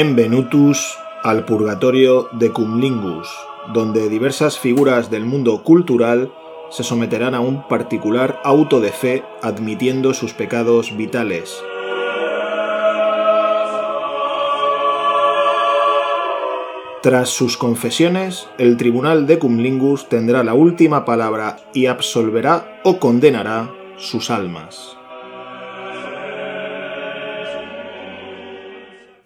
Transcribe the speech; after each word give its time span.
Benvenutus 0.00 0.96
al 1.24 1.44
purgatorio 1.44 2.28
de 2.30 2.52
Cumlingus, 2.52 3.28
donde 3.74 4.08
diversas 4.08 4.56
figuras 4.56 5.10
del 5.10 5.24
mundo 5.24 5.64
cultural 5.64 6.32
se 6.70 6.84
someterán 6.84 7.34
a 7.34 7.40
un 7.40 7.66
particular 7.66 8.40
auto 8.44 8.78
de 8.78 8.92
fe 8.92 9.24
admitiendo 9.42 10.14
sus 10.14 10.34
pecados 10.34 10.96
vitales. 10.96 11.64
Tras 17.02 17.30
sus 17.30 17.56
confesiones, 17.56 18.46
el 18.56 18.76
tribunal 18.76 19.26
de 19.26 19.40
Cumlingus 19.40 20.08
tendrá 20.08 20.44
la 20.44 20.54
última 20.54 21.04
palabra 21.04 21.56
y 21.74 21.86
absolverá 21.86 22.80
o 22.84 23.00
condenará 23.00 23.74
sus 23.96 24.30
almas. 24.30 24.97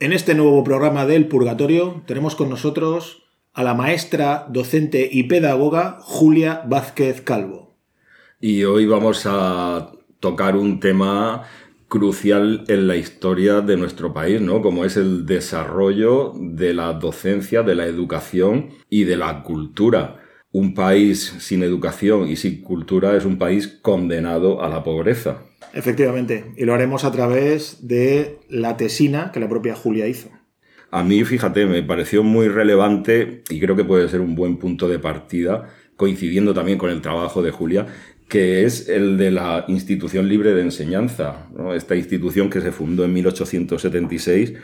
En 0.03 0.13
este 0.13 0.35
nuevo 0.35 0.65
programa 0.65 1.07
del 1.07 1.29
Purgatorio 1.29 2.03
tenemos 2.07 2.35
con 2.35 2.51
nosotros 2.51 3.23
a 3.53 3.63
la 3.63 3.75
maestra, 3.75 4.49
docente 4.51 5.09
y 5.09 5.23
pedagoga 5.29 5.99
Julia 6.01 6.65
Vázquez 6.67 7.21
Calvo. 7.21 7.77
Y 8.41 8.65
hoy 8.65 8.85
vamos 8.87 9.27
a 9.27 9.93
tocar 10.19 10.57
un 10.57 10.81
tema 10.81 11.45
crucial 11.87 12.65
en 12.67 12.89
la 12.89 12.97
historia 12.97 13.61
de 13.61 13.77
nuestro 13.77 14.13
país, 14.13 14.41
¿no? 14.41 14.61
Como 14.61 14.85
es 14.85 14.97
el 14.97 15.25
desarrollo 15.25 16.33
de 16.37 16.75
la 16.75 16.95
docencia, 16.95 17.63
de 17.63 17.77
la 17.77 17.87
educación 17.87 18.71
y 18.91 19.05
de 19.05 19.17
la 19.17 19.45
cultura. 19.45 20.21
Un 20.51 20.75
país 20.75 21.33
sin 21.39 21.63
educación 21.63 22.27
y 22.27 22.35
sin 22.35 22.61
cultura 22.61 23.17
es 23.17 23.25
un 23.25 23.39
país 23.39 23.69
condenado 23.69 24.65
a 24.65 24.69
la 24.69 24.83
pobreza. 24.83 25.45
Efectivamente, 25.75 26.53
y 26.57 26.65
lo 26.65 26.75
haremos 26.75 27.05
a 27.05 27.13
través 27.13 27.87
de 27.87 28.39
la 28.49 28.77
tesina 28.77 29.33
que 29.33 29.41
la 29.41 29.49
propia 29.49 29.75
Julia 29.75 30.07
hizo. 30.07 30.29
A 30.91 31.03
mí, 31.03 31.25
fíjate, 31.25 31.65
me 31.65 31.83
pareció 31.83 32.23
muy 32.23 32.49
relevante 32.49 33.43
y 33.49 33.59
creo 33.61 33.75
que 33.75 33.85
puede 33.85 34.09
ser 34.09 34.21
un 34.21 34.35
buen 34.35 34.59
punto 34.59 34.89
de 34.89 34.99
partida, 34.99 35.71
coincidiendo 35.97 36.53
también 36.53 36.77
con 36.77 36.91
el 36.91 37.01
trabajo 37.01 37.43
de 37.43 37.51
Julia, 37.51 37.87
que 38.29 38.65
es 38.65 38.89
el 38.89 39.17
de 39.17 39.31
la 39.31 39.65
Institución 39.69 40.29
Libre 40.29 40.53
de 40.53 40.61
Enseñanza, 40.61 41.49
esta 41.75 41.97
institución 41.97 42.51
que 42.51 42.61
se 42.61 42.73
fundó 42.73 43.05
en 43.05 43.13
1876 43.15 44.55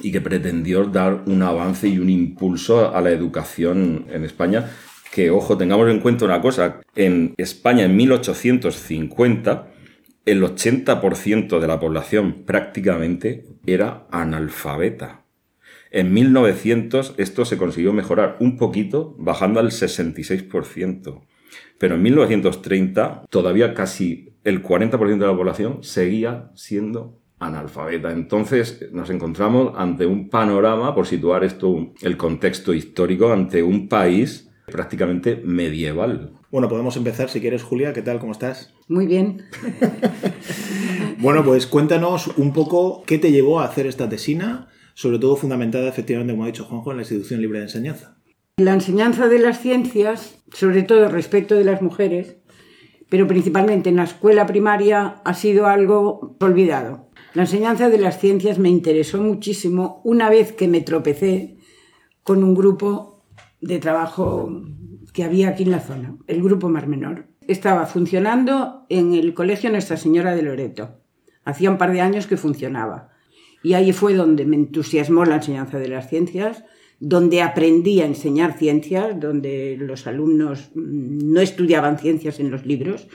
y 0.00 0.12
que 0.12 0.20
pretendió 0.20 0.84
dar 0.84 1.22
un 1.26 1.42
avance 1.42 1.88
y 1.88 1.98
un 1.98 2.10
impulso 2.10 2.94
a 2.94 3.00
la 3.00 3.10
educación 3.10 4.06
en 4.12 4.24
España. 4.24 4.70
Que, 5.12 5.30
ojo, 5.30 5.56
tengamos 5.56 5.88
en 5.90 6.00
cuenta 6.00 6.24
una 6.24 6.40
cosa, 6.40 6.80
en 6.94 7.34
España 7.36 7.84
en 7.84 7.96
1850 7.96 9.75
el 10.26 10.42
80% 10.42 11.60
de 11.60 11.66
la 11.66 11.80
población 11.80 12.42
prácticamente 12.44 13.46
era 13.64 14.06
analfabeta. 14.10 15.24
En 15.92 16.12
1900 16.12 17.14
esto 17.16 17.44
se 17.44 17.56
consiguió 17.56 17.92
mejorar 17.92 18.36
un 18.40 18.58
poquito, 18.58 19.14
bajando 19.18 19.60
al 19.60 19.70
66%. 19.70 21.22
Pero 21.78 21.94
en 21.94 22.02
1930 22.02 23.22
todavía 23.30 23.72
casi 23.72 24.34
el 24.42 24.62
40% 24.62 25.18
de 25.18 25.26
la 25.26 25.36
población 25.36 25.82
seguía 25.82 26.50
siendo 26.54 27.20
analfabeta. 27.38 28.10
Entonces 28.12 28.88
nos 28.92 29.10
encontramos 29.10 29.74
ante 29.76 30.06
un 30.06 30.28
panorama, 30.28 30.94
por 30.94 31.06
situar 31.06 31.44
esto, 31.44 31.92
el 32.02 32.16
contexto 32.16 32.74
histórico, 32.74 33.32
ante 33.32 33.62
un 33.62 33.88
país 33.88 34.50
prácticamente 34.66 35.40
medieval. 35.44 36.32
Bueno, 36.50 36.68
podemos 36.68 36.96
empezar 36.96 37.28
si 37.28 37.40
quieres, 37.40 37.64
Julia. 37.64 37.92
¿Qué 37.92 38.02
tal? 38.02 38.20
¿Cómo 38.20 38.32
estás? 38.32 38.72
Muy 38.88 39.06
bien. 39.06 39.42
bueno, 41.18 41.44
pues 41.44 41.66
cuéntanos 41.66 42.28
un 42.36 42.52
poco 42.52 43.02
qué 43.04 43.18
te 43.18 43.32
llevó 43.32 43.58
a 43.58 43.64
hacer 43.64 43.86
esta 43.86 44.08
tesina, 44.08 44.68
sobre 44.94 45.18
todo 45.18 45.34
fundamentada, 45.34 45.88
efectivamente, 45.88 46.32
como 46.32 46.44
ha 46.44 46.48
dicho 46.48 46.64
Juanjo, 46.64 46.92
en 46.92 46.98
la 46.98 47.02
institución 47.02 47.40
libre 47.40 47.58
de 47.58 47.64
enseñanza. 47.64 48.18
La 48.58 48.74
enseñanza 48.74 49.26
de 49.28 49.40
las 49.40 49.60
ciencias, 49.60 50.38
sobre 50.52 50.84
todo 50.84 51.08
respecto 51.08 51.56
de 51.56 51.64
las 51.64 51.82
mujeres, 51.82 52.36
pero 53.08 53.26
principalmente 53.26 53.88
en 53.88 53.96
la 53.96 54.04
escuela 54.04 54.46
primaria, 54.46 55.20
ha 55.24 55.34
sido 55.34 55.66
algo 55.66 56.36
olvidado. 56.40 57.10
La 57.34 57.42
enseñanza 57.42 57.90
de 57.90 57.98
las 57.98 58.20
ciencias 58.20 58.58
me 58.58 58.70
interesó 58.70 59.20
muchísimo 59.20 60.00
una 60.04 60.30
vez 60.30 60.52
que 60.52 60.68
me 60.68 60.80
tropecé 60.80 61.58
con 62.22 62.42
un 62.44 62.54
grupo 62.54 63.24
de 63.60 63.78
trabajo 63.78 64.48
que 65.16 65.24
había 65.24 65.48
aquí 65.48 65.62
en 65.62 65.70
la 65.70 65.80
zona, 65.80 66.14
el 66.26 66.42
Grupo 66.42 66.68
Mar 66.68 66.88
Menor. 66.88 67.24
Estaba 67.48 67.86
funcionando 67.86 68.84
en 68.90 69.14
el 69.14 69.32
Colegio 69.32 69.70
Nuestra 69.70 69.96
Señora 69.96 70.36
de 70.36 70.42
Loreto. 70.42 71.00
Hacía 71.42 71.70
un 71.70 71.78
par 71.78 71.90
de 71.92 72.02
años 72.02 72.26
que 72.26 72.36
funcionaba. 72.36 73.08
Y 73.62 73.72
ahí 73.72 73.94
fue 73.94 74.12
donde 74.12 74.44
me 74.44 74.56
entusiasmó 74.56 75.24
la 75.24 75.36
enseñanza 75.36 75.78
de 75.78 75.88
las 75.88 76.10
ciencias, 76.10 76.64
donde 77.00 77.40
aprendí 77.40 78.02
a 78.02 78.04
enseñar 78.04 78.58
ciencias, 78.58 79.18
donde 79.18 79.78
los 79.80 80.06
alumnos 80.06 80.70
mm, 80.74 81.32
no 81.32 81.40
estudiaban 81.40 81.98
ciencias 81.98 82.38
en 82.38 82.50
los 82.50 82.66
libros. 82.66 83.08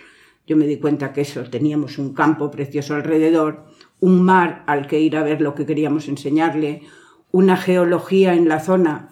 Yo 0.48 0.58
me 0.58 0.66
di 0.66 0.78
cuenta 0.78 1.14
que 1.14 1.22
eso, 1.22 1.44
teníamos 1.44 2.00
un 2.00 2.16
campo 2.16 2.50
precioso 2.50 2.96
alrededor, 2.96 3.66
un 4.00 4.24
mar 4.24 4.64
al 4.66 4.88
que 4.88 5.00
ir 5.00 5.18
a 5.18 5.24
ver 5.24 5.40
lo 5.40 5.54
que 5.54 5.68
queríamos 5.68 6.08
enseñarle, 6.08 6.82
una 7.32 7.58
geología 7.58 8.34
en 8.34 8.50
la 8.50 8.60
zona 8.60 9.12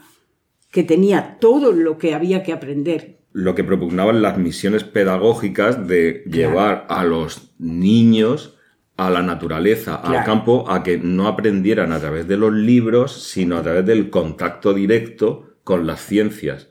que 0.72 0.84
tenía 0.84 1.38
todo 1.40 1.72
lo 1.72 1.98
que 1.98 2.14
había 2.14 2.44
que 2.44 2.54
aprender. 2.54 3.20
Lo 3.32 3.56
que 3.56 3.64
propugnaban 3.64 4.22
las 4.22 4.38
misiones 4.38 4.84
pedagógicas 4.84 5.88
de 5.88 6.24
llevar 6.26 6.86
a 6.90 7.04
los 7.04 7.54
niños 7.60 8.56
a 9.00 9.10
la 9.10 9.22
naturaleza, 9.22 9.96
al 9.96 10.26
campo, 10.26 10.70
a 10.70 10.84
que 10.84 10.98
no 10.98 11.30
aprendieran 11.30 11.94
a 11.94 12.00
través 12.00 12.28
de 12.28 12.36
los 12.36 12.52
libros, 12.52 13.24
sino 13.24 13.56
a 13.58 13.64
través 13.64 13.86
del 13.86 14.10
contacto 14.10 14.74
directo 14.74 15.56
con 15.64 15.88
las 15.88 16.02
ciencias. 16.02 16.68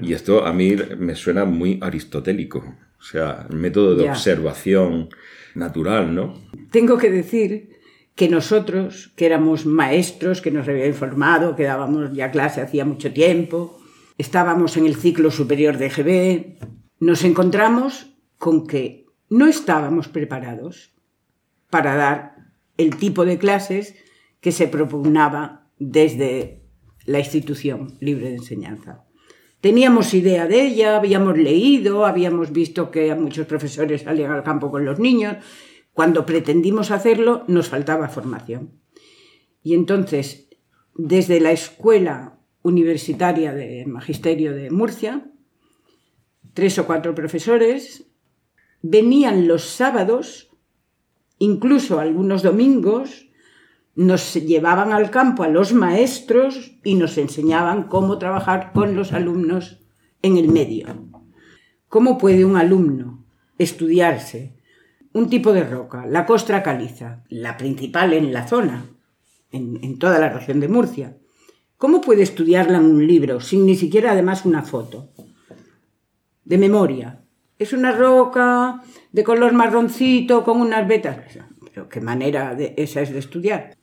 Y 0.00 0.12
esto 0.12 0.46
a 0.46 0.52
mí 0.52 0.76
me 0.96 1.16
suena 1.16 1.44
muy 1.44 1.80
aristotélico, 1.82 2.58
o 3.00 3.02
sea, 3.02 3.46
el 3.50 3.56
método 3.56 3.96
de 3.96 4.08
observación 4.08 5.08
natural, 5.56 6.14
¿no? 6.14 6.34
Tengo 6.70 6.98
que 6.98 7.10
decir 7.10 7.71
que 8.14 8.28
nosotros, 8.28 9.12
que 9.16 9.26
éramos 9.26 9.64
maestros, 9.66 10.40
que 10.40 10.50
nos 10.50 10.68
habían 10.68 10.94
formado, 10.94 11.56
que 11.56 11.64
dábamos 11.64 12.12
ya 12.12 12.30
clase 12.30 12.60
hacía 12.60 12.84
mucho 12.84 13.12
tiempo, 13.12 13.80
estábamos 14.18 14.76
en 14.76 14.86
el 14.86 14.96
ciclo 14.96 15.30
superior 15.30 15.78
de 15.78 15.88
GB, 15.88 16.58
nos 17.00 17.24
encontramos 17.24 18.14
con 18.38 18.66
que 18.66 19.06
no 19.30 19.46
estábamos 19.46 20.08
preparados 20.08 20.94
para 21.70 21.96
dar 21.96 22.36
el 22.76 22.96
tipo 22.96 23.24
de 23.24 23.38
clases 23.38 23.94
que 24.40 24.52
se 24.52 24.68
propugnaba 24.68 25.70
desde 25.78 26.62
la 27.06 27.18
institución 27.18 27.96
libre 28.00 28.28
de 28.28 28.36
enseñanza. 28.36 29.04
Teníamos 29.60 30.12
idea 30.12 30.46
de 30.46 30.66
ella, 30.66 30.96
habíamos 30.96 31.38
leído, 31.38 32.04
habíamos 32.04 32.52
visto 32.52 32.90
que 32.90 33.14
muchos 33.14 33.46
profesores 33.46 34.02
salían 34.02 34.32
al 34.32 34.42
campo 34.42 34.70
con 34.70 34.84
los 34.84 34.98
niños, 34.98 35.36
cuando 35.92 36.24
pretendimos 36.24 36.90
hacerlo, 36.90 37.44
nos 37.48 37.68
faltaba 37.68 38.08
formación. 38.08 38.80
Y 39.62 39.74
entonces, 39.74 40.48
desde 40.94 41.40
la 41.40 41.52
Escuela 41.52 42.38
Universitaria 42.62 43.52
de 43.52 43.84
Magisterio 43.86 44.54
de 44.54 44.70
Murcia, 44.70 45.30
tres 46.54 46.78
o 46.78 46.86
cuatro 46.86 47.14
profesores 47.14 48.06
venían 48.82 49.46
los 49.46 49.64
sábados, 49.64 50.50
incluso 51.38 52.00
algunos 52.00 52.42
domingos, 52.42 53.28
nos 53.94 54.34
llevaban 54.34 54.92
al 54.92 55.10
campo 55.10 55.42
a 55.42 55.48
los 55.48 55.72
maestros 55.72 56.72
y 56.82 56.94
nos 56.94 57.18
enseñaban 57.18 57.84
cómo 57.84 58.18
trabajar 58.18 58.72
con 58.72 58.96
los 58.96 59.12
alumnos 59.12 59.80
en 60.22 60.38
el 60.38 60.48
medio. 60.48 60.86
¿Cómo 61.88 62.16
puede 62.16 62.44
un 62.44 62.56
alumno 62.56 63.26
estudiarse 63.58 64.56
un 65.14 65.28
tipo 65.28 65.52
de 65.52 65.64
roca, 65.64 66.06
la 66.06 66.24
costra 66.26 66.62
caliza, 66.62 67.24
la 67.28 67.56
principal 67.56 68.12
en 68.12 68.32
la 68.32 68.46
zona, 68.46 68.86
en, 69.50 69.98
toda 69.98 70.18
la 70.18 70.30
región 70.30 70.60
de 70.60 70.68
Murcia. 70.68 71.16
¿Cómo 71.76 72.00
puede 72.00 72.22
estudiarla 72.22 72.78
en 72.78 72.84
un 72.84 73.06
libro 73.06 73.40
sin 73.40 73.66
ni 73.66 73.74
siquiera 73.74 74.12
además 74.12 74.44
una 74.44 74.62
foto? 74.62 75.12
De 76.44 76.58
memoria. 76.58 77.24
Es 77.58 77.72
una 77.72 77.92
roca 77.92 78.82
de 79.12 79.24
color 79.24 79.52
marroncito 79.52 80.42
con 80.44 80.60
unas 80.60 80.86
vetas. 80.88 81.18
Pero 81.64 81.88
qué 81.88 82.00
manera 82.00 82.54
de, 82.54 82.74
esa 82.76 83.02
es 83.02 83.12
de 83.12 83.18
estudiar. 83.18 83.76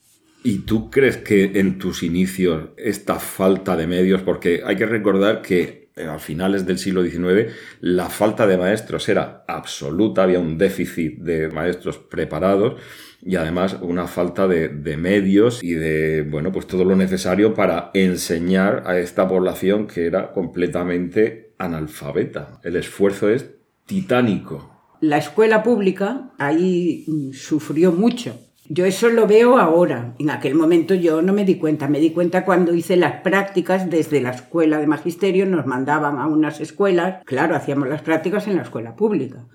¿Y 0.44 0.60
tú 0.60 0.90
crees 0.90 1.18
que 1.18 1.60
en 1.60 1.78
tus 1.78 2.02
inicios 2.02 2.70
esta 2.78 3.20
falta 3.20 3.76
de 3.76 3.88
medios, 3.88 4.22
porque 4.22 4.62
hay 4.66 4.78
que 4.78 4.86
recordar 4.86 5.42
que 5.42 5.89
a 6.08 6.20
finales 6.20 6.66
del 6.66 6.78
siglo 6.78 7.04
XIX, 7.04 7.54
la 7.82 8.10
falta 8.10 8.48
de 8.48 8.58
maestros 8.58 9.10
era 9.10 9.44
absoluta, 9.48 10.24
había 10.24 10.40
un 10.40 10.58
déficit 10.58 11.20
de 11.20 11.50
maestros 11.50 11.98
preparados 11.98 12.80
y 13.22 13.36
además 13.36 13.78
una 13.82 14.08
falta 14.08 14.48
de, 14.48 14.70
medios 14.98 15.64
y 15.64 15.74
de, 15.74 16.24
bueno, 16.24 16.52
pues 16.52 16.68
todo 16.68 16.86
lo 16.86 16.96
necesario 16.96 17.54
para 17.54 17.92
enseñar 17.94 18.84
a 18.86 18.98
esta 18.98 19.28
población 19.28 19.88
que 19.88 20.06
era 20.06 20.32
completamente 20.32 21.54
analfabeta. 21.58 22.60
El 22.64 22.76
esfuerzo 22.76 23.30
es 23.30 23.50
titánico. 23.86 24.98
La 25.02 25.18
escuela 25.18 25.64
pública 25.64 26.32
ahí 26.38 27.32
sufrió 27.34 27.92
mucho. 27.92 28.38
Yo 28.72 28.86
eso 28.86 29.10
lo 29.10 29.26
veo 29.26 29.58
ahora. 29.58 30.14
En 30.20 30.30
aquel 30.30 30.54
momento 30.54 30.94
yo 30.94 31.24
no 31.24 31.34
me 31.34 31.44
di 31.44 31.56
cuenta. 31.56 31.88
Me 31.88 32.00
di 32.00 32.12
cuenta 32.12 32.46
cuando 32.46 32.76
hice 32.76 32.98
las 32.98 33.22
prácticas 33.22 33.90
desde 33.90 34.22
la 34.22 34.30
escuela 34.30 34.78
de 34.78 34.86
magisterio. 34.86 35.48
Nos 35.48 35.66
mandaban 35.66 36.20
a 36.20 36.28
unas 36.28 36.62
escuelas. 36.62 37.24
Claro, 37.26 37.56
hacíamos 37.56 37.90
las 37.90 38.04
prácticas 38.04 38.48
en 38.48 38.58
la 38.58 38.62
escuela 38.62 38.96
pública. 38.96 39.48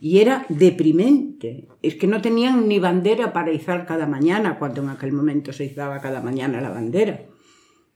Y 0.00 0.20
era 0.20 0.46
deprimente. 0.48 1.68
Es 1.82 1.96
que 1.96 2.06
no 2.06 2.22
tenían 2.22 2.66
ni 2.66 2.78
bandera 2.78 3.34
para 3.34 3.52
izar 3.52 3.84
cada 3.84 4.06
mañana, 4.06 4.58
cuando 4.58 4.82
en 4.82 4.88
aquel 4.88 5.12
momento 5.12 5.52
se 5.52 5.66
izaba 5.66 6.00
cada 6.00 6.22
mañana 6.22 6.62
la 6.62 6.70
bandera. 6.70 7.20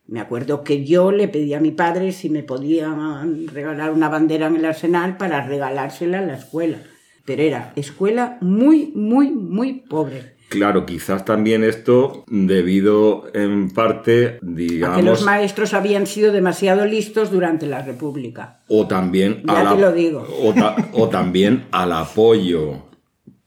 Me 0.06 0.20
acuerdo 0.20 0.64
que 0.64 0.84
yo 0.84 1.12
le 1.12 1.28
pedí 1.28 1.54
a 1.54 1.60
mi 1.60 1.70
padre 1.70 2.12
si 2.12 2.28
me 2.28 2.42
podían 2.42 3.48
regalar 3.48 3.90
una 3.90 4.10
bandera 4.10 4.48
en 4.48 4.56
el 4.56 4.66
arsenal 4.66 5.16
para 5.16 5.46
regalársela 5.46 6.18
a 6.18 6.26
la 6.26 6.34
escuela. 6.34 6.78
Pero 7.24 7.42
era 7.42 7.72
escuela 7.74 8.36
muy, 8.42 8.92
muy, 8.94 9.30
muy 9.30 9.80
pobre. 9.88 10.37
Claro, 10.48 10.86
quizás 10.86 11.24
también 11.24 11.62
esto 11.62 12.24
debido 12.26 13.26
en 13.34 13.70
parte, 13.70 14.38
digamos... 14.40 14.96
A 14.96 15.00
que 15.00 15.06
los 15.06 15.22
maestros 15.22 15.74
habían 15.74 16.06
sido 16.06 16.32
demasiado 16.32 16.86
listos 16.86 17.30
durante 17.30 17.66
la 17.66 17.82
República. 17.82 18.60
O 18.68 18.86
también... 18.86 19.42
Ya 19.46 19.74
te 19.74 19.80
lo 19.80 19.92
digo. 19.92 20.26
O, 20.42 20.54
o 20.92 21.08
también 21.08 21.66
al 21.70 21.92
apoyo 21.92 22.88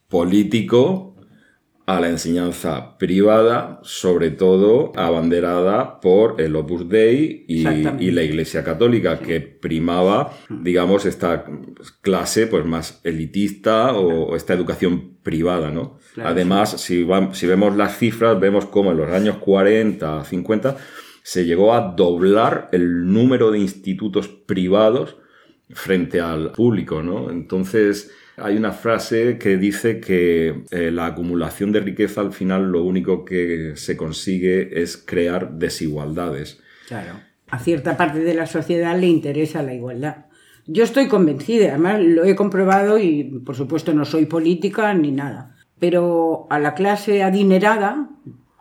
político 0.07 1.10
a 1.85 1.99
la 1.99 2.09
enseñanza 2.09 2.97
privada, 2.97 3.79
sobre 3.83 4.29
todo 4.29 4.93
abanderada 4.95 5.99
por 5.99 6.39
el 6.39 6.55
Opus 6.55 6.87
Dei 6.87 7.45
y, 7.47 7.67
y 7.67 8.11
la 8.11 8.23
Iglesia 8.23 8.63
Católica, 8.63 9.19
que 9.19 9.41
primaba, 9.41 10.31
digamos, 10.49 11.05
esta 11.05 11.45
clase 12.01 12.47
pues, 12.47 12.65
más 12.65 13.01
elitista 13.03 13.93
o 13.93 14.35
esta 14.35 14.53
educación 14.53 15.17
privada, 15.23 15.71
¿no? 15.71 15.99
Además, 16.23 16.81
si, 16.81 17.07
si 17.33 17.47
vemos 17.47 17.75
las 17.75 17.97
cifras, 17.97 18.39
vemos 18.39 18.65
cómo 18.65 18.91
en 18.91 18.97
los 18.97 19.11
años 19.11 19.37
40, 19.37 20.23
50, 20.23 20.77
se 21.23 21.45
llegó 21.45 21.73
a 21.73 21.93
doblar 21.95 22.69
el 22.71 23.11
número 23.11 23.51
de 23.51 23.59
institutos 23.59 24.27
privados 24.27 25.17
frente 25.69 26.19
al 26.19 26.51
público, 26.51 27.01
¿no? 27.03 27.29
Entonces, 27.29 28.11
hay 28.37 28.57
una 28.57 28.71
frase 28.71 29.37
que 29.37 29.57
dice 29.57 29.99
que 29.99 30.63
eh, 30.71 30.91
la 30.91 31.07
acumulación 31.07 31.71
de 31.71 31.81
riqueza 31.81 32.21
al 32.21 32.33
final 32.33 32.71
lo 32.71 32.83
único 32.83 33.25
que 33.25 33.73
se 33.75 33.97
consigue 33.97 34.81
es 34.81 34.97
crear 34.97 35.53
desigualdades. 35.53 36.61
Claro. 36.87 37.19
A 37.49 37.59
cierta 37.59 37.97
parte 37.97 38.19
de 38.19 38.33
la 38.33 38.47
sociedad 38.47 38.97
le 38.97 39.07
interesa 39.07 39.61
la 39.61 39.73
igualdad. 39.73 40.25
Yo 40.67 40.83
estoy 40.83 41.07
convencida, 41.07 41.69
además 41.69 42.01
lo 42.01 42.23
he 42.23 42.35
comprobado 42.35 42.97
y 42.97 43.23
por 43.45 43.55
supuesto 43.55 43.93
no 43.93 44.05
soy 44.05 44.25
política 44.25 44.93
ni 44.93 45.11
nada, 45.11 45.55
pero 45.79 46.47
a 46.49 46.59
la 46.59 46.75
clase 46.75 47.23
adinerada, 47.23 48.09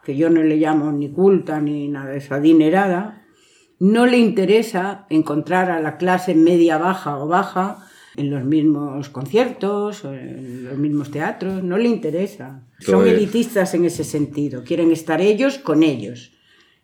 que 0.02 0.16
yo 0.16 0.31
no 0.31 0.43
le 0.43 0.56
llamo 0.56 0.90
ni 0.93 1.11
culta 1.11 1.61
ni 1.61 1.88
nada, 1.88 2.14
es 2.14 2.32
adinerada, 2.32 3.23
no 3.78 4.06
le 4.06 4.19
interesa 4.19 5.06
encontrar 5.11 5.70
a 5.70 5.81
la 5.81 5.99
clase 5.99 6.34
media 6.34 6.78
baja 6.78 7.19
o 7.19 7.28
baja 7.28 7.87
en 8.17 8.31
los 8.31 8.45
mismos 8.45 9.09
conciertos, 9.09 10.05
en 10.05 10.65
los 10.65 10.79
mismos 10.79 11.11
teatros, 11.11 11.62
no 11.62 11.79
le 11.79 11.89
interesa. 11.89 12.67
Son 12.79 13.07
elitistas 13.07 13.75
en 13.75 13.85
ese 13.85 14.05
sentido, 14.05 14.65
quieren 14.65 14.91
estar 14.91 15.21
ellos 15.21 15.59
con 15.59 15.83
ellos 15.83 16.33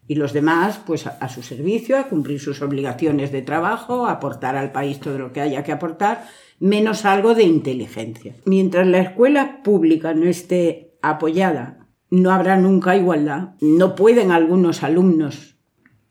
y 0.09 0.15
los 0.15 0.33
demás 0.33 0.81
pues 0.87 1.07
a, 1.07 1.29
su 1.29 1.43
servicio, 1.43 1.99
a 1.99 2.05
cumplir 2.05 2.41
sus 2.41 2.63
obligaciones 2.63 3.33
de 3.33 3.43
trabajo, 3.43 4.07
a 4.07 4.13
aportar 4.13 4.57
al 4.57 4.73
país 4.73 5.01
todo 5.01 5.19
lo 5.19 5.33
que 5.33 5.41
haya 5.41 5.65
que 5.65 5.73
aportar, 5.73 6.27
menos 6.61 7.05
algo 7.05 7.35
de 7.35 7.43
inteligencia. 7.43 8.35
Mientras 8.45 8.87
la 8.87 8.99
escuela 8.99 9.63
pública 9.63 10.15
no 10.15 10.27
esté 10.27 10.97
apoyada, 11.03 11.89
no 12.11 12.31
habrá 12.31 12.57
nunca 12.57 12.97
igualdad. 12.97 13.55
No 13.61 13.95
pueden 13.95 14.31
algunos 14.31 14.83
alumnos 14.83 15.57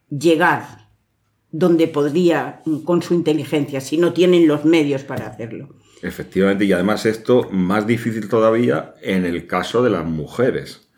llegar 0.09 0.84
donde 1.57 1.87
podría 1.87 2.61
con 2.83 3.01
su 3.01 3.13
inteligencia, 3.13 3.79
si 3.79 3.97
no 3.97 4.11
tienen 4.11 4.45
los 4.45 4.65
medios 4.65 5.03
para 5.03 5.27
hacerlo. 5.27 5.69
Efectivamente, 6.01 6.65
y 6.65 6.73
además 6.73 7.05
esto 7.05 7.47
más 7.49 7.87
difícil 7.87 8.27
todavía 8.27 8.93
en 9.01 9.25
el 9.25 9.47
caso 9.47 9.81
de 9.81 9.89
las 9.89 10.05
mujeres. 10.05 10.89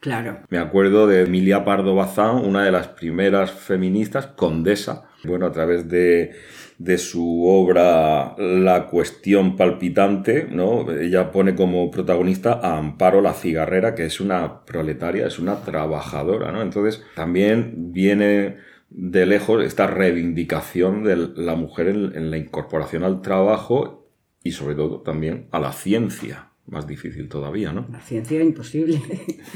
Claro. 0.00 0.40
Me 0.48 0.58
acuerdo 0.58 1.06
de 1.06 1.22
Emilia 1.22 1.64
Pardo 1.64 1.94
Bazán, 1.94 2.36
una 2.36 2.64
de 2.64 2.72
las 2.72 2.88
primeras 2.88 3.52
feministas, 3.52 4.26
condesa, 4.26 5.04
bueno, 5.22 5.46
a 5.46 5.52
través 5.52 5.88
de, 5.88 6.32
de 6.78 6.98
su 6.98 7.44
obra 7.46 8.34
La 8.38 8.88
cuestión 8.88 9.56
palpitante, 9.56 10.48
¿no? 10.50 10.90
Ella 10.90 11.30
pone 11.30 11.54
como 11.54 11.88
protagonista 11.90 12.54
a 12.54 12.78
Amparo 12.78 13.20
la 13.20 13.34
cigarrera, 13.34 13.94
que 13.94 14.06
es 14.06 14.20
una 14.20 14.64
proletaria, 14.64 15.26
es 15.28 15.38
una 15.38 15.60
trabajadora, 15.60 16.50
¿no? 16.50 16.62
Entonces, 16.62 17.04
también 17.14 17.92
viene 17.92 18.69
de 18.90 19.24
lejos 19.24 19.64
esta 19.64 19.86
reivindicación 19.86 21.04
de 21.04 21.16
la 21.16 21.54
mujer 21.54 21.88
en, 21.88 22.30
la 22.30 22.36
incorporación 22.36 23.04
al 23.04 23.22
trabajo 23.22 24.10
y 24.42 24.52
sobre 24.52 24.74
todo 24.74 25.00
también 25.02 25.46
a 25.52 25.60
la 25.60 25.72
ciencia. 25.72 26.50
Más 26.66 26.86
difícil 26.86 27.28
todavía, 27.28 27.72
¿no? 27.72 27.86
La 27.90 28.00
ciencia 28.00 28.40
imposible. 28.40 29.00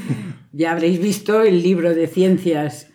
ya 0.51 0.71
habréis 0.71 1.01
visto 1.01 1.43
el 1.43 1.61
libro 1.61 1.93
de 1.93 2.07
ciencias 2.07 2.91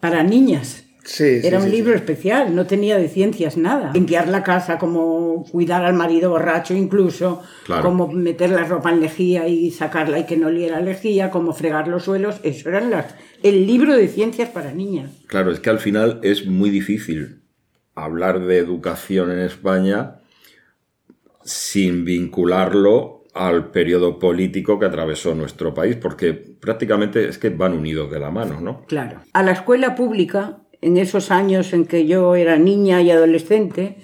para 0.00 0.22
niñas. 0.22 0.83
Era 1.18 1.58
un 1.58 1.70
libro 1.70 1.94
especial, 1.94 2.54
no 2.54 2.66
tenía 2.66 2.96
de 2.96 3.08
ciencias 3.08 3.56
nada. 3.56 3.92
Limpiar 3.92 4.28
la 4.28 4.42
casa, 4.42 4.78
como 4.78 5.44
cuidar 5.50 5.84
al 5.84 5.94
marido 5.94 6.30
borracho 6.30 6.74
incluso, 6.74 7.42
como 7.82 8.08
meter 8.08 8.50
la 8.50 8.64
ropa 8.64 8.90
en 8.90 9.00
lejía 9.00 9.46
y 9.48 9.70
sacarla 9.70 10.18
y 10.20 10.26
que 10.26 10.36
no 10.36 10.48
oliera 10.48 10.80
lejía, 10.80 11.30
como 11.30 11.52
fregar 11.52 11.88
los 11.88 12.04
suelos, 12.04 12.40
eso 12.42 12.68
eran 12.68 12.90
las, 12.90 13.14
el 13.42 13.66
libro 13.66 13.94
de 13.96 14.08
ciencias 14.08 14.48
para 14.48 14.72
niñas. 14.72 15.10
Claro, 15.26 15.50
es 15.50 15.60
que 15.60 15.70
al 15.70 15.78
final 15.78 16.20
es 16.22 16.46
muy 16.46 16.70
difícil 16.70 17.42
hablar 17.94 18.40
de 18.40 18.58
educación 18.58 19.30
en 19.30 19.40
España 19.40 20.16
sin 21.44 22.04
vincularlo 22.04 23.24
al 23.34 23.70
periodo 23.70 24.18
político 24.18 24.78
que 24.78 24.86
atravesó 24.86 25.34
nuestro 25.34 25.74
país, 25.74 25.96
porque 25.96 26.32
prácticamente 26.32 27.28
es 27.28 27.36
que 27.36 27.50
van 27.50 27.72
unidos 27.74 28.10
de 28.10 28.20
la 28.20 28.30
mano, 28.30 28.60
¿no? 28.60 28.84
Claro. 28.86 29.22
A 29.32 29.42
la 29.42 29.52
escuela 29.52 29.96
pública 29.96 30.63
en 30.84 30.98
esos 30.98 31.30
años 31.30 31.72
en 31.72 31.86
que 31.86 32.06
yo 32.06 32.34
era 32.34 32.58
niña 32.58 33.00
y 33.00 33.10
adolescente, 33.10 33.96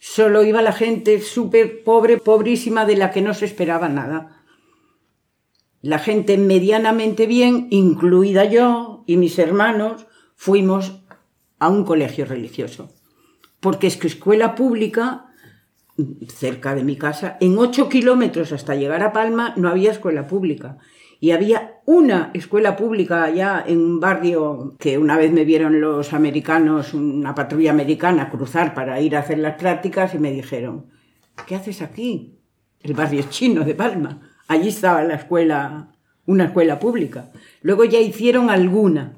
solo 0.00 0.42
iba 0.42 0.62
la 0.62 0.72
gente 0.72 1.20
súper 1.20 1.84
pobre, 1.84 2.18
pobrísima, 2.18 2.84
de 2.84 2.96
la 2.96 3.12
que 3.12 3.22
no 3.22 3.34
se 3.34 3.44
esperaba 3.44 3.88
nada. 3.88 4.42
La 5.80 6.00
gente 6.00 6.36
medianamente 6.36 7.26
bien, 7.26 7.68
incluida 7.70 8.44
yo 8.44 9.04
y 9.06 9.16
mis 9.16 9.38
hermanos, 9.38 10.06
fuimos 10.34 11.04
a 11.60 11.68
un 11.68 11.84
colegio 11.84 12.24
religioso. 12.24 12.92
Porque 13.60 13.86
es 13.86 13.96
que 13.96 14.08
escuela 14.08 14.56
pública, 14.56 15.26
cerca 16.26 16.74
de 16.74 16.82
mi 16.82 16.96
casa, 16.96 17.36
en 17.40 17.56
ocho 17.58 17.88
kilómetros 17.88 18.50
hasta 18.50 18.74
llegar 18.74 19.04
a 19.04 19.12
Palma, 19.12 19.54
no 19.56 19.68
había 19.68 19.92
escuela 19.92 20.26
pública 20.26 20.78
y 21.24 21.30
había 21.30 21.80
una 21.86 22.30
escuela 22.34 22.76
pública 22.76 23.24
allá 23.24 23.64
en 23.66 23.78
un 23.78 23.98
barrio 23.98 24.76
que 24.78 24.98
una 24.98 25.16
vez 25.16 25.32
me 25.32 25.46
vieron 25.46 25.80
los 25.80 26.12
americanos, 26.12 26.92
una 26.92 27.34
patrulla 27.34 27.70
americana, 27.70 28.28
cruzar 28.28 28.74
para 28.74 29.00
ir 29.00 29.16
a 29.16 29.20
hacer 29.20 29.38
las 29.38 29.54
prácticas 29.54 30.12
y 30.12 30.18
me 30.18 30.32
dijeron, 30.32 30.90
¿qué 31.46 31.54
haces 31.54 31.80
aquí? 31.80 32.40
El 32.82 32.92
barrio 32.92 33.24
chino 33.30 33.64
de 33.64 33.74
Palma. 33.74 34.20
Allí 34.48 34.68
estaba 34.68 35.02
la 35.02 35.14
escuela, 35.14 35.96
una 36.26 36.44
escuela 36.44 36.78
pública. 36.78 37.32
Luego 37.62 37.86
ya 37.86 38.00
hicieron 38.00 38.50
alguna, 38.50 39.14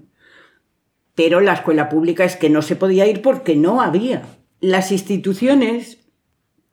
pero 1.17 1.41
la 1.41 1.55
escuela 1.55 1.89
pública 1.89 2.23
es 2.23 2.37
que 2.37 2.51
no 2.51 2.63
se 2.63 2.77
podía 2.77 3.09
ir 3.09 3.21
porque 3.21 3.57
no 3.57 3.83
había. 3.83 4.23
Las 4.61 4.93
instituciones 4.93 6.06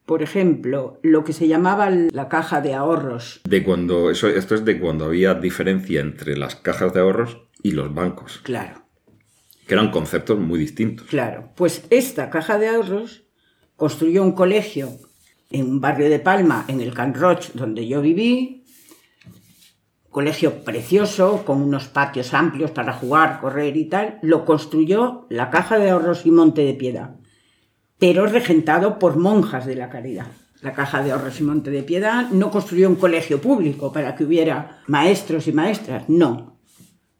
por 0.05 0.21
ejemplo, 0.21 0.99
lo 1.01 1.23
que 1.23 1.33
se 1.33 1.47
llamaba 1.47 1.89
la 1.89 2.27
caja 2.27 2.61
de 2.61 2.73
ahorros. 2.73 3.41
De 3.45 3.63
cuando, 3.63 4.11
eso, 4.11 4.27
esto 4.27 4.55
es 4.55 4.65
de 4.65 4.79
cuando 4.79 5.05
había 5.05 5.33
diferencia 5.33 6.01
entre 6.01 6.37
las 6.37 6.55
cajas 6.55 6.93
de 6.93 6.99
ahorros 6.99 7.37
y 7.61 7.71
los 7.71 7.93
bancos. 7.93 8.41
Claro. 8.43 8.83
Que 9.65 9.75
eran 9.75 9.91
conceptos 9.91 10.39
muy 10.39 10.59
distintos. 10.59 11.07
Claro. 11.07 11.51
Pues 11.55 11.85
esta 11.89 12.29
caja 12.29 12.57
de 12.57 12.67
ahorros 12.67 13.23
construyó 13.77 14.23
un 14.23 14.33
colegio 14.33 14.89
en 15.49 15.69
un 15.69 15.79
barrio 15.79 16.09
de 16.09 16.19
Palma, 16.19 16.65
en 16.67 16.81
el 16.81 16.93
Can 16.93 17.13
Roch, 17.13 17.51
donde 17.53 17.87
yo 17.87 18.01
viví. 18.01 18.65
Colegio 20.09 20.63
precioso, 20.63 21.43
con 21.45 21.61
unos 21.61 21.87
patios 21.87 22.33
amplios 22.33 22.71
para 22.71 22.93
jugar, 22.93 23.39
correr 23.39 23.77
y 23.77 23.85
tal. 23.85 24.19
Lo 24.21 24.43
construyó 24.45 25.25
la 25.29 25.49
Caja 25.49 25.79
de 25.79 25.89
Ahorros 25.89 26.25
y 26.25 26.31
Monte 26.31 26.63
de 26.63 26.73
Piedad 26.73 27.15
pero 28.03 28.25
regentado 28.25 28.99
por 28.99 29.15
monjas 29.15 29.65
de 29.65 29.75
la 29.75 29.89
caridad. 29.89 30.27
La 30.59 30.73
Caja 30.73 31.01
de 31.01 31.13
Ahorros 31.13 31.39
y 31.39 31.43
Monte 31.43 31.71
de 31.71 31.83
Piedad 31.83 32.31
no 32.31 32.51
construyó 32.51 32.89
un 32.89 32.97
colegio 32.97 33.39
público 33.39 33.93
para 33.93 34.13
que 34.13 34.25
hubiera 34.25 34.81
maestros 34.87 35.47
y 35.47 35.53
maestras, 35.53 36.09
no. 36.09 36.59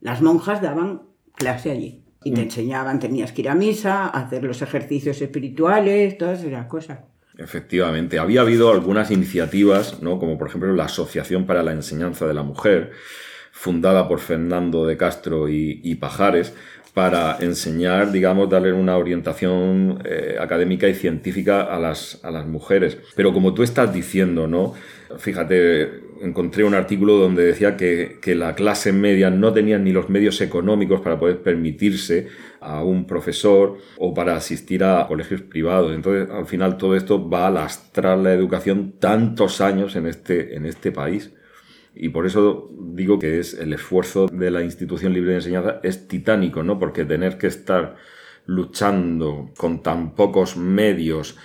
Las 0.01 0.21
monjas 0.21 0.61
daban 0.61 1.03
clase 1.35 1.71
allí 1.71 2.03
y 2.25 2.33
te 2.33 2.41
mm. 2.41 2.43
enseñaban, 2.43 2.99
tenías 2.99 3.31
que 3.31 3.43
ir 3.43 3.49
a 3.49 3.55
misa, 3.55 4.07
hacer 4.07 4.43
los 4.43 4.61
ejercicios 4.61 5.21
espirituales, 5.21 6.17
todas 6.17 6.43
esas 6.43 6.65
cosas. 6.65 6.99
Efectivamente, 7.37 8.19
había 8.19 8.41
habido 8.41 8.69
algunas 8.69 9.09
iniciativas, 9.09 10.01
¿no? 10.01 10.19
como 10.19 10.37
por 10.37 10.49
ejemplo 10.49 10.73
la 10.73 10.83
Asociación 10.83 11.45
para 11.45 11.63
la 11.63 11.71
Enseñanza 11.71 12.27
de 12.27 12.33
la 12.33 12.43
Mujer, 12.43 12.91
fundada 13.53 14.07
por 14.07 14.19
Fernando 14.19 14.88
de 14.88 14.98
Castro 14.98 15.48
y, 15.48 15.95
Pajares, 15.95 16.53
para 16.95 17.38
enseñar, 17.39 18.12
digamos, 18.12 18.50
darle 18.50 18.74
una 18.74 18.98
orientación 18.98 20.00
eh, 20.05 20.38
académica 20.39 20.88
y 20.89 20.95
científica 20.95 21.62
a 21.62 21.79
las, 21.79 22.19
a 22.24 22.31
las 22.31 22.45
mujeres. 22.48 22.98
Pero 23.15 23.31
como 23.31 23.53
tú 23.53 23.63
estás 23.63 23.93
diciendo, 23.93 24.48
¿no? 24.48 24.74
Fíjate, 25.17 26.01
encontré 26.22 26.63
un 26.63 26.74
artículo 26.74 27.17
donde 27.17 27.43
decía 27.45 27.77
que, 27.77 28.17
que, 28.22 28.33
la 28.33 28.55
clase 28.55 28.91
media 28.91 29.29
no 29.29 29.53
tenía 29.53 29.77
ni 29.77 29.91
los 29.91 30.10
medios 30.10 30.41
económicos 30.41 31.01
para 31.01 31.19
poder 31.19 31.41
permitirse 31.41 32.27
a 32.60 32.83
un 32.83 33.05
profesor 33.05 33.77
o 33.98 34.13
para 34.13 34.36
asistir 34.36 34.83
a 34.83 35.05
colegios 35.07 35.41
privados. 35.41 35.93
Entonces, 35.93 36.29
al 36.29 36.48
final, 36.48 36.77
todo 36.77 36.95
esto 36.95 37.29
va 37.29 37.48
a 37.48 37.51
lastrar 37.51 38.17
la 38.17 38.33
educación 38.33 38.95
tantos 39.00 39.62
años 39.62 39.95
en 39.95 40.07
este, 40.07 40.55
en 40.55 40.65
este 40.65 40.91
país. 40.91 41.31
Y 41.95 42.09
por 42.09 42.25
eso 42.25 42.71
digo 42.79 43.19
que 43.19 43.39
es 43.39 43.53
el 43.53 43.73
esfuerzo 43.73 44.27
de 44.27 44.51
la 44.51 44.63
institución 44.63 45.13
libre 45.13 45.31
de 45.31 45.38
enseñanza 45.38 45.79
es 45.83 46.07
titánico, 46.07 46.63
¿no? 46.63 46.79
Porque 46.79 47.05
tener 47.05 47.38
que 47.38 47.47
estar 47.47 47.95
luchando 48.45 49.51
con 49.57 49.81
tan 49.81 50.15
pocos 50.15 50.57
medios 50.57 51.38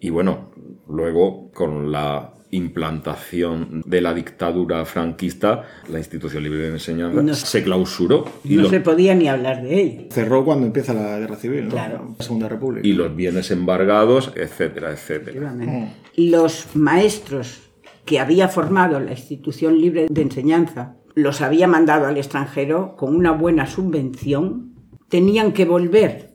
y 0.00 0.10
bueno, 0.10 0.52
luego 0.88 1.50
con 1.52 1.90
la 1.90 2.34
implantación 2.50 3.82
de 3.84 4.00
la 4.00 4.14
dictadura 4.14 4.84
franquista, 4.84 5.64
la 5.90 5.98
institución 5.98 6.42
libre 6.42 6.60
de 6.60 6.68
enseñanza 6.70 7.34
se 7.34 7.62
clausuró. 7.62 8.24
Y 8.44 8.56
no 8.56 8.68
se 8.68 8.80
podía 8.80 9.14
ni 9.14 9.28
hablar 9.28 9.62
de 9.62 9.80
ello. 9.80 10.02
Cerró 10.10 10.44
cuando 10.44 10.66
empieza 10.66 10.94
la 10.94 11.18
guerra 11.18 11.36
civil, 11.36 11.68
la 11.68 12.00
Segunda 12.20 12.48
República. 12.48 12.86
Y 12.86 12.92
los 12.92 13.14
bienes 13.14 13.50
embargados, 13.50 14.32
etcétera, 14.34 14.92
etcétera. 14.92 15.52
Mm. 15.52 15.90
Los 16.16 16.74
maestros 16.74 17.67
que 18.08 18.20
había 18.20 18.48
formado 18.48 19.00
la 19.00 19.10
institución 19.10 19.78
libre 19.78 20.06
de 20.08 20.22
enseñanza, 20.22 20.96
los 21.14 21.42
había 21.42 21.68
mandado 21.68 22.06
al 22.06 22.16
extranjero 22.16 22.96
con 22.96 23.14
una 23.14 23.32
buena 23.32 23.66
subvención, 23.66 24.72
tenían 25.10 25.52
que 25.52 25.66
volver 25.66 26.34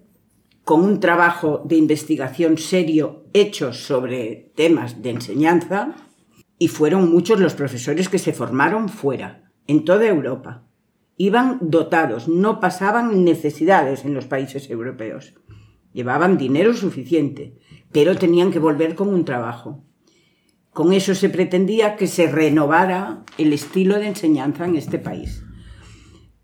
con 0.64 0.82
un 0.82 1.00
trabajo 1.00 1.64
de 1.66 1.78
investigación 1.78 2.60
serio 2.60 3.26
hecho 3.34 3.74
sobre 3.74 4.52
temas 4.56 5.02
de 5.02 5.10
enseñanza 5.10 5.96
y 6.60 6.68
fueron 6.68 7.12
muchos 7.12 7.40
los 7.40 7.56
profesores 7.56 8.08
que 8.08 8.20
se 8.20 8.34
formaron 8.34 8.88
fuera, 8.88 9.52
en 9.66 9.84
toda 9.84 10.06
Europa. 10.06 10.68
Iban 11.18 11.58
dotados, 11.60 12.28
no 12.28 12.60
pasaban 12.60 13.26
necesidades 13.26 14.06
en 14.06 14.14
los 14.14 14.28
países 14.28 14.70
europeos. 14.70 15.34
Llevaban 15.92 16.38
dinero 16.38 16.76
suficiente, 16.76 17.58
pero 17.92 18.16
tenían 18.16 18.52
que 18.52 18.60
volver 18.60 18.94
con 18.94 19.10
un 19.10 19.26
trabajo. 19.26 19.84
Con 20.74 20.92
eso 20.92 21.14
se 21.16 21.30
pretendía 21.30 21.96
que 21.96 22.08
se 22.08 22.32
renovara 22.32 23.24
el 23.38 23.54
estilo 23.54 24.00
de 24.00 24.08
enseñanza 24.08 24.66
en 24.66 24.76
este 24.76 24.98
país. 24.98 25.44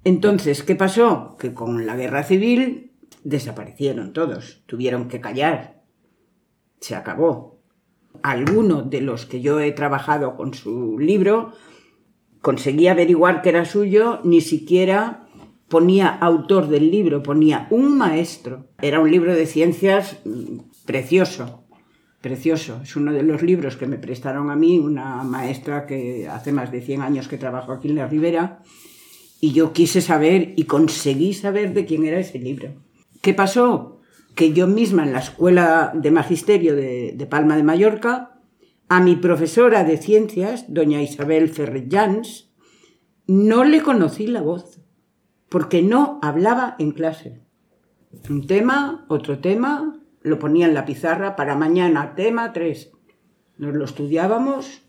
Entonces, 0.04 0.64
¿qué 0.64 0.76
pasó? 0.76 1.36
Que 1.40 1.54
con 1.54 1.86
la 1.86 1.96
guerra 1.96 2.24
civil 2.24 2.92
desaparecieron 3.24 4.14
todos, 4.14 4.64
tuvieron 4.66 5.08
que 5.08 5.20
callar. 5.20 5.82
Se 6.80 6.96
acabó 6.96 7.60
alguno 8.24 8.82
de 8.82 9.02
los 9.02 9.26
que 9.26 9.42
yo 9.42 9.60
he 9.60 9.72
trabajado 9.72 10.36
con 10.36 10.54
su 10.54 10.98
libro 11.00 11.54
conseguí 12.42 12.88
averiguar 12.88 13.42
que 13.42 13.50
era 13.50 13.66
suyo, 13.66 14.20
ni 14.24 14.42
siquiera 14.42 15.28
ponía 15.68 16.08
autor 16.08 16.68
del 16.68 16.90
libro, 16.90 17.22
ponía 17.22 17.68
un 17.70 17.98
maestro. 17.98 18.68
Era 18.82 19.00
un 19.00 19.12
libro 19.12 19.36
de 19.36 19.46
ciencias 19.46 20.20
mm, 20.26 20.60
precioso, 20.86 21.66
precioso. 22.22 22.82
Es 22.84 22.96
uno 22.96 23.14
de 23.14 23.24
los 23.24 23.42
libros 23.42 23.78
que 23.78 23.88
me 23.88 23.98
prestaron 23.98 24.50
a 24.50 24.56
mí 24.56 24.80
una 24.80 25.24
maestra 25.24 25.86
que 25.86 26.28
hace 26.28 26.52
más 26.52 26.72
de 26.72 26.82
100 26.82 27.02
años 27.02 27.28
que 27.28 27.38
trabajo 27.38 27.72
aquí 27.72 27.90
en 27.90 27.96
la 27.96 28.08
Ribera, 28.08 28.62
y 29.42 29.54
yo 29.54 29.72
quise 29.72 30.02
saber 30.02 30.54
y 30.58 30.66
conseguí 30.66 31.34
saber 31.34 31.74
de 31.74 31.86
quién 31.86 32.06
era 32.06 32.20
ese 32.20 32.40
libro. 32.40 32.74
¿Qué 33.22 33.34
pasó? 33.34 34.00
que 34.40 34.54
yo 34.54 34.68
misma 34.68 35.04
en 35.04 35.12
la 35.12 35.20
Escuela 35.20 35.92
de 35.94 36.12
Magisterio 36.12 36.74
de, 36.74 37.28
Palma 37.30 37.58
de 37.58 37.64
Mallorca, 37.64 38.40
a 38.88 39.02
mi 39.02 39.18
profesora 39.18 39.84
de 39.84 39.98
ciencias, 39.98 40.64
doña 40.70 41.02
Isabel 41.02 41.50
Ferrellans, 41.50 42.50
no 43.28 43.66
le 43.66 43.82
conocí 43.82 44.28
la 44.28 44.42
voz, 44.42 44.80
porque 45.50 45.82
no 45.82 46.20
hablaba 46.22 46.78
en 46.80 46.92
clase. 46.92 47.42
Un 48.30 48.48
tema, 48.48 49.06
otro 49.10 49.40
tema, 49.40 49.99
lo 50.22 50.40
ponía 50.40 50.68
en 50.68 50.74
la 50.74 50.86
pizarra 50.86 51.36
para 51.36 51.56
mañana, 51.56 52.16
tema 52.16 52.54
3. 52.54 52.92
Nos 53.58 53.74
lo 53.76 53.86
estudiábamos, 53.86 54.84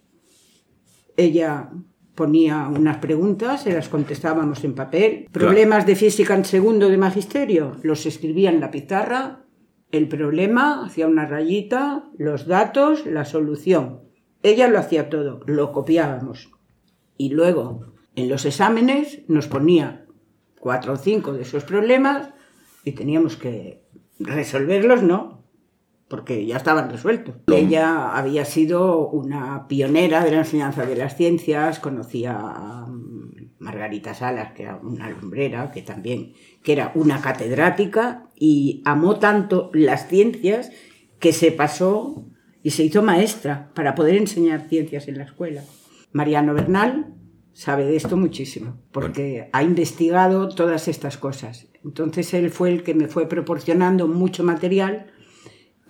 ella 1.17 1.71
ponía 2.15 2.69
unas 2.69 2.99
preguntas, 2.99 3.63
se 3.63 3.73
las 3.73 3.89
contestábamos 3.89 4.63
en 4.65 4.75
papel. 4.75 5.29
Problemas 5.33 5.87
de 5.87 5.97
física 5.97 6.35
en 6.35 6.45
segundo 6.45 6.89
de 6.89 6.99
magisterio, 6.99 7.77
los 7.83 8.07
escribía 8.07 8.51
en 8.51 8.61
la 8.61 8.71
pizarra, 8.71 9.45
el 9.91 10.07
problema, 10.07 10.85
hacía 10.85 11.07
una 11.07 11.27
rayita, 11.27 12.05
los 12.17 12.47
datos, 12.47 13.07
la 13.07 13.25
solución. 13.25 14.03
Ella 14.43 14.69
lo 14.69 14.79
hacía 14.79 15.09
todo, 15.09 15.41
lo 15.47 15.73
copiábamos. 15.73 16.51
Y 17.17 17.31
luego, 17.31 17.93
en 18.15 18.29
los 18.29 18.45
exámenes, 18.45 19.23
nos 19.27 19.49
ponía 19.49 20.07
cuatro 20.59 20.93
o 20.93 20.97
cinco 20.97 21.33
de 21.33 21.43
esos 21.43 21.65
problemas 21.65 22.31
y 22.85 22.93
teníamos 22.93 23.37
que 23.37 23.83
resolverlos, 24.21 25.03
¿no? 25.03 25.41
porque 26.11 26.45
ya 26.45 26.57
estaban 26.57 26.91
resueltos. 26.91 27.37
Ella 27.47 28.17
había 28.17 28.45
sido 28.45 29.09
una 29.09 29.69
pionera 29.69 30.25
de 30.25 30.33
la 30.33 30.39
enseñanza 30.39 30.85
de 30.85 30.97
las 30.97 31.17
ciencias, 31.17 31.79
conocía 31.79 32.37
a 32.37 32.89
Margarita 33.61 34.13
Salas, 34.13 34.53
que 34.53 34.65
era 34.65 34.81
una 34.83 35.09
lumbrera, 35.09 35.71
que 35.71 35.83
también 35.83 36.33
que 36.65 36.73
era 36.73 36.91
una 36.97 37.21
catedrática, 37.21 38.29
y 38.35 38.83
amó 38.85 39.21
tanto 39.21 39.71
las 39.73 40.09
ciencias 40.09 40.73
que 41.21 41.33
se 41.33 41.53
pasó 41.53 42.27
y 42.65 42.71
se 42.71 42.83
hizo 42.83 43.03
maestra 43.03 43.71
para 43.77 43.95
poder 43.95 44.17
enseñar 44.17 44.69
ciencias 44.69 45.07
en 45.07 45.17
la 45.17 45.25
escuela. 45.25 45.63
Mariano 46.11 46.55
Bernal 46.55 47.15
sabe 47.53 47.85
de 47.85 47.95
esto 47.95 48.17
muchísimo, 48.17 48.83
porque 48.91 49.49
ha 49.53 49.63
investigado 49.63 50.49
todas 50.49 50.89
estas 50.89 51.19
cosas. 51.19 51.70
Entonces 51.85 52.33
él 52.35 52.51
fue 52.51 52.71
el 52.71 52.83
que 52.83 52.95
me 52.95 53.09
fue 53.09 53.29
proporcionando 53.29 54.07
mucho 54.07 54.45
material 54.45 55.07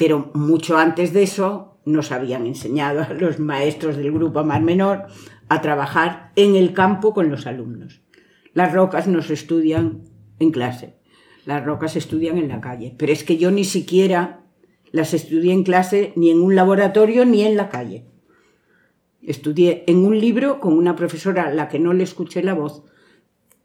pero 0.01 0.31
mucho 0.33 0.79
antes 0.79 1.13
de 1.13 1.23
eso 1.23 1.79
nos 1.85 2.11
habían 2.11 2.47
enseñado 2.47 3.03
a 3.03 3.13
los 3.13 3.39
maestros 3.39 3.99
del 3.99 4.11
grupo 4.11 4.43
más 4.45 4.63
menor 4.63 5.09
a 5.51 5.61
trabajar 5.61 6.33
en 6.37 6.57
el 6.57 6.73
campo 6.73 7.13
con 7.13 7.31
los 7.31 7.47
alumnos. 7.47 8.01
Las 8.55 8.73
rocas 8.73 9.07
no 9.09 9.21
se 9.21 9.35
estudian 9.35 10.05
en 10.39 10.53
clase, 10.53 10.95
las 11.45 11.63
rocas 11.67 11.93
se 11.93 11.99
estudian 11.99 12.39
en 12.39 12.49
la 12.49 12.63
calle, 12.63 12.95
pero 12.97 13.13
es 13.13 13.25
que 13.25 13.37
yo 13.37 13.51
ni 13.51 13.65
siquiera 13.65 14.41
las 14.91 15.13
estudié 15.13 15.53
en 15.53 15.65
clase 15.65 16.15
ni 16.17 16.31
en 16.31 16.41
un 16.41 16.57
laboratorio 16.57 17.27
ni 17.27 17.43
en 17.43 17.59
la 17.59 17.69
calle. 17.69 18.07
Estudié 19.21 19.85
en 19.87 19.99
un 19.99 20.19
libro 20.19 20.61
con 20.61 20.79
una 20.79 20.97
profesora 20.97 21.49
a 21.49 21.53
la 21.53 21.69
que 21.69 21.79
no 21.79 21.93
le 21.93 22.05
escuché 22.05 22.43
la 22.43 22.55
voz, 22.55 22.85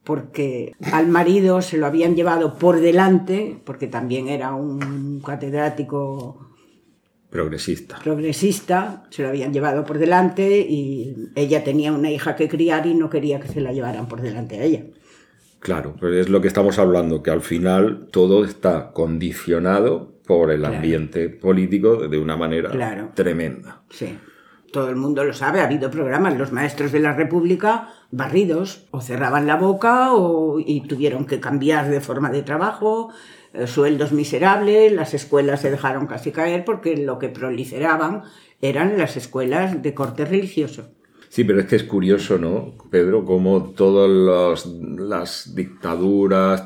porque 0.06 0.74
al 0.94 1.08
marido 1.08 1.62
se 1.62 1.78
lo 1.78 1.88
habían 1.88 2.16
llevado 2.16 2.58
por 2.58 2.80
delante, 2.80 3.60
porque 3.66 3.88
también 3.88 4.30
era 4.30 4.54
un 4.54 5.20
catedrático 5.20 6.52
progresista. 7.30 8.00
Progresista, 8.02 9.04
se 9.10 9.24
lo 9.24 9.30
habían 9.30 9.52
llevado 9.52 9.84
por 9.84 9.98
delante 9.98 10.60
y 10.60 11.32
ella 11.36 11.64
tenía 11.64 11.92
una 11.92 12.12
hija 12.12 12.36
que 12.36 12.48
criar 12.48 12.86
y 12.86 12.94
no 12.94 13.10
quería 13.10 13.40
que 13.40 13.48
se 13.48 13.60
la 13.60 13.74
llevaran 13.74 14.08
por 14.08 14.22
delante 14.22 14.60
a 14.60 14.64
ella. 14.64 14.86
Claro, 15.60 15.96
pero 16.00 16.14
es 16.14 16.30
lo 16.30 16.40
que 16.40 16.48
estamos 16.48 16.78
hablando, 16.78 17.24
que 17.24 17.32
al 17.32 17.42
final 17.42 18.08
todo 18.12 18.46
está 18.46 18.92
condicionado 18.94 20.14
por 20.28 20.52
el 20.52 20.64
ambiente 20.64 21.30
político 21.30 22.08
de 22.08 22.20
una 22.20 22.38
manera 22.38 23.12
tremenda. 23.16 23.84
Sí 23.90 24.16
todo 24.76 24.90
el 24.90 24.98
mundo 24.98 25.24
lo 25.24 25.34
sabe, 25.34 25.62
ha 25.62 25.64
habido 25.68 25.90
programas, 25.90 26.38
los 26.38 26.52
maestros 26.52 26.92
de 26.92 27.00
la 27.00 27.14
República 27.14 27.94
barridos, 28.12 28.88
o 28.92 29.00
cerraban 29.00 29.48
la 29.48 29.56
boca 29.56 30.14
o, 30.14 30.60
y 30.60 30.82
tuvieron 30.82 31.26
que 31.26 31.40
cambiar 31.40 31.90
de 31.90 32.02
forma 32.02 32.30
de 32.30 32.44
trabajo, 32.44 33.10
eh, 33.54 33.68
sueldos 33.68 34.12
miserables, 34.12 34.92
las 34.92 35.14
escuelas 35.14 35.62
se 35.62 35.72
dejaron 35.72 36.08
casi 36.08 36.34
caer 36.34 36.66
porque 36.66 36.98
lo 36.98 37.20
que 37.20 37.30
proliferaban 37.30 38.24
eran 38.60 38.98
las 38.98 39.16
escuelas 39.16 39.82
de 39.82 39.94
corte 39.94 40.26
religioso. 40.26 40.90
Sí, 41.30 41.46
pero 41.46 41.62
es 41.62 41.68
que 41.68 41.78
es 41.78 41.84
curioso, 41.84 42.38
¿no, 42.38 42.74
Pedro? 42.90 43.24
Cómo 43.24 43.70
todas 43.78 44.66
las 44.68 45.56
dictaduras 45.56 46.66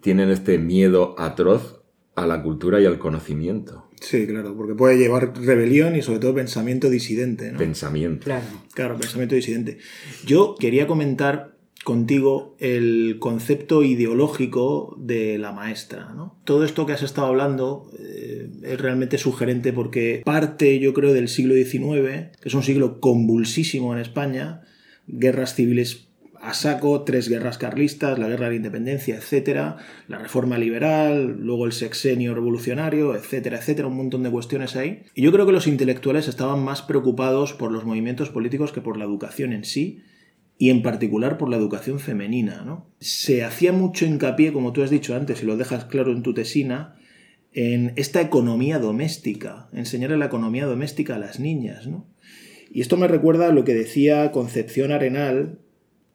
tienen 0.00 0.30
este 0.30 0.58
miedo 0.58 1.14
atroz 1.18 1.84
a 2.16 2.26
la 2.26 2.42
cultura 2.42 2.80
y 2.80 2.86
al 2.86 2.98
conocimiento. 2.98 3.83
Sí, 4.04 4.26
claro, 4.26 4.54
porque 4.54 4.74
puede 4.74 4.98
llevar 4.98 5.32
rebelión 5.38 5.96
y 5.96 6.02
sobre 6.02 6.18
todo 6.18 6.34
pensamiento 6.34 6.90
disidente. 6.90 7.50
¿no? 7.50 7.58
Pensamiento. 7.58 8.24
Claro. 8.24 8.44
claro, 8.74 8.98
pensamiento 8.98 9.34
disidente. 9.34 9.78
Yo 10.26 10.56
quería 10.58 10.86
comentar 10.86 11.54
contigo 11.84 12.56
el 12.58 13.18
concepto 13.18 13.82
ideológico 13.82 14.96
de 14.98 15.38
la 15.38 15.52
maestra. 15.52 16.12
¿no? 16.14 16.36
Todo 16.44 16.64
esto 16.64 16.84
que 16.86 16.92
has 16.92 17.02
estado 17.02 17.28
hablando 17.28 17.90
eh, 17.98 18.50
es 18.62 18.80
realmente 18.80 19.18
sugerente 19.18 19.72
porque 19.72 20.22
parte, 20.24 20.78
yo 20.78 20.92
creo, 20.92 21.12
del 21.12 21.28
siglo 21.28 21.54
XIX, 21.54 22.32
que 22.40 22.48
es 22.48 22.54
un 22.54 22.62
siglo 22.62 23.00
convulsísimo 23.00 23.94
en 23.94 24.00
España, 24.00 24.62
guerras 25.06 25.54
civiles 25.54 26.03
a 26.44 26.52
saco 26.52 27.04
tres 27.04 27.30
guerras 27.30 27.56
carlistas, 27.56 28.18
la 28.18 28.28
guerra 28.28 28.44
de 28.44 28.50
la 28.50 28.56
independencia, 28.56 29.16
etcétera, 29.16 29.78
la 30.08 30.18
reforma 30.18 30.58
liberal, 30.58 31.38
luego 31.40 31.64
el 31.64 31.72
sexenio 31.72 32.34
revolucionario, 32.34 33.16
etcétera, 33.16 33.58
etcétera, 33.58 33.88
un 33.88 33.96
montón 33.96 34.22
de 34.22 34.30
cuestiones 34.30 34.76
ahí. 34.76 35.04
Y 35.14 35.22
yo 35.22 35.32
creo 35.32 35.46
que 35.46 35.52
los 35.52 35.66
intelectuales 35.66 36.28
estaban 36.28 36.62
más 36.62 36.82
preocupados 36.82 37.54
por 37.54 37.72
los 37.72 37.86
movimientos 37.86 38.28
políticos 38.28 38.72
que 38.72 38.82
por 38.82 38.98
la 38.98 39.04
educación 39.04 39.54
en 39.54 39.64
sí, 39.64 40.02
y 40.58 40.68
en 40.68 40.82
particular 40.82 41.38
por 41.38 41.48
la 41.48 41.56
educación 41.56 41.98
femenina. 41.98 42.62
¿no? 42.62 42.90
Se 43.00 43.42
hacía 43.42 43.72
mucho 43.72 44.04
hincapié, 44.04 44.52
como 44.52 44.72
tú 44.72 44.82
has 44.82 44.90
dicho 44.90 45.16
antes, 45.16 45.42
y 45.42 45.46
lo 45.46 45.56
dejas 45.56 45.86
claro 45.86 46.12
en 46.12 46.22
tu 46.22 46.34
tesina, 46.34 46.94
en 47.52 47.94
esta 47.96 48.20
economía 48.20 48.78
doméstica, 48.78 49.68
enseñarle 49.72 50.18
la 50.18 50.26
economía 50.26 50.66
doméstica 50.66 51.16
a 51.16 51.18
las 51.18 51.40
niñas. 51.40 51.86
¿no? 51.86 52.06
Y 52.70 52.82
esto 52.82 52.98
me 52.98 53.08
recuerda 53.08 53.48
a 53.48 53.52
lo 53.52 53.64
que 53.64 53.72
decía 53.72 54.30
Concepción 54.30 54.92
Arenal 54.92 55.63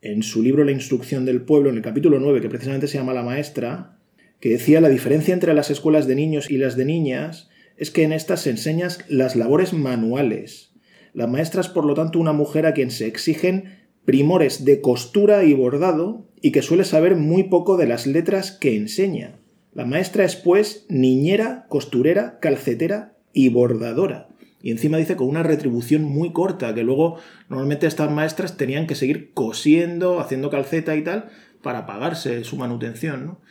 en 0.01 0.23
su 0.23 0.41
libro 0.41 0.63
La 0.63 0.71
instrucción 0.71 1.25
del 1.25 1.41
pueblo, 1.41 1.69
en 1.69 1.77
el 1.77 1.81
capítulo 1.81 2.19
9, 2.19 2.41
que 2.41 2.49
precisamente 2.49 2.87
se 2.87 2.97
llama 2.97 3.13
La 3.13 3.23
maestra, 3.23 3.97
que 4.39 4.49
decía 4.49 4.81
la 4.81 4.89
diferencia 4.89 5.33
entre 5.33 5.53
las 5.53 5.69
escuelas 5.69 6.07
de 6.07 6.15
niños 6.15 6.49
y 6.49 6.57
las 6.57 6.75
de 6.77 6.85
niñas 6.85 7.49
es 7.77 7.91
que 7.91 8.03
en 8.03 8.13
estas 8.13 8.41
se 8.41 8.49
enseñan 8.49 8.91
las 9.07 9.35
labores 9.35 9.73
manuales. 9.73 10.73
La 11.13 11.27
maestra 11.27 11.61
es, 11.61 11.67
por 11.67 11.85
lo 11.85 11.93
tanto, 11.93 12.19
una 12.19 12.33
mujer 12.33 12.65
a 12.65 12.73
quien 12.73 12.91
se 12.91 13.07
exigen 13.07 13.79
primores 14.05 14.65
de 14.65 14.81
costura 14.81 15.43
y 15.43 15.53
bordado 15.53 16.27
y 16.41 16.51
que 16.51 16.61
suele 16.61 16.83
saber 16.83 17.15
muy 17.15 17.43
poco 17.43 17.77
de 17.77 17.87
las 17.87 18.05
letras 18.05 18.51
que 18.51 18.75
enseña. 18.75 19.39
La 19.73 19.85
maestra 19.85 20.25
es, 20.25 20.35
pues, 20.35 20.85
niñera, 20.89 21.65
costurera, 21.69 22.39
calcetera 22.39 23.17
y 23.33 23.49
bordadora 23.49 24.29
y 24.61 24.71
encima 24.71 24.97
dice 24.97 25.15
con 25.15 25.27
una 25.27 25.43
retribución 25.43 26.03
muy 26.03 26.33
corta, 26.33 26.73
que 26.73 26.83
luego 26.83 27.17
normalmente 27.47 27.87
estas 27.87 28.11
maestras 28.11 28.57
tenían 28.57 28.87
que 28.87 28.95
seguir 28.95 29.31
cosiendo, 29.33 30.19
haciendo 30.19 30.49
calceta 30.49 30.95
y 30.95 31.03
tal, 31.03 31.29
para 31.61 31.85
pagarse 31.85 32.43
su 32.43 32.57
manutención. 32.57 33.25
¿no? 33.25 33.41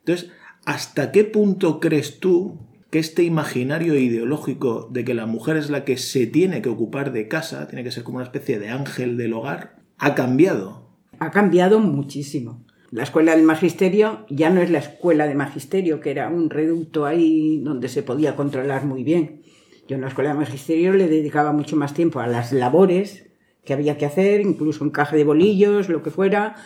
Entonces, 0.00 0.30
¿hasta 0.64 1.12
qué 1.12 1.24
punto 1.24 1.78
crees 1.78 2.18
tú 2.18 2.58
que 2.90 2.98
este 2.98 3.22
imaginario 3.22 3.94
ideológico 3.96 4.88
de 4.90 5.04
que 5.04 5.14
la 5.14 5.26
mujer 5.26 5.56
es 5.56 5.70
la 5.70 5.84
que 5.84 5.96
se 5.96 6.26
tiene 6.26 6.62
que 6.62 6.70
ocupar 6.70 7.12
de 7.12 7.28
casa, 7.28 7.68
tiene 7.68 7.84
que 7.84 7.92
ser 7.92 8.02
como 8.02 8.16
una 8.16 8.24
especie 8.24 8.58
de 8.58 8.70
ángel 8.70 9.16
del 9.16 9.34
hogar, 9.34 9.76
ha 9.98 10.14
cambiado? 10.14 10.88
Ha 11.20 11.30
cambiado 11.30 11.78
muchísimo. 11.80 12.64
La 12.90 13.02
escuela 13.02 13.36
del 13.36 13.44
magisterio 13.44 14.24
ya 14.30 14.48
no 14.48 14.62
es 14.62 14.70
la 14.70 14.78
escuela 14.78 15.26
de 15.26 15.34
magisterio, 15.34 16.00
que 16.00 16.10
era 16.10 16.30
un 16.30 16.48
reducto 16.48 17.04
ahí 17.04 17.60
donde 17.62 17.88
se 17.90 18.02
podía 18.02 18.34
controlar 18.34 18.86
muy 18.86 19.04
bien 19.04 19.42
yo 19.88 19.94
en 19.96 20.02
la 20.02 20.08
escuela 20.08 20.30
de 20.30 20.38
magisterio 20.38 20.92
le 20.92 21.08
dedicaba 21.08 21.52
mucho 21.52 21.74
más 21.74 21.94
tiempo 21.94 22.20
a 22.20 22.26
las 22.26 22.52
labores 22.52 23.26
que 23.64 23.72
había 23.72 23.96
que 23.96 24.04
hacer, 24.04 24.42
incluso 24.42 24.84
encaje 24.84 25.16
de 25.16 25.24
bolillos, 25.24 25.88
lo 25.88 26.02
que 26.02 26.10
fuera, 26.10 26.56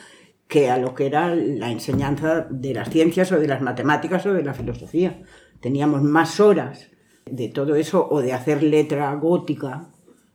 que 0.48 0.70
a 0.70 0.76
lo 0.76 0.94
que 0.94 1.06
era 1.06 1.34
la 1.34 1.70
enseñanza 1.70 2.46
de 2.50 2.74
las 2.74 2.90
ciencias 2.90 3.30
o 3.30 3.38
de 3.38 3.46
las 3.46 3.62
matemáticas 3.62 4.26
o 4.26 4.34
de 4.34 4.42
la 4.42 4.54
filosofía. 4.54 5.22
Teníamos 5.60 6.02
más 6.02 6.40
horas 6.40 6.90
de 7.24 7.48
todo 7.48 7.76
eso 7.76 8.08
o 8.10 8.20
de 8.20 8.32
hacer 8.32 8.64
letra 8.64 9.14
gótica, 9.14 9.88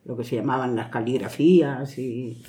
lo 0.05 0.15
que 0.15 0.23
se 0.23 0.37
llamaban 0.37 0.77
las 0.77 0.87
caligrafías 0.87 1.97
y 1.97 2.41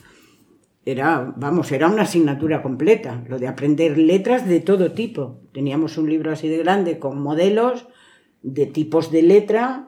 era, 0.84 1.34
vamos, 1.36 1.72
era 1.72 1.88
una 1.88 2.02
asignatura 2.02 2.62
completa, 2.62 3.24
lo 3.28 3.40
de 3.40 3.48
aprender 3.48 3.98
letras 3.98 4.48
de 4.48 4.60
todo 4.60 4.92
tipo. 4.92 5.40
Teníamos 5.52 5.98
un 5.98 6.08
libro 6.08 6.30
así 6.30 6.48
de 6.48 6.58
grande 6.58 7.00
con 7.00 7.20
modelos 7.20 7.88
de 8.42 8.66
tipos 8.66 9.10
de 9.10 9.22
letra 9.22 9.87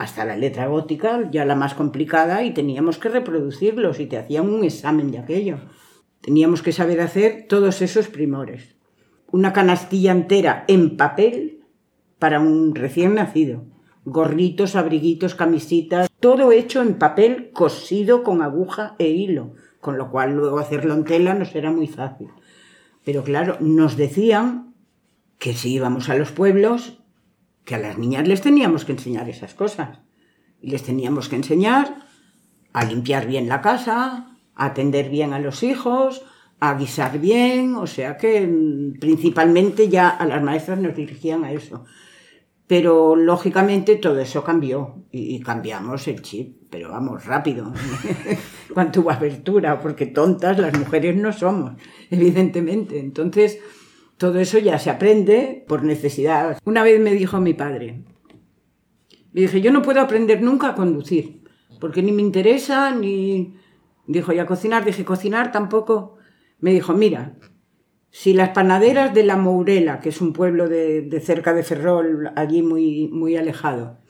hasta 0.00 0.24
la 0.24 0.34
letra 0.34 0.66
gótica, 0.66 1.28
ya 1.30 1.44
la 1.44 1.54
más 1.54 1.74
complicada, 1.74 2.42
y 2.42 2.54
teníamos 2.54 2.96
que 2.96 3.10
reproducirlos 3.10 4.00
y 4.00 4.06
te 4.06 4.16
hacían 4.16 4.48
un 4.48 4.64
examen 4.64 5.10
de 5.10 5.18
aquello. 5.18 5.58
Teníamos 6.22 6.62
que 6.62 6.72
saber 6.72 7.02
hacer 7.02 7.44
todos 7.50 7.82
esos 7.82 8.08
primores. 8.08 8.76
Una 9.30 9.52
canastilla 9.52 10.12
entera 10.12 10.64
en 10.68 10.96
papel 10.96 11.66
para 12.18 12.40
un 12.40 12.74
recién 12.74 13.16
nacido. 13.16 13.66
Gorritos, 14.06 14.74
abriguitos, 14.74 15.34
camisitas, 15.34 16.08
todo 16.18 16.50
hecho 16.50 16.80
en 16.80 16.94
papel 16.94 17.50
cosido 17.52 18.22
con 18.22 18.40
aguja 18.40 18.96
e 18.98 19.08
hilo, 19.08 19.52
con 19.82 19.98
lo 19.98 20.10
cual 20.10 20.32
luego 20.34 20.60
hacerlo 20.60 20.94
en 20.94 21.04
tela 21.04 21.34
nos 21.34 21.54
era 21.54 21.70
muy 21.70 21.88
fácil. 21.88 22.28
Pero 23.04 23.22
claro, 23.22 23.58
nos 23.60 23.98
decían 23.98 24.72
que 25.38 25.52
si 25.52 25.74
íbamos 25.74 26.08
a 26.08 26.14
los 26.14 26.32
pueblos 26.32 26.99
que 27.70 27.76
a 27.76 27.78
las 27.78 27.98
niñas 27.98 28.26
les 28.26 28.40
teníamos 28.40 28.84
que 28.84 28.90
enseñar 28.90 29.28
esas 29.28 29.54
cosas. 29.54 30.00
Y 30.60 30.70
les 30.72 30.82
teníamos 30.82 31.28
que 31.28 31.36
enseñar 31.36 32.04
a 32.72 32.84
limpiar 32.84 33.28
bien 33.28 33.48
la 33.48 33.60
casa, 33.60 34.26
a 34.56 34.64
atender 34.66 35.08
bien 35.08 35.32
a 35.32 35.38
los 35.38 35.62
hijos, 35.62 36.24
a 36.58 36.74
guisar 36.74 37.20
bien, 37.20 37.76
o 37.76 37.86
sea 37.86 38.16
que 38.16 38.44
mm, 38.44 38.98
principalmente 38.98 39.88
ya 39.88 40.08
a 40.08 40.26
las 40.26 40.42
maestras 40.42 40.80
nos 40.80 40.96
dirigían 40.96 41.44
a 41.44 41.52
eso. 41.52 41.84
Pero 42.66 43.14
lógicamente 43.14 43.94
todo 43.94 44.18
eso 44.18 44.42
cambió 44.42 45.04
y 45.12 45.38
cambiamos 45.38 46.08
el 46.08 46.22
chip, 46.22 46.56
pero 46.70 46.90
vamos, 46.90 47.24
rápido, 47.24 47.72
cuando 48.74 49.00
hubo 49.00 49.12
abertura, 49.12 49.78
porque 49.78 50.06
tontas 50.06 50.58
las 50.58 50.76
mujeres 50.76 51.14
no 51.14 51.32
somos, 51.32 51.74
evidentemente. 52.10 52.98
Entonces, 52.98 53.60
todo 54.20 54.38
eso 54.38 54.58
ya 54.58 54.78
se 54.78 54.90
aprende 54.90 55.64
por 55.66 55.82
necesidad. 55.82 56.58
Una 56.66 56.82
vez 56.82 57.00
me 57.00 57.14
dijo 57.14 57.40
mi 57.40 57.54
padre, 57.54 58.04
me 59.32 59.40
dije, 59.40 59.62
yo 59.62 59.72
no 59.72 59.80
puedo 59.80 60.02
aprender 60.02 60.42
nunca 60.42 60.68
a 60.68 60.74
conducir, 60.74 61.42
porque 61.80 62.02
ni 62.02 62.12
me 62.12 62.20
interesa, 62.20 62.94
ni... 62.94 63.56
Dijo, 64.06 64.34
¿y 64.34 64.38
a 64.38 64.44
cocinar? 64.44 64.84
Dije, 64.84 65.06
cocinar 65.06 65.52
tampoco. 65.52 66.18
Me 66.58 66.70
dijo, 66.70 66.92
mira, 66.92 67.38
si 68.10 68.34
las 68.34 68.50
panaderas 68.50 69.14
de 69.14 69.22
La 69.24 69.36
Mourela, 69.36 70.00
que 70.00 70.10
es 70.10 70.20
un 70.20 70.34
pueblo 70.34 70.68
de, 70.68 71.22
cerca 71.24 71.54
de 71.54 71.62
Ferrol, 71.62 72.30
allí 72.36 72.60
muy, 72.60 73.08
muy 73.08 73.38
alejado, 73.38 74.00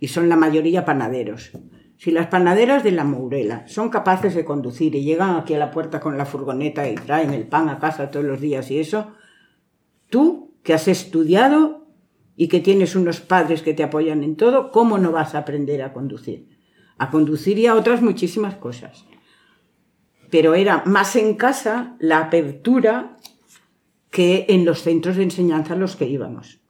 y 0.00 0.08
son 0.08 0.30
la 0.30 0.36
mayoría 0.36 0.86
panaderos, 0.86 1.52
si 1.98 2.12
las 2.12 2.28
panaderas 2.28 2.82
de 2.82 2.92
La 2.92 3.04
Mourela 3.04 3.68
son 3.68 3.90
capaces 3.90 4.34
de 4.34 4.46
conducir 4.46 4.94
y 4.94 5.04
llegan 5.04 5.36
aquí 5.36 5.52
a 5.52 5.58
la 5.58 5.70
puerta 5.70 6.00
con 6.00 6.16
la 6.16 6.24
furgoneta 6.24 6.88
y 6.88 6.94
traen 6.94 7.34
el 7.34 7.46
pan 7.46 7.68
a 7.68 7.78
casa 7.78 8.10
todos 8.10 8.24
los 8.24 8.40
días 8.40 8.70
y 8.70 8.78
eso, 8.78 9.12
Tú, 10.14 10.54
que 10.62 10.74
has 10.74 10.86
estudiado 10.86 11.88
y 12.36 12.46
que 12.46 12.60
tienes 12.60 12.94
unos 12.94 13.20
padres 13.20 13.62
que 13.62 13.74
te 13.74 13.82
apoyan 13.82 14.22
en 14.22 14.36
todo, 14.36 14.70
¿cómo 14.70 14.96
no 14.96 15.10
vas 15.10 15.34
a 15.34 15.38
aprender 15.38 15.82
a 15.82 15.92
conducir? 15.92 16.56
A 16.98 17.10
conducir 17.10 17.58
y 17.58 17.66
a 17.66 17.74
otras 17.74 18.00
muchísimas 18.00 18.54
cosas. 18.54 19.06
Pero 20.30 20.54
era 20.54 20.84
más 20.86 21.16
en 21.16 21.34
casa 21.34 21.96
la 21.98 22.18
apertura 22.18 23.16
que 24.12 24.46
en 24.50 24.64
los 24.64 24.82
centros 24.82 25.16
de 25.16 25.24
enseñanza 25.24 25.74
a 25.74 25.78
los 25.78 25.96
que 25.96 26.06
íbamos. 26.06 26.60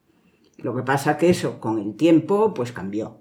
Lo 0.56 0.74
que 0.74 0.82
pasa 0.82 1.18
que 1.18 1.28
eso 1.28 1.60
con 1.60 1.78
el 1.78 1.96
tiempo 1.96 2.54
pues 2.54 2.72
cambió. 2.72 3.20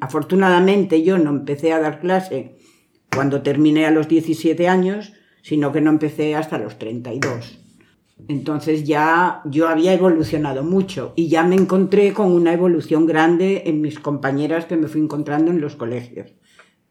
Afortunadamente 0.00 1.02
yo 1.02 1.18
no 1.18 1.28
empecé 1.28 1.74
a 1.74 1.80
dar 1.80 2.00
clase 2.00 2.56
cuando 3.14 3.42
terminé 3.42 3.84
a 3.84 3.90
los 3.90 4.08
17 4.08 4.66
años, 4.66 5.12
sino 5.42 5.72
que 5.72 5.82
no 5.82 5.90
empecé 5.90 6.36
hasta 6.36 6.56
los 6.56 6.78
32. 6.78 7.67
Entonces 8.26 8.84
ya 8.84 9.42
yo 9.44 9.68
había 9.68 9.94
evolucionado 9.94 10.64
mucho 10.64 11.12
y 11.14 11.28
ya 11.28 11.44
me 11.44 11.54
encontré 11.54 12.12
con 12.12 12.32
una 12.32 12.52
evolución 12.52 13.06
grande 13.06 13.62
en 13.66 13.80
mis 13.80 14.00
compañeras 14.00 14.66
que 14.66 14.76
me 14.76 14.88
fui 14.88 15.00
encontrando 15.00 15.50
en 15.50 15.60
los 15.60 15.76
colegios. 15.76 16.34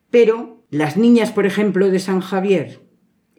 Pero 0.09 0.63
las 0.69 0.95
niñas, 0.95 1.31
por 1.31 1.45
ejemplo, 1.45 1.89
de 1.89 1.99
San 1.99 2.21
Javier, 2.21 2.79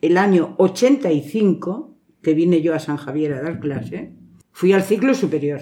el 0.03 0.19
año 0.19 0.55
85, 0.59 1.97
que 2.23 2.35
vine 2.35 2.61
yo 2.61 2.75
a 2.75 2.79
San 2.79 2.99
Javier 2.99 3.33
a 3.33 3.43
dar 3.43 3.59
clase, 3.59 4.13
fui 4.53 4.73
al 4.73 4.83
ciclo 4.83 5.15
superior. 5.15 5.61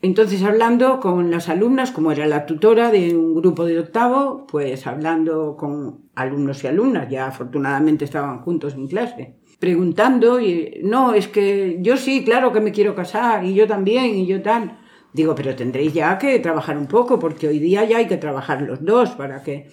Entonces 0.00 0.42
hablando 0.42 0.98
con 1.00 1.30
las 1.30 1.48
alumnas, 1.48 1.90
como 1.90 2.12
era 2.12 2.26
la 2.26 2.46
tutora 2.46 2.90
de 2.90 3.16
un 3.16 3.34
grupo 3.34 3.64
de 3.64 3.78
octavo, 3.78 4.46
pues 4.46 4.86
hablando 4.86 5.56
con 5.56 6.08
alumnos 6.14 6.64
y 6.64 6.66
alumnas, 6.66 7.08
ya 7.08 7.26
afortunadamente 7.26 8.04
estaban 8.04 8.40
juntos 8.40 8.74
en 8.74 8.88
clase 8.88 9.36
preguntando 9.58 10.40
y 10.40 10.80
no, 10.82 11.14
es 11.14 11.28
que 11.28 11.78
yo 11.80 11.96
sí, 11.96 12.24
claro 12.24 12.52
que 12.52 12.60
me 12.60 12.72
quiero 12.72 12.94
casar 12.94 13.44
y 13.44 13.54
yo 13.54 13.66
también 13.66 14.14
y 14.14 14.26
yo 14.26 14.42
tan. 14.42 14.78
Digo, 15.12 15.34
pero 15.34 15.54
tendréis 15.54 15.94
ya 15.94 16.18
que 16.18 16.38
trabajar 16.40 16.76
un 16.76 16.88
poco 16.88 17.18
porque 17.18 17.46
hoy 17.46 17.60
día 17.60 17.84
ya 17.84 17.98
hay 17.98 18.06
que 18.06 18.16
trabajar 18.16 18.62
los 18.62 18.84
dos 18.84 19.10
para 19.10 19.42
que... 19.42 19.68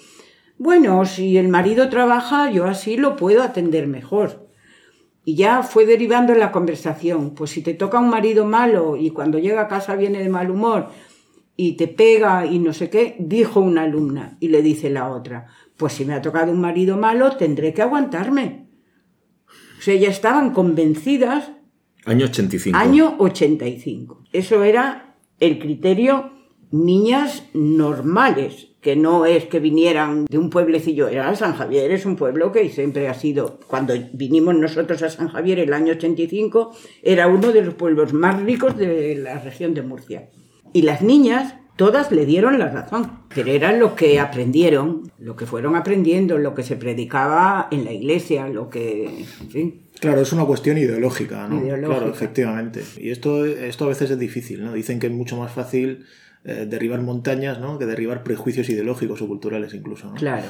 Bueno, 0.60 1.04
si 1.06 1.38
el 1.38 1.48
marido 1.48 1.90
trabaja, 1.90 2.52
yo 2.52 2.66
así 2.66 2.96
lo 2.96 3.16
puedo 3.16 3.42
atender 3.42 3.88
mejor. 3.88 4.48
Y 5.26 5.36
ya 5.36 5.64
fue 5.64 5.88
derivando 5.88 6.34
en 6.34 6.40
la 6.40 6.52
conversación. 6.52 7.34
Pues 7.34 7.50
si 7.50 7.64
te 7.64 7.74
toca 7.74 8.00
un 8.00 8.10
marido 8.10 8.46
malo 8.46 8.96
y 8.96 9.10
cuando 9.10 9.40
llega 9.40 9.62
a 9.62 9.68
casa 9.68 9.96
viene 9.96 10.20
de 10.20 10.30
mal 10.30 10.52
humor 10.52 10.90
y 11.56 11.76
te 11.76 11.88
pega 11.88 12.46
y 12.46 12.60
no 12.60 12.74
sé 12.74 12.92
qué, 12.92 13.16
dijo 13.18 13.60
una 13.60 13.84
alumna 13.84 14.38
y 14.40 14.50
le 14.50 14.62
dice 14.62 14.92
la 14.92 15.10
otra, 15.10 15.48
pues 15.76 15.94
si 15.94 16.06
me 16.06 16.14
ha 16.14 16.22
tocado 16.22 16.52
un 16.52 16.62
marido 16.62 16.98
malo 16.98 17.36
tendré 17.36 17.74
que 17.74 17.82
aguantarme. 17.82 18.71
O 19.82 19.84
sea, 19.84 19.96
ya 19.96 20.10
estaban 20.10 20.52
convencidas. 20.52 21.54
Año 22.06 22.26
85. 22.26 22.78
Año 22.78 23.16
85. 23.18 24.26
Eso 24.32 24.64
era 24.64 25.16
el 25.40 25.58
criterio 25.58 26.34
niñas 26.70 27.46
normales. 27.56 28.68
que 28.82 28.96
no 28.96 29.28
es 29.28 29.46
que 29.46 29.60
vinieran 29.60 30.26
de 30.26 30.40
un 30.40 30.50
pueblecillo, 30.50 31.08
era 31.08 31.36
San 31.36 31.54
Javier, 31.54 31.92
es 31.92 32.08
un 32.08 32.16
pueblo 32.16 32.52
que 32.52 32.68
siempre 32.70 33.08
ha 33.08 33.14
sido, 33.14 33.60
cuando 33.68 33.94
vinimos 34.14 34.56
nosotros 34.56 35.04
a 35.04 35.10
San 35.12 35.28
Javier 35.28 35.60
el 35.60 35.72
año 35.72 35.94
85, 35.94 36.76
era 37.04 37.28
uno 37.28 37.52
de 37.52 37.62
los 37.62 37.76
pueblos 37.76 38.12
más 38.14 38.42
ricos 38.42 38.76
de 38.78 39.16
la 39.16 39.40
región 39.40 39.76
de 39.76 39.84
Murcia. 39.84 40.30
Y 40.74 40.82
las 40.82 41.04
niñas 41.04 41.54
todas 41.76 42.12
le 42.12 42.26
dieron 42.26 42.60
la 42.60 42.70
razón, 42.70 43.20
pero 43.34 43.52
era 43.52 43.72
lo 43.72 43.96
que 43.96 44.20
aprendieron, 44.20 45.12
lo 45.20 45.36
que 45.36 45.46
fueron 45.46 45.76
aprendiendo, 45.76 46.38
lo 46.38 46.54
que 46.54 46.64
se 46.64 46.76
predicaba 46.76 47.68
en 47.72 47.86
la 47.86 47.92
iglesia, 47.92 48.48
lo 48.48 48.70
que... 48.70 49.26
Claro, 50.00 50.22
es 50.22 50.34
una 50.34 50.46
cuestión 50.46 50.78
ideológica, 50.78 51.48
¿no? 51.48 51.62
Claro, 51.62 52.10
efectivamente. 52.10 52.82
Y 52.98 53.12
esto, 53.12 53.46
esto 53.46 53.86
a 53.86 53.90
veces 53.90 54.12
es 54.12 54.20
difícil, 54.20 54.64
¿no? 54.64 54.74
Dicen 54.74 55.00
que 55.00 55.08
es 55.08 55.14
mucho 55.14 55.38
más 55.38 55.52
fácil 55.52 56.06
eh, 56.44 56.66
derribar 56.68 57.02
montañas, 57.02 57.60
¿no? 57.60 57.78
Que 57.78 57.86
derribar 57.86 58.24
prejuicios 58.24 58.68
ideológicos 58.70 59.22
o 59.22 59.28
culturales 59.28 59.74
incluso, 59.76 60.08
¿no? 60.08 60.16
Claro. 60.16 60.48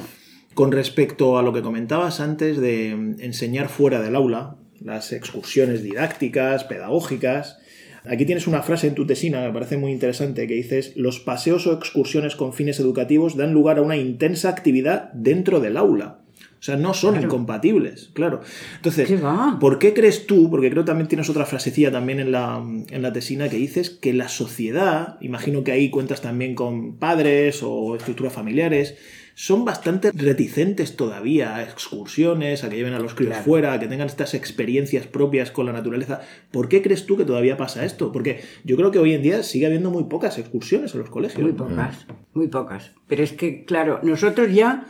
Con 0.54 0.72
respecto 0.72 1.38
a 1.38 1.42
lo 1.42 1.52
que 1.52 1.62
comentabas 1.62 2.20
antes 2.20 2.58
de 2.58 2.90
enseñar 2.90 3.68
fuera 3.68 4.00
del 4.00 4.16
aula, 4.16 4.56
las 4.80 5.12
excursiones 5.12 5.82
didácticas, 5.82 6.64
pedagógicas, 6.64 7.58
Aquí 8.04 8.24
tienes 8.26 8.46
una 8.46 8.62
frase 8.62 8.88
en 8.88 8.94
tu 8.94 9.06
tesina, 9.06 9.40
me 9.40 9.52
parece 9.52 9.76
muy 9.76 9.92
interesante, 9.92 10.46
que 10.46 10.54
dices, 10.54 10.92
los 10.96 11.20
paseos 11.20 11.66
o 11.66 11.72
excursiones 11.72 12.34
con 12.34 12.52
fines 12.52 12.80
educativos 12.80 13.36
dan 13.36 13.52
lugar 13.52 13.78
a 13.78 13.82
una 13.82 13.96
intensa 13.96 14.48
actividad 14.48 15.12
dentro 15.12 15.60
del 15.60 15.76
aula. 15.76 16.18
O 16.62 16.64
sea, 16.64 16.76
no 16.76 16.94
son 16.94 17.20
incompatibles, 17.20 18.10
claro. 18.12 18.40
Entonces, 18.76 19.20
¿por 19.58 19.80
qué 19.80 19.94
crees 19.94 20.28
tú, 20.28 20.48
porque 20.48 20.70
creo 20.70 20.84
que 20.84 20.86
también 20.86 21.08
tienes 21.08 21.28
otra 21.28 21.44
frasecilla 21.44 21.90
también 21.90 22.20
en 22.20 22.30
la, 22.30 22.62
en 22.88 23.02
la 23.02 23.12
tesina 23.12 23.48
que 23.48 23.56
dices 23.56 23.90
que 23.90 24.12
la 24.12 24.28
sociedad, 24.28 25.18
imagino 25.20 25.64
que 25.64 25.72
ahí 25.72 25.90
cuentas 25.90 26.22
también 26.22 26.54
con 26.54 26.98
padres 26.98 27.64
o 27.64 27.96
estructuras 27.96 28.32
familiares, 28.32 28.96
son 29.34 29.64
bastante 29.64 30.10
reticentes 30.12 30.96
todavía 30.96 31.56
a 31.56 31.62
excursiones, 31.62 32.64
a 32.64 32.68
que 32.68 32.76
lleven 32.76 32.94
a 32.94 32.98
los 32.98 33.14
críos 33.14 33.36
fuera, 33.38 33.72
a 33.72 33.80
que 33.80 33.86
tengan 33.86 34.06
estas 34.06 34.34
experiencias 34.34 35.06
propias 35.06 35.50
con 35.50 35.66
la 35.66 35.72
naturaleza. 35.72 36.20
¿Por 36.50 36.68
qué 36.68 36.82
crees 36.82 37.06
tú 37.06 37.16
que 37.16 37.24
todavía 37.24 37.56
pasa 37.56 37.84
esto? 37.84 38.12
Porque 38.12 38.42
yo 38.64 38.76
creo 38.76 38.90
que 38.90 38.98
hoy 38.98 39.14
en 39.14 39.22
día 39.22 39.42
sigue 39.42 39.66
habiendo 39.66 39.90
muy 39.90 40.04
pocas 40.04 40.38
excursiones 40.38 40.94
en 40.94 41.00
los 41.00 41.10
colegios. 41.10 41.42
Muy 41.42 41.52
pocas, 41.52 42.06
muy 42.34 42.48
pocas. 42.48 42.92
Pero 43.06 43.22
es 43.22 43.32
que, 43.32 43.64
claro, 43.64 44.00
nosotros 44.02 44.52
ya 44.52 44.86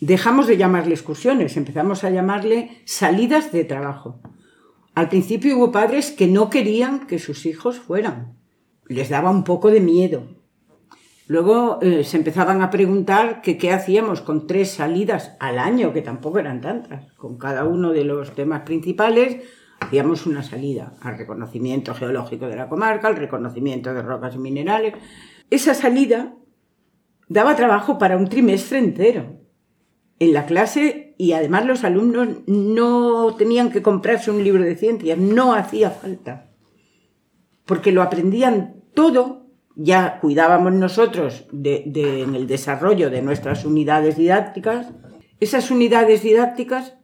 dejamos 0.00 0.46
de 0.46 0.56
llamarle 0.56 0.94
excursiones, 0.94 1.56
empezamos 1.56 2.04
a 2.04 2.10
llamarle 2.10 2.82
salidas 2.84 3.52
de 3.52 3.64
trabajo. 3.64 4.20
Al 4.94 5.08
principio 5.08 5.56
hubo 5.56 5.72
padres 5.72 6.10
que 6.10 6.26
no 6.26 6.50
querían 6.50 7.06
que 7.06 7.18
sus 7.18 7.46
hijos 7.46 7.78
fueran. 7.78 8.36
Les 8.86 9.08
daba 9.08 9.30
un 9.30 9.44
poco 9.44 9.70
de 9.70 9.80
miedo 9.80 10.43
Luego 11.26 11.78
eh, 11.80 12.04
se 12.04 12.18
empezaban 12.18 12.60
a 12.60 12.70
preguntar 12.70 13.40
qué 13.40 13.72
hacíamos 13.72 14.20
con 14.20 14.46
tres 14.46 14.72
salidas 14.72 15.36
al 15.40 15.58
año, 15.58 15.92
que 15.92 16.02
tampoco 16.02 16.38
eran 16.38 16.60
tantas. 16.60 17.12
Con 17.14 17.38
cada 17.38 17.64
uno 17.64 17.92
de 17.92 18.04
los 18.04 18.34
temas 18.34 18.62
principales 18.62 19.42
hacíamos 19.80 20.26
una 20.26 20.42
salida 20.42 20.94
al 21.00 21.18
reconocimiento 21.18 21.94
geológico 21.94 22.46
de 22.46 22.56
la 22.56 22.68
comarca, 22.68 23.08
al 23.08 23.16
reconocimiento 23.16 23.94
de 23.94 24.02
rocas 24.02 24.34
y 24.34 24.38
minerales. 24.38 24.94
Esa 25.50 25.74
salida 25.74 26.34
daba 27.28 27.56
trabajo 27.56 27.98
para 27.98 28.16
un 28.16 28.28
trimestre 28.28 28.78
entero 28.78 29.40
en 30.18 30.32
la 30.32 30.46
clase 30.46 31.14
y 31.18 31.32
además 31.32 31.66
los 31.66 31.84
alumnos 31.84 32.28
no 32.46 33.34
tenían 33.36 33.70
que 33.70 33.82
comprarse 33.82 34.30
un 34.30 34.44
libro 34.44 34.62
de 34.62 34.76
ciencias, 34.76 35.18
no 35.18 35.54
hacía 35.54 35.90
falta, 35.90 36.50
porque 37.64 37.92
lo 37.92 38.02
aprendían 38.02 38.82
todo 38.94 39.43
ya 39.76 40.20
cuidábamos 40.20 40.72
nosotros 40.72 41.46
de, 41.50 41.82
en 42.22 42.34
el 42.34 42.46
desarrollo 42.46 43.10
de 43.10 43.22
nuestras 43.22 43.64
unidades 43.64 44.16
didácticas, 44.16 44.88
esas 45.40 45.70
unidades 45.70 46.22
didácticas 46.22 46.94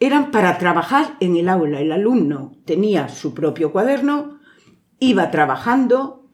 eran 0.00 0.30
para 0.30 0.58
trabajar 0.58 1.16
en 1.20 1.36
el 1.36 1.48
aula. 1.48 1.80
El 1.80 1.92
alumno 1.92 2.52
tenía 2.64 3.08
su 3.08 3.32
propio 3.32 3.70
cuaderno, 3.70 4.38
iba 4.98 5.30
trabajando, 5.30 6.26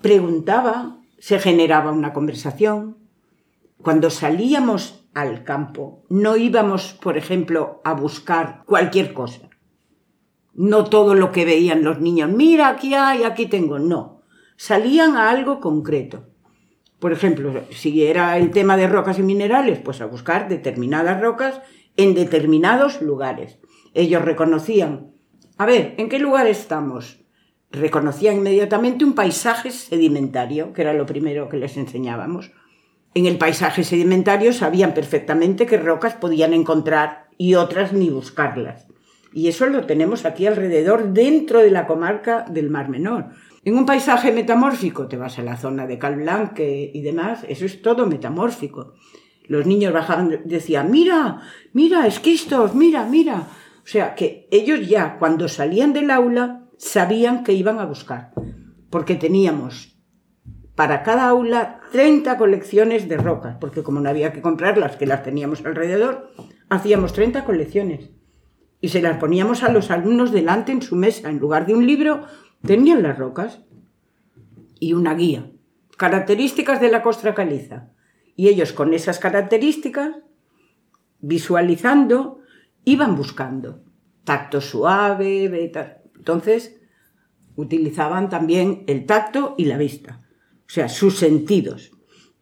preguntaba, 0.00 0.98
se 1.18 1.38
generaba 1.38 1.92
una 1.92 2.12
conversación. 2.12 2.98
Cuando 3.80 4.10
salíamos 4.10 5.04
al 5.14 5.44
campo, 5.44 6.02
no 6.08 6.36
íbamos, 6.36 6.94
por 6.94 7.16
ejemplo, 7.16 7.80
a 7.84 7.94
buscar 7.94 8.62
cualquier 8.66 9.12
cosa. 9.12 9.50
No 10.54 10.84
todo 10.84 11.14
lo 11.14 11.32
que 11.32 11.44
veían 11.44 11.84
los 11.84 12.00
niños, 12.00 12.30
mira, 12.30 12.68
aquí 12.68 12.94
hay, 12.94 13.22
aquí 13.22 13.46
tengo, 13.46 13.78
no 13.78 14.11
salían 14.62 15.16
a 15.16 15.28
algo 15.28 15.58
concreto. 15.58 16.28
Por 17.00 17.12
ejemplo, 17.12 17.64
si 17.72 18.04
era 18.04 18.38
el 18.38 18.52
tema 18.52 18.76
de 18.76 18.86
rocas 18.86 19.18
y 19.18 19.24
minerales, 19.24 19.80
pues 19.80 20.00
a 20.00 20.06
buscar 20.06 20.48
determinadas 20.48 21.20
rocas 21.20 21.60
en 21.96 22.14
determinados 22.14 23.02
lugares. 23.02 23.58
Ellos 23.92 24.24
reconocían, 24.24 25.14
a 25.58 25.66
ver, 25.66 25.96
¿en 25.98 26.08
qué 26.08 26.20
lugar 26.20 26.46
estamos? 26.46 27.24
Reconocían 27.72 28.36
inmediatamente 28.36 29.04
un 29.04 29.16
paisaje 29.16 29.72
sedimentario, 29.72 30.72
que 30.72 30.82
era 30.82 30.92
lo 30.92 31.06
primero 31.06 31.48
que 31.48 31.56
les 31.56 31.76
enseñábamos. 31.76 32.52
En 33.14 33.26
el 33.26 33.38
paisaje 33.38 33.82
sedimentario 33.82 34.52
sabían 34.52 34.94
perfectamente 34.94 35.66
qué 35.66 35.76
rocas 35.76 36.14
podían 36.14 36.54
encontrar 36.54 37.26
y 37.36 37.56
otras 37.56 37.92
ni 37.92 38.10
buscarlas. 38.10 38.86
Y 39.32 39.48
eso 39.48 39.66
lo 39.66 39.86
tenemos 39.86 40.24
aquí 40.24 40.46
alrededor, 40.46 41.12
dentro 41.12 41.58
de 41.58 41.72
la 41.72 41.88
comarca 41.88 42.44
del 42.48 42.70
Mar 42.70 42.88
Menor. 42.88 43.30
En 43.64 43.76
un 43.76 43.86
paisaje 43.86 44.32
metamórfico, 44.32 45.06
te 45.06 45.16
vas 45.16 45.38
a 45.38 45.42
la 45.42 45.56
zona 45.56 45.86
de 45.86 45.98
Calblanque 45.98 46.90
y 46.92 47.00
demás, 47.02 47.44
eso 47.48 47.64
es 47.64 47.80
todo 47.80 48.06
metamórfico. 48.06 48.94
Los 49.46 49.66
niños 49.66 49.92
bajaban, 49.92 50.42
decían, 50.44 50.90
mira, 50.90 51.42
mira, 51.72 52.06
esquistos, 52.06 52.74
mira, 52.74 53.04
mira. 53.06 53.46
O 53.84 53.86
sea, 53.86 54.16
que 54.16 54.48
ellos 54.50 54.88
ya 54.88 55.16
cuando 55.18 55.48
salían 55.48 55.92
del 55.92 56.10
aula 56.10 56.64
sabían 56.76 57.44
que 57.44 57.52
iban 57.52 57.78
a 57.78 57.84
buscar, 57.84 58.32
porque 58.90 59.14
teníamos 59.14 59.96
para 60.74 61.04
cada 61.04 61.28
aula 61.28 61.80
30 61.92 62.38
colecciones 62.38 63.08
de 63.08 63.16
rocas, 63.16 63.56
porque 63.60 63.84
como 63.84 64.00
no 64.00 64.08
había 64.08 64.32
que 64.32 64.42
comprarlas, 64.42 64.96
que 64.96 65.06
las 65.06 65.22
teníamos 65.22 65.64
alrededor, 65.64 66.32
hacíamos 66.68 67.12
30 67.12 67.44
colecciones 67.44 68.10
y 68.80 68.88
se 68.88 69.02
las 69.02 69.18
poníamos 69.18 69.62
a 69.62 69.70
los 69.70 69.92
alumnos 69.92 70.32
delante 70.32 70.72
en 70.72 70.82
su 70.82 70.96
mesa, 70.96 71.30
en 71.30 71.38
lugar 71.38 71.66
de 71.66 71.74
un 71.74 71.86
libro, 71.86 72.24
Tenían 72.64 73.02
las 73.02 73.18
rocas 73.18 73.60
y 74.78 74.92
una 74.92 75.14
guía. 75.14 75.50
Características 75.96 76.80
de 76.80 76.90
la 76.90 77.02
costra 77.02 77.34
caliza. 77.34 77.90
Y 78.36 78.48
ellos 78.48 78.72
con 78.72 78.94
esas 78.94 79.18
características, 79.18 80.16
visualizando, 81.20 82.40
iban 82.84 83.16
buscando. 83.16 83.84
Tacto 84.24 84.60
suave. 84.60 85.70
Entonces, 86.16 86.80
utilizaban 87.56 88.28
también 88.28 88.84
el 88.86 89.06
tacto 89.06 89.54
y 89.58 89.66
la 89.66 89.76
vista. 89.76 90.20
O 90.66 90.70
sea, 90.70 90.88
sus 90.88 91.18
sentidos. 91.18 91.92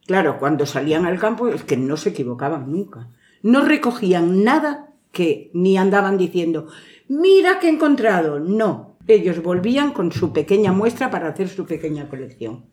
Claro, 0.05 0.39
cuando 0.39 0.65
salían 0.65 1.05
al 1.05 1.19
campo 1.19 1.47
es 1.47 1.63
que 1.63 1.77
no 1.77 1.97
se 1.97 2.09
equivocaban 2.09 2.71
nunca. 2.71 3.09
No 3.43 3.63
recogían 3.63 4.43
nada 4.43 4.93
que 5.11 5.51
ni 5.53 5.77
andaban 5.77 6.17
diciendo, 6.17 6.67
mira 7.07 7.59
que 7.59 7.67
he 7.67 7.71
encontrado. 7.71 8.39
No, 8.39 8.90
ellos 9.07 9.41
volvían 9.41 9.91
con 9.91 10.11
su 10.11 10.33
pequeña 10.33 10.71
muestra 10.71 11.09
para 11.09 11.29
hacer 11.29 11.49
su 11.49 11.65
pequeña 11.65 12.09
colección, 12.09 12.65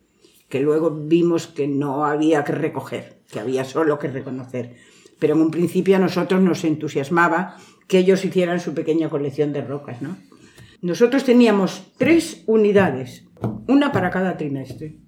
que 0.49 0.61
luego 0.61 0.91
vimos 0.91 1.47
que 1.47 1.69
no 1.69 2.05
había 2.05 2.45
que 2.45 2.53
recoger, 2.53 3.21
que 3.31 3.41
había 3.41 3.65
solo 3.65 3.99
que 3.99 4.09
reconocer. 4.09 4.77
Pero 5.19 5.35
en 5.35 5.43
un 5.43 5.51
principio 5.51 5.97
a 5.97 6.01
nosotros 6.01 6.41
nos 6.41 6.65
entusiasmaba 6.65 7.57
que 7.87 7.99
ellos 7.99 8.25
hicieran 8.25 8.61
su 8.61 8.75
pequeña 8.75 9.09
colección 9.09 9.53
de 9.53 9.63
rocas, 9.63 10.03
¿no? 10.03 10.17
Nosotros 10.81 11.25
teníamos 11.25 11.93
tres 11.97 12.45
unidades, 12.47 13.25
una 13.67 13.91
para 13.91 14.11
cada 14.11 14.37
trimestre, 14.37 14.99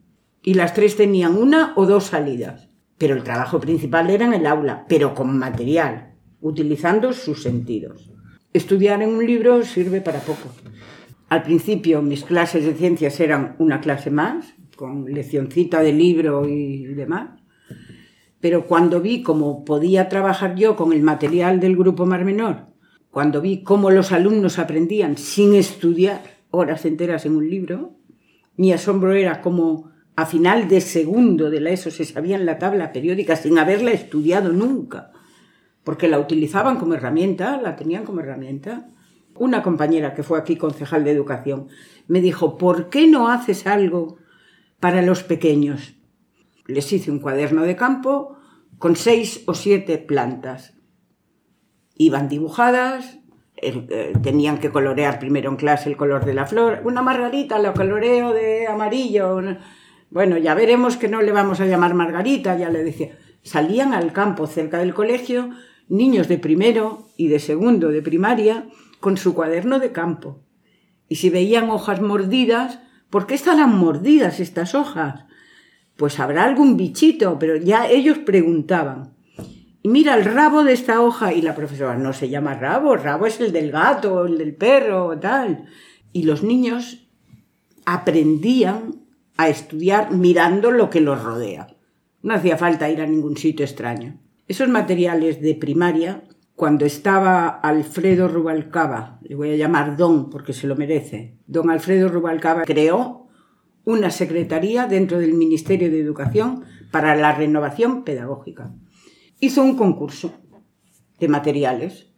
y 0.42 0.54
las 0.54 0.74
tres 0.74 0.96
tenían 0.96 1.36
una 1.36 1.74
o 1.76 1.86
dos 1.86 2.04
salidas. 2.04 2.68
Pero 2.98 3.14
el 3.14 3.22
trabajo 3.22 3.60
principal 3.60 4.10
era 4.10 4.26
en 4.26 4.34
el 4.34 4.46
aula, 4.46 4.84
pero 4.88 5.14
con 5.14 5.38
material, 5.38 6.14
utilizando 6.40 7.12
sus 7.12 7.42
sentidos. 7.42 8.10
Estudiar 8.52 9.00
en 9.02 9.10
un 9.10 9.24
libro 9.24 9.62
sirve 9.62 10.00
para 10.00 10.18
poco. 10.20 10.48
Al 11.30 11.44
principio 11.44 12.02
mis 12.02 12.24
clases 12.24 12.64
de 12.64 12.74
ciencias 12.74 13.20
eran 13.20 13.54
una 13.60 13.80
clase 13.80 14.10
más, 14.10 14.52
con 14.74 15.04
leccioncita 15.04 15.80
de 15.80 15.92
libro 15.92 16.48
y 16.48 16.82
demás. 16.86 17.40
Pero 18.40 18.66
cuando 18.66 19.00
vi 19.00 19.22
cómo 19.22 19.64
podía 19.64 20.08
trabajar 20.08 20.56
yo 20.56 20.74
con 20.74 20.92
el 20.92 21.02
material 21.02 21.60
del 21.60 21.76
grupo 21.76 22.04
Mar 22.04 22.24
Menor, 22.24 22.66
cuando 23.12 23.40
vi 23.40 23.62
cómo 23.62 23.92
los 23.92 24.10
alumnos 24.10 24.58
aprendían 24.58 25.16
sin 25.16 25.54
estudiar 25.54 26.20
horas 26.50 26.84
enteras 26.84 27.24
en 27.26 27.36
un 27.36 27.48
libro, 27.48 27.92
mi 28.56 28.72
asombro 28.72 29.12
era 29.12 29.40
como 29.40 29.92
a 30.16 30.26
final 30.26 30.66
de 30.66 30.80
segundo 30.80 31.48
de 31.48 31.60
la 31.60 31.70
ESO 31.70 31.92
se 31.92 32.04
sabían 32.04 32.44
la 32.44 32.58
tabla 32.58 32.90
periódica 32.90 33.36
sin 33.36 33.56
haberla 33.56 33.92
estudiado 33.92 34.52
nunca, 34.52 35.12
porque 35.84 36.08
la 36.08 36.18
utilizaban 36.18 36.76
como 36.80 36.94
herramienta, 36.94 37.60
la 37.62 37.76
tenían 37.76 38.04
como 38.04 38.18
herramienta 38.18 38.88
una 39.40 39.62
compañera 39.62 40.14
que 40.14 40.22
fue 40.22 40.38
aquí 40.38 40.56
concejal 40.56 41.02
de 41.02 41.10
educación 41.10 41.68
me 42.06 42.20
dijo, 42.20 42.58
¿por 42.58 42.90
qué 42.90 43.06
no 43.06 43.28
haces 43.28 43.66
algo 43.66 44.18
para 44.78 45.02
los 45.02 45.22
pequeños? 45.24 45.94
les 46.66 46.92
hice 46.92 47.10
un 47.10 47.18
cuaderno 47.18 47.62
de 47.62 47.76
campo 47.76 48.36
con 48.78 48.96
seis 48.96 49.42
o 49.46 49.54
siete 49.54 49.98
plantas. 49.98 50.74
Iban 51.96 52.28
dibujadas, 52.28 53.18
eh, 53.56 54.12
tenían 54.22 54.58
que 54.58 54.70
colorear 54.70 55.18
primero 55.18 55.50
en 55.50 55.56
clase 55.56 55.88
el 55.88 55.96
color 55.96 56.24
de 56.24 56.34
la 56.34 56.46
flor. 56.46 56.80
Una 56.84 57.02
margarita 57.02 57.58
lo 57.58 57.74
coloreo 57.74 58.32
de 58.32 58.66
amarillo. 58.66 59.40
Bueno, 60.10 60.38
ya 60.38 60.54
veremos 60.54 60.96
que 60.96 61.08
no 61.08 61.20
le 61.20 61.32
vamos 61.32 61.60
a 61.60 61.66
llamar 61.66 61.94
margarita, 61.94 62.56
ya 62.56 62.70
le 62.70 62.82
decía. 62.84 63.18
Salían 63.42 63.92
al 63.94 64.12
campo 64.12 64.46
cerca 64.46 64.78
del 64.78 64.94
colegio 64.94 65.50
niños 65.88 66.28
de 66.28 66.38
primero 66.38 67.08
y 67.16 67.28
de 67.28 67.40
segundo 67.40 67.88
de 67.88 68.00
primaria 68.00 68.66
con 69.00 69.16
su 69.16 69.34
cuaderno 69.34 69.78
de 69.78 69.92
campo. 69.92 70.42
Y 71.08 71.16
si 71.16 71.30
veían 71.30 71.70
hojas 71.70 72.00
mordidas, 72.00 72.78
¿por 73.10 73.26
qué 73.26 73.34
estarán 73.34 73.76
mordidas 73.76 74.38
estas 74.38 74.74
hojas? 74.74 75.24
Pues 75.96 76.20
habrá 76.20 76.44
algún 76.44 76.76
bichito, 76.76 77.38
pero 77.38 77.56
ya 77.56 77.88
ellos 77.88 78.18
preguntaban. 78.18 79.14
Y 79.82 79.88
mira 79.88 80.14
el 80.14 80.24
rabo 80.24 80.62
de 80.62 80.74
esta 80.74 81.00
hoja 81.00 81.32
y 81.32 81.42
la 81.42 81.54
profesora 81.54 81.96
no 81.96 82.12
se 82.12 82.28
llama 82.28 82.54
rabo, 82.54 82.96
rabo 82.96 83.26
es 83.26 83.40
el 83.40 83.50
del 83.52 83.70
gato, 83.70 84.26
el 84.26 84.38
del 84.38 84.54
perro, 84.54 85.18
tal. 85.18 85.64
Y 86.12 86.24
los 86.24 86.42
niños 86.42 87.08
aprendían 87.86 89.00
a 89.36 89.48
estudiar 89.48 90.12
mirando 90.12 90.70
lo 90.70 90.90
que 90.90 91.00
los 91.00 91.22
rodea. 91.22 91.74
No 92.22 92.34
hacía 92.34 92.58
falta 92.58 92.90
ir 92.90 93.00
a 93.00 93.06
ningún 93.06 93.38
sitio 93.38 93.64
extraño. 93.64 94.20
Esos 94.46 94.68
materiales 94.68 95.40
de 95.40 95.54
primaria, 95.54 96.22
cuando 96.60 96.84
estaba 96.84 97.48
Alfredo 97.48 98.28
Rubalcaba, 98.28 99.18
le 99.22 99.34
voy 99.34 99.50
a 99.50 99.56
llamar 99.56 99.96
Don 99.96 100.28
porque 100.28 100.52
se 100.52 100.66
lo 100.66 100.76
merece, 100.76 101.38
don 101.46 101.70
Alfredo 101.70 102.08
Rubalcaba 102.08 102.64
creó 102.64 103.28
una 103.84 104.10
secretaría 104.10 104.86
dentro 104.86 105.18
del 105.18 105.32
Ministerio 105.32 105.90
de 105.90 106.00
Educación 106.00 106.64
para 106.90 107.16
la 107.16 107.32
renovación 107.32 108.04
pedagógica 108.04 108.74
hizo 109.40 109.62
un 109.62 109.76
concurso 109.76 110.34
de 111.18 111.28
materiales 111.28 112.08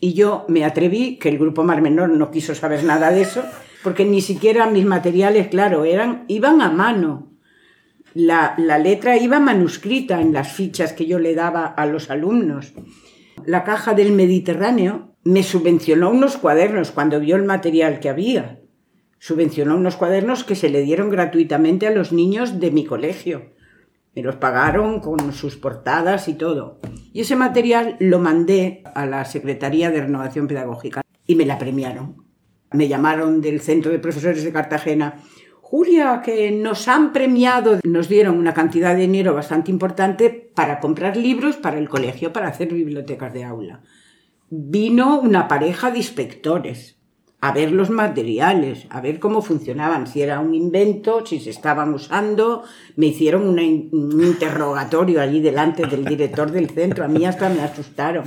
y 0.00 0.14
yo 0.14 0.46
me 0.48 0.64
atreví, 0.64 1.18
que 1.18 1.28
el 1.28 1.38
grupo 1.38 1.62
Mar 1.62 1.82
Menor 1.82 2.08
no 2.08 2.30
quiso 2.30 2.54
saber 2.54 2.84
nada 2.84 3.10
de 3.10 3.20
eso, 3.20 3.44
porque 3.84 4.06
ni 4.06 4.22
siquiera 4.22 4.70
mis 4.70 4.86
materiales, 4.86 5.48
claro, 5.48 5.84
eran, 5.84 6.24
iban 6.26 6.62
a 6.62 6.70
mano. 6.70 7.34
La, 8.14 8.54
la 8.56 8.78
letra 8.78 9.18
iba 9.18 9.38
manuscrita 9.40 10.22
en 10.22 10.32
las 10.32 10.54
fichas 10.54 10.94
que 10.94 11.04
yo 11.06 11.18
le 11.18 11.34
daba 11.34 11.66
a 11.66 11.84
los 11.84 12.08
alumnos. 12.08 12.72
La 13.46 13.64
caja 13.64 13.94
del 13.94 14.12
Mediterráneo 14.12 15.14
me 15.24 15.42
subvencionó 15.42 16.10
unos 16.10 16.36
cuadernos 16.36 16.90
cuando 16.90 17.20
vio 17.20 17.36
el 17.36 17.44
material 17.44 18.00
que 18.00 18.08
había. 18.08 18.60
Subvencionó 19.18 19.76
unos 19.76 19.96
cuadernos 19.96 20.44
que 20.44 20.56
se 20.56 20.70
le 20.70 20.82
dieron 20.82 21.10
gratuitamente 21.10 21.86
a 21.86 21.90
los 21.90 22.12
niños 22.12 22.58
de 22.58 22.70
mi 22.70 22.84
colegio. 22.84 23.52
Me 24.14 24.22
los 24.22 24.36
pagaron 24.36 25.00
con 25.00 25.32
sus 25.32 25.56
portadas 25.56 26.26
y 26.28 26.34
todo. 26.34 26.78
Y 27.12 27.20
ese 27.20 27.36
material 27.36 27.96
lo 28.00 28.18
mandé 28.18 28.82
a 28.94 29.06
la 29.06 29.24
Secretaría 29.24 29.90
de 29.90 30.00
Renovación 30.00 30.48
Pedagógica 30.48 31.02
y 31.26 31.34
me 31.34 31.46
la 31.46 31.58
premiaron. 31.58 32.24
Me 32.72 32.88
llamaron 32.88 33.40
del 33.40 33.60
Centro 33.60 33.92
de 33.92 33.98
Profesores 33.98 34.42
de 34.42 34.52
Cartagena. 34.52 35.22
Julia, 35.70 36.20
que 36.24 36.50
nos 36.50 36.88
han 36.88 37.12
premiado, 37.12 37.78
nos 37.84 38.08
dieron 38.08 38.38
una 38.38 38.52
cantidad 38.52 38.92
de 38.92 39.02
dinero 39.02 39.34
bastante 39.34 39.70
importante 39.70 40.28
para 40.28 40.80
comprar 40.80 41.16
libros 41.16 41.54
para 41.54 41.78
el 41.78 41.88
colegio, 41.88 42.32
para 42.32 42.48
hacer 42.48 42.74
bibliotecas 42.74 43.32
de 43.32 43.44
aula. 43.44 43.80
Vino 44.48 45.20
una 45.20 45.46
pareja 45.46 45.92
de 45.92 45.98
inspectores 45.98 46.98
a 47.40 47.52
ver 47.52 47.70
los 47.70 47.88
materiales, 47.88 48.88
a 48.90 49.00
ver 49.00 49.20
cómo 49.20 49.42
funcionaban, 49.42 50.08
si 50.08 50.22
era 50.22 50.40
un 50.40 50.56
invento, 50.56 51.24
si 51.24 51.38
se 51.38 51.50
estaban 51.50 51.94
usando. 51.94 52.64
Me 52.96 53.06
hicieron 53.06 53.48
un 53.48 53.60
interrogatorio 54.24 55.20
allí 55.20 55.40
delante 55.40 55.86
del 55.86 56.04
director 56.04 56.50
del 56.50 56.68
centro, 56.70 57.04
a 57.04 57.08
mí 57.08 57.24
hasta 57.24 57.48
me 57.48 57.60
asustaron. 57.60 58.24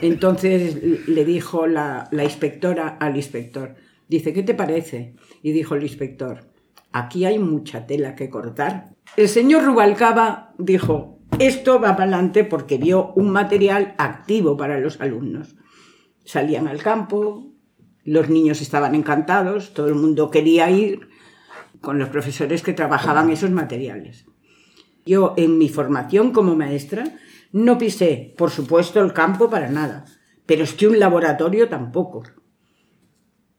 Entonces 0.00 1.08
le 1.08 1.24
dijo 1.24 1.66
la, 1.66 2.06
la 2.12 2.22
inspectora 2.22 2.98
al 3.00 3.16
inspector, 3.16 3.74
dice, 4.06 4.32
¿qué 4.32 4.44
te 4.44 4.54
parece? 4.54 5.16
Y 5.42 5.50
dijo 5.50 5.74
el 5.74 5.82
inspector, 5.82 6.51
aquí 6.92 7.24
hay 7.24 7.38
mucha 7.38 7.86
tela 7.86 8.14
que 8.14 8.30
cortar. 8.30 8.94
El 9.16 9.28
señor 9.28 9.64
Rubalcaba 9.64 10.54
dijo, 10.58 11.18
esto 11.38 11.80
va 11.80 11.96
para 11.96 12.04
adelante 12.04 12.44
porque 12.44 12.78
vio 12.78 13.12
un 13.14 13.30
material 13.30 13.94
activo 13.98 14.56
para 14.56 14.78
los 14.78 15.00
alumnos. 15.00 15.56
Salían 16.24 16.68
al 16.68 16.82
campo, 16.82 17.52
los 18.04 18.28
niños 18.28 18.60
estaban 18.60 18.94
encantados, 18.94 19.74
todo 19.74 19.88
el 19.88 19.94
mundo 19.94 20.30
quería 20.30 20.70
ir 20.70 21.08
con 21.80 21.98
los 21.98 22.08
profesores 22.08 22.62
que 22.62 22.72
trabajaban 22.72 23.30
esos 23.30 23.50
materiales. 23.50 24.26
Yo 25.04 25.34
en 25.36 25.58
mi 25.58 25.68
formación 25.68 26.32
como 26.32 26.54
maestra 26.54 27.04
no 27.50 27.76
pisé, 27.76 28.34
por 28.38 28.50
supuesto, 28.50 29.00
el 29.00 29.12
campo 29.12 29.50
para 29.50 29.68
nada, 29.68 30.04
pero 30.46 30.64
es 30.64 30.74
que 30.74 30.86
un 30.86 30.98
laboratorio 30.98 31.68
tampoco. 31.68 32.22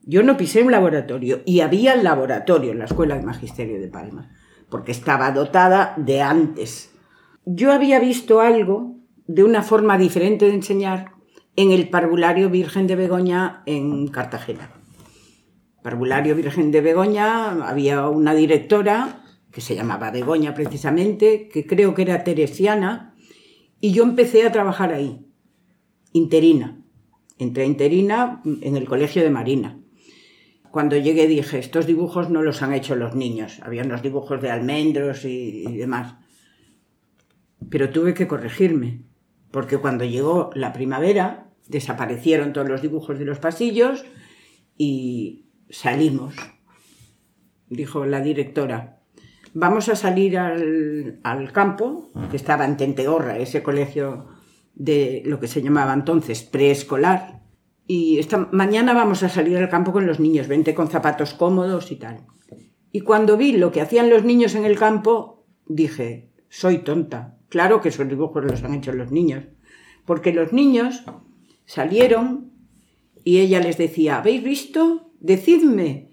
Yo 0.05 0.21
no 0.21 0.35
pisé 0.35 0.61
un 0.61 0.71
laboratorio 0.71 1.41
y 1.45 1.61
había 1.61 1.95
laboratorio 1.95 2.71
en 2.71 2.79
la 2.79 2.85
Escuela 2.85 3.15
de 3.15 3.23
Magisterio 3.23 3.79
de 3.79 3.87
Palma, 3.87 4.29
porque 4.69 4.91
estaba 4.91 5.31
dotada 5.31 5.93
de 5.97 6.21
antes. 6.21 6.93
Yo 7.45 7.71
había 7.71 7.99
visto 7.99 8.41
algo 8.41 8.97
de 9.27 9.43
una 9.43 9.61
forma 9.61 9.97
diferente 9.97 10.45
de 10.45 10.55
enseñar 10.55 11.13
en 11.55 11.71
el 11.71 11.89
Parvulario 11.89 12.49
Virgen 12.49 12.87
de 12.87 12.97
Begoña 12.97 13.63
en 13.65 14.07
Cartagena. 14.07 14.71
Parvulario 15.81 16.35
Virgen 16.35 16.71
de 16.71 16.81
Begoña 16.81 17.67
había 17.67 18.07
una 18.09 18.33
directora 18.33 19.23
que 19.51 19.61
se 19.61 19.75
llamaba 19.75 20.11
Begoña 20.11 20.53
precisamente, 20.53 21.47
que 21.47 21.65
creo 21.65 21.93
que 21.93 22.01
era 22.01 22.23
teresiana, 22.23 23.15
y 23.79 23.91
yo 23.91 24.03
empecé 24.03 24.45
a 24.45 24.51
trabajar 24.51 24.91
ahí, 24.91 25.27
interina. 26.11 26.81
Entré 27.37 27.65
interina 27.65 28.41
en 28.45 28.75
el 28.75 28.85
Colegio 28.85 29.23
de 29.23 29.29
Marina. 29.29 29.82
Cuando 30.73 30.97
llegué 30.97 31.27
dije, 31.27 31.59
estos 31.59 31.85
dibujos 31.85 32.31
no 32.31 32.41
los 32.41 32.63
han 32.63 32.73
hecho 32.73 32.95
los 32.95 33.13
niños, 33.13 33.59
había 33.61 33.83
unos 33.83 34.01
dibujos 34.01 34.41
de 34.41 34.49
almendros 34.49 35.23
y, 35.23 35.61
demás. 35.77 36.15
Pero 37.69 37.91
tuve 37.91 38.15
que 38.15 38.27
corregirme, 38.27 39.03
porque 39.51 39.77
cuando 39.77 40.03
llegó 40.03 40.49
la 40.55 40.73
primavera 40.73 41.51
desaparecieron 41.67 42.53
todos 42.53 42.67
los 42.67 42.81
dibujos 42.81 43.19
de 43.19 43.25
los 43.25 43.37
pasillos 43.37 44.03
y 44.75 45.45
salimos. 45.69 46.33
Dijo 47.69 48.07
la 48.07 48.21
directora, 48.21 48.97
vamos 49.53 49.89
a 49.89 49.95
salir 49.95 50.39
al, 50.39 51.51
campo, 51.53 52.09
que 52.31 52.37
estaba 52.37 52.65
en 52.65 52.77
Tentegorra, 52.77 53.37
ese 53.37 53.61
colegio 53.61 54.25
de 54.73 55.21
lo 55.23 55.39
que 55.39 55.47
se 55.47 55.61
llamaba 55.61 55.93
entonces 55.93 56.41
preescolar, 56.41 57.42
y 57.87 58.19
esta 58.19 58.49
mañana 58.51 58.93
vamos 58.93 59.23
a 59.23 59.29
salir 59.29 59.57
al 59.57 59.69
campo 59.69 59.91
con 59.91 60.07
los 60.07 60.19
niños, 60.19 60.47
vente 60.47 60.73
con 60.73 60.89
zapatos 60.89 61.33
cómodos 61.33 61.91
y 61.91 61.97
tal. 61.97 62.25
Y 62.91 63.01
cuando 63.01 63.37
vi 63.37 63.53
lo 63.53 63.71
que 63.71 63.81
hacían 63.81 64.09
los 64.09 64.23
niños 64.23 64.55
en 64.55 64.65
el 64.65 64.77
campo, 64.77 65.45
dije, 65.65 66.29
soy 66.49 66.79
tonta. 66.79 67.37
Claro 67.49 67.81
que 67.81 67.89
esos 67.89 68.07
dibujos 68.07 68.45
los 68.45 68.63
han 68.63 68.75
hecho 68.75 68.93
los 68.93 69.11
niños. 69.11 69.45
Porque 70.05 70.33
los 70.33 70.53
niños 70.53 71.03
salieron 71.65 72.51
y 73.23 73.39
ella 73.39 73.59
les 73.59 73.77
decía, 73.77 74.17
¿habéis 74.17 74.43
visto? 74.43 75.11
Decidme, 75.19 76.09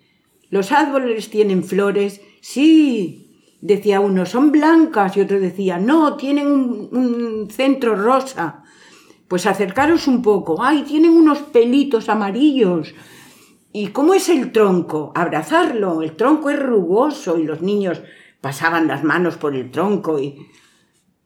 ¿los 0.49 0.73
árboles 0.73 1.31
tienen 1.31 1.65
flores? 1.65 2.21
Sí, 2.41 3.31
decía 3.61 4.01
uno, 4.01 4.27
son 4.27 4.53
blancas 4.53 5.17
y 5.17 5.21
otro 5.21 5.41
decía, 5.41 5.79
no, 5.79 6.17
tienen 6.17 6.47
un, 6.47 7.49
centro 7.51 7.95
rosa. 7.97 8.63
Pues 9.31 9.47
acercaros 9.47 10.09
un 10.09 10.23
poco, 10.23 10.61
ay, 10.61 10.83
tienen 10.83 11.13
unos 11.13 11.39
pelitos 11.39 12.09
amarillos. 12.09 12.93
¿Y 13.73 13.91
cómo 13.91 14.15
es 14.15 14.29
el 14.29 14.51
tronco? 14.51 15.13
Abrazarlo, 15.15 16.03
el 16.03 16.17
tronco 16.17 16.51
es 16.51 16.59
rugoso 16.59 17.39
y 17.39 17.45
los 17.45 17.63
niños 17.63 18.03
pasaban 18.41 18.89
las 18.89 19.05
manos 19.05 19.37
por 19.37 19.55
el 19.55 19.71
tronco 19.71 20.19
y 20.19 20.49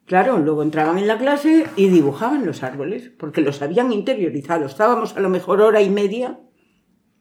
Claro, 0.04 0.36
luego 0.38 0.62
entraban 0.62 0.98
en 0.98 1.08
la 1.08 1.16
clase 1.16 1.66
y 1.76 1.88
dibujaban 1.88 2.44
los 2.44 2.62
árboles, 2.62 3.10
porque 3.18 3.40
los 3.40 3.62
habían 3.62 3.90
interiorizado. 3.90 4.66
Estábamos 4.66 5.16
a 5.16 5.20
lo 5.20 5.30
mejor 5.30 5.62
hora 5.62 5.80
y 5.80 5.88
media 5.88 6.40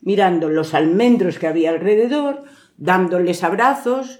mirando 0.02 0.50
los 0.50 0.74
almendros 0.74 1.40
que 1.40 1.48
había 1.48 1.70
alrededor, 1.70 2.44
dándoles 2.76 3.42
abrazos, 3.46 4.20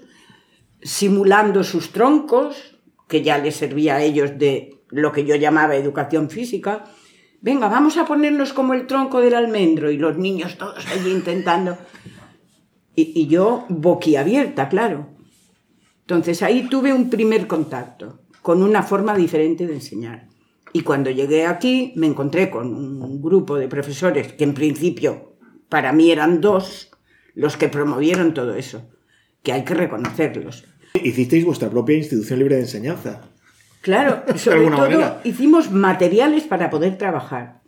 simulando 0.80 1.62
sus 1.62 1.92
troncos, 1.92 2.80
que 3.06 3.20
ya 3.20 3.36
les 3.36 3.54
servía 3.56 3.96
a 3.96 4.02
ellos 4.02 4.38
de 4.38 4.73
lo 4.94 5.12
que 5.12 5.24
yo 5.24 5.36
llamaba 5.36 5.76
educación 5.76 6.30
física. 6.30 6.84
Venga, 7.40 7.68
vamos 7.68 7.96
a 7.96 8.06
ponernos 8.06 8.52
como 8.52 8.74
el 8.74 8.86
tronco 8.86 9.20
del 9.20 9.34
almendro 9.34 9.90
y 9.90 9.98
los 9.98 10.16
niños 10.16 10.56
todos 10.56 10.86
allí 10.86 11.10
intentando. 11.10 11.76
Y, 12.96 13.12
y 13.20 13.26
yo 13.26 13.66
boquiabierta, 13.68 14.68
claro. 14.68 15.08
Entonces 16.02 16.42
ahí 16.42 16.68
tuve 16.68 16.92
un 16.92 17.10
primer 17.10 17.46
contacto 17.46 18.20
con 18.40 18.62
una 18.62 18.82
forma 18.82 19.16
diferente 19.16 19.66
de 19.66 19.74
enseñar. 19.74 20.28
Y 20.72 20.80
cuando 20.80 21.10
llegué 21.10 21.46
aquí 21.46 21.92
me 21.96 22.06
encontré 22.06 22.50
con 22.50 22.74
un 22.74 23.22
grupo 23.22 23.56
de 23.56 23.68
profesores 23.68 24.32
que 24.32 24.44
en 24.44 24.54
principio 24.54 25.36
para 25.68 25.92
mí 25.92 26.10
eran 26.10 26.40
dos 26.40 26.90
los 27.34 27.56
que 27.56 27.68
promovieron 27.68 28.34
todo 28.34 28.54
eso, 28.54 28.90
que 29.42 29.52
hay 29.52 29.64
que 29.64 29.74
reconocerlos. 29.74 30.64
Hicisteis 30.94 31.44
vuestra 31.44 31.70
propia 31.70 31.96
institución 31.96 32.38
libre 32.38 32.56
de 32.56 32.62
enseñanza. 32.62 33.22
Claro, 33.84 34.22
sobre 34.36 34.70
todo 34.70 35.18
hicimos 35.24 35.70
materiales 35.70 36.44
para 36.44 36.70
poder 36.70 36.96
trabajar. 36.96 37.60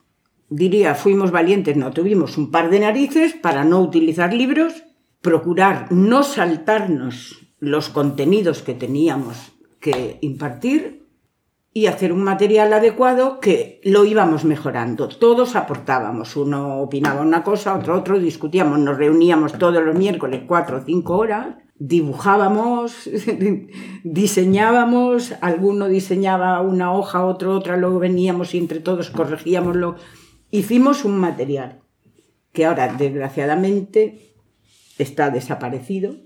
Diría, 0.49 0.95
fuimos 0.95 1.31
valientes, 1.31 1.77
no 1.77 1.93
tuvimos 1.93 2.39
un 2.39 2.51
par 2.51 2.71
de 2.71 2.81
narices 2.81 3.35
para 3.35 3.65
no 3.65 3.83
utilizar 3.83 4.33
libros, 4.33 4.73
procurar 5.21 5.93
no 5.93 6.23
saltarnos 6.23 7.47
los 7.59 7.91
contenidos 7.91 8.63
que 8.63 8.73
teníamos 8.73 9.53
que 9.79 10.19
impartir 10.23 11.07
y 11.75 11.85
hacer 11.87 12.15
un 12.15 12.25
material 12.25 12.73
adecuado 12.73 13.39
que 13.39 13.83
lo 13.85 14.07
íbamos 14.07 14.47
mejorando. 14.47 15.09
Todos 15.09 15.55
aportábamos, 15.55 16.35
uno 16.35 16.81
opinaba 16.81 17.21
una 17.21 17.43
cosa, 17.43 17.75
otro 17.75 17.95
otro, 17.95 18.19
discutíamos, 18.19 18.79
nos 18.79 18.97
reuníamos 18.97 19.53
todos 19.59 19.85
los 19.85 19.95
miércoles 19.95 20.45
cuatro 20.47 20.79
o 20.79 20.81
cinco 20.81 21.19
horas, 21.19 21.57
dibujábamos, 21.79 23.11
diseñábamos, 24.05 25.35
alguno 25.41 25.89
diseñaba 25.89 26.61
una 26.61 26.93
hoja, 26.93 27.25
otro 27.25 27.55
otra, 27.55 27.77
luego 27.77 27.99
veníamos 27.99 28.55
y 28.55 28.59
entre 28.59 28.81
todos 28.81 29.11
corregíamoslo. 29.11 29.97
Hicimos 30.51 31.05
un 31.05 31.19
material 31.19 31.83
que 32.53 32.65
ahora 32.65 32.95
desgraciadamente 32.95 34.35
está 34.99 35.31
desaparecido. 35.31 36.17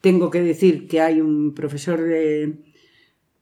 Tengo 0.00 0.30
que 0.30 0.40
decir 0.40 0.86
que 0.86 1.00
hay 1.00 1.20
un 1.20 1.54
profesor 1.54 2.00
de 2.00 2.64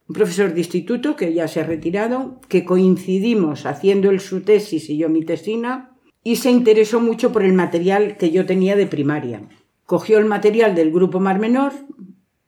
un 0.08 0.14
profesor 0.14 0.54
de 0.54 0.60
instituto 0.60 1.16
que 1.16 1.34
ya 1.34 1.48
se 1.48 1.60
ha 1.60 1.64
retirado, 1.64 2.40
que 2.48 2.64
coincidimos 2.64 3.66
haciendo 3.66 4.10
el 4.10 4.20
su 4.20 4.42
tesis 4.42 4.88
y 4.88 4.98
yo 4.98 5.08
mi 5.08 5.24
tesina, 5.24 5.96
y 6.22 6.36
se 6.36 6.50
interesó 6.50 7.00
mucho 7.00 7.32
por 7.32 7.42
el 7.42 7.52
material 7.52 8.16
que 8.16 8.30
yo 8.30 8.46
tenía 8.46 8.76
de 8.76 8.86
primaria. 8.86 9.42
Cogió 9.86 10.18
el 10.18 10.24
material 10.24 10.74
del 10.74 10.90
grupo 10.90 11.20
Mar 11.20 11.38
Menor 11.38 11.72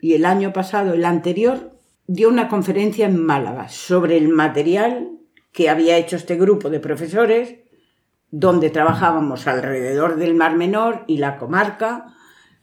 y 0.00 0.14
el 0.14 0.24
año 0.24 0.52
pasado, 0.52 0.94
el 0.94 1.04
anterior, 1.04 1.78
dio 2.08 2.28
una 2.28 2.48
conferencia 2.48 3.06
en 3.06 3.24
Málaga 3.24 3.68
sobre 3.68 4.16
el 4.16 4.28
material 4.28 5.12
que 5.52 5.68
había 5.68 5.96
hecho 5.96 6.16
este 6.16 6.34
grupo 6.34 6.68
de 6.68 6.80
profesores, 6.80 7.54
donde 8.30 8.70
trabajábamos 8.70 9.46
alrededor 9.46 10.16
del 10.16 10.34
Mar 10.34 10.56
Menor 10.56 11.04
y 11.06 11.18
la 11.18 11.36
comarca 11.38 12.14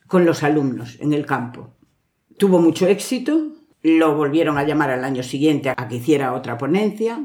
con 0.07 0.25
los 0.25 0.43
alumnos 0.43 0.97
en 0.99 1.13
el 1.13 1.25
campo. 1.25 1.77
Tuvo 2.38 2.59
mucho 2.59 2.85
éxito, 2.85 3.53
lo 3.81 4.15
volvieron 4.15 4.57
a 4.57 4.63
llamar 4.63 4.91
al 4.91 5.05
año 5.05 5.23
siguiente 5.23 5.69
a 5.69 5.88
que 5.88 5.95
hiciera 5.95 6.33
otra 6.33 6.57
ponencia. 6.57 7.23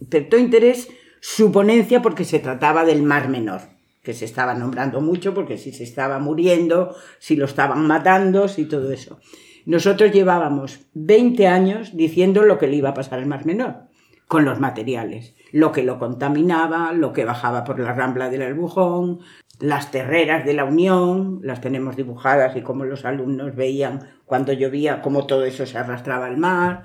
Despertó 0.00 0.38
interés 0.38 0.88
su 1.20 1.52
ponencia 1.52 2.00
porque 2.00 2.24
se 2.24 2.38
trataba 2.38 2.86
del 2.86 3.02
Mar 3.02 3.28
Menor, 3.28 3.75
que 4.06 4.14
se 4.14 4.24
estaba 4.24 4.54
nombrando 4.54 5.00
mucho 5.00 5.34
porque 5.34 5.58
si 5.58 5.72
se 5.72 5.82
estaba 5.82 6.20
muriendo, 6.20 6.94
si 7.18 7.34
lo 7.34 7.44
estaban 7.44 7.88
matando, 7.88 8.46
si 8.46 8.64
todo 8.66 8.92
eso. 8.92 9.18
Nosotros 9.64 10.12
llevábamos 10.12 10.86
20 10.94 11.48
años 11.48 11.96
diciendo 11.96 12.44
lo 12.44 12.56
que 12.56 12.68
le 12.68 12.76
iba 12.76 12.90
a 12.90 12.94
pasar 12.94 13.18
al 13.18 13.26
Mar 13.26 13.44
Menor, 13.46 13.88
con 14.28 14.44
los 14.44 14.60
materiales, 14.60 15.34
lo 15.50 15.72
que 15.72 15.82
lo 15.82 15.98
contaminaba, 15.98 16.92
lo 16.92 17.12
que 17.12 17.24
bajaba 17.24 17.64
por 17.64 17.80
la 17.80 17.94
rambla 17.94 18.30
del 18.30 18.42
Albujón, 18.42 19.18
las 19.58 19.90
terreras 19.90 20.46
de 20.46 20.54
la 20.54 20.66
Unión, 20.66 21.40
las 21.42 21.60
tenemos 21.60 21.96
dibujadas 21.96 22.56
y 22.56 22.62
como 22.62 22.84
los 22.84 23.04
alumnos 23.04 23.56
veían 23.56 24.08
cuando 24.24 24.52
llovía, 24.52 25.02
cómo 25.02 25.26
todo 25.26 25.44
eso 25.44 25.66
se 25.66 25.78
arrastraba 25.78 26.26
al 26.26 26.36
mar. 26.36 26.84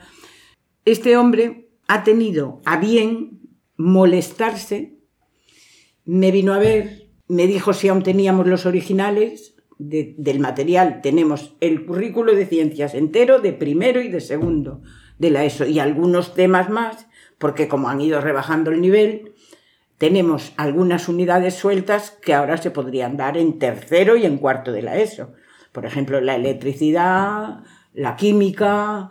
Este 0.85 1.17
hombre 1.17 1.69
ha 1.87 2.03
tenido 2.03 2.61
a 2.65 2.77
bien 2.77 3.41
molestarse, 3.77 4.97
me 6.03 6.31
vino 6.31 6.55
a 6.55 6.57
ver, 6.57 7.00
me 7.31 7.47
dijo 7.47 7.71
si 7.71 7.87
aún 7.87 8.03
teníamos 8.03 8.45
los 8.45 8.65
originales 8.65 9.55
del 9.79 10.39
material, 10.41 10.99
tenemos 11.01 11.55
el 11.61 11.85
currículo 11.85 12.35
de 12.35 12.45
ciencias 12.45 12.93
entero 12.93 13.39
de 13.39 13.53
primero 13.53 14.01
y 14.01 14.09
de 14.09 14.19
segundo 14.19 14.81
de 15.17 15.29
la 15.29 15.45
ESO 15.45 15.65
y 15.65 15.79
algunos 15.79 16.33
temas 16.33 16.69
más, 16.69 17.07
porque 17.37 17.69
como 17.69 17.87
han 17.87 18.01
ido 18.01 18.19
rebajando 18.19 18.71
el 18.71 18.81
nivel, 18.81 19.31
tenemos 19.97 20.51
algunas 20.57 21.07
unidades 21.07 21.55
sueltas 21.55 22.11
que 22.11 22.33
ahora 22.33 22.57
se 22.57 22.69
podrían 22.69 23.15
dar 23.15 23.37
en 23.37 23.59
tercero 23.59 24.17
y 24.17 24.25
en 24.25 24.37
cuarto 24.37 24.73
de 24.73 24.81
la 24.81 24.99
ESO. 24.99 25.31
Por 25.71 25.85
ejemplo, 25.85 26.19
la 26.19 26.35
electricidad, 26.35 27.63
la 27.93 28.17
química. 28.17 29.09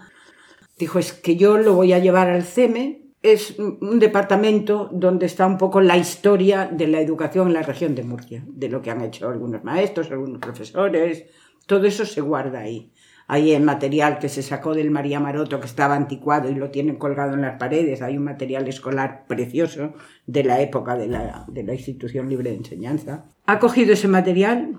Dijo, 0.78 0.98
es 0.98 1.14
que 1.14 1.36
yo 1.36 1.56
lo 1.56 1.72
voy 1.72 1.94
a 1.94 1.98
llevar 2.00 2.28
al 2.28 2.42
CEME. 2.42 2.99
Es 3.22 3.58
un 3.58 3.98
departamento 3.98 4.88
donde 4.92 5.26
está 5.26 5.46
un 5.46 5.58
poco 5.58 5.82
la 5.82 5.98
historia 5.98 6.66
de 6.72 6.86
la 6.86 7.00
educación 7.00 7.48
en 7.48 7.54
la 7.54 7.62
región 7.62 7.94
de 7.94 8.02
Murcia, 8.02 8.42
de 8.46 8.70
lo 8.70 8.80
que 8.80 8.90
han 8.90 9.02
hecho 9.02 9.28
algunos 9.28 9.62
maestros, 9.62 10.10
algunos 10.10 10.38
profesores. 10.38 11.26
Todo 11.66 11.86
eso 11.86 12.06
se 12.06 12.22
guarda 12.22 12.60
ahí. 12.60 12.92
Hay 13.26 13.52
el 13.52 13.62
material 13.62 14.18
que 14.18 14.28
se 14.28 14.42
sacó 14.42 14.74
del 14.74 14.90
María 14.90 15.20
Maroto 15.20 15.60
que 15.60 15.66
estaba 15.66 15.94
anticuado 15.94 16.50
y 16.50 16.54
lo 16.54 16.70
tienen 16.70 16.96
colgado 16.96 17.34
en 17.34 17.42
las 17.42 17.58
paredes. 17.58 18.00
Hay 18.02 18.16
un 18.16 18.24
material 18.24 18.66
escolar 18.66 19.26
precioso 19.28 19.92
de 20.26 20.42
la 20.42 20.60
época 20.60 20.96
de 20.96 21.06
la, 21.06 21.44
de 21.46 21.62
la 21.62 21.74
institución 21.74 22.28
libre 22.28 22.50
de 22.50 22.56
enseñanza. 22.56 23.26
Ha 23.46 23.58
cogido 23.58 23.92
ese 23.92 24.08
material, 24.08 24.78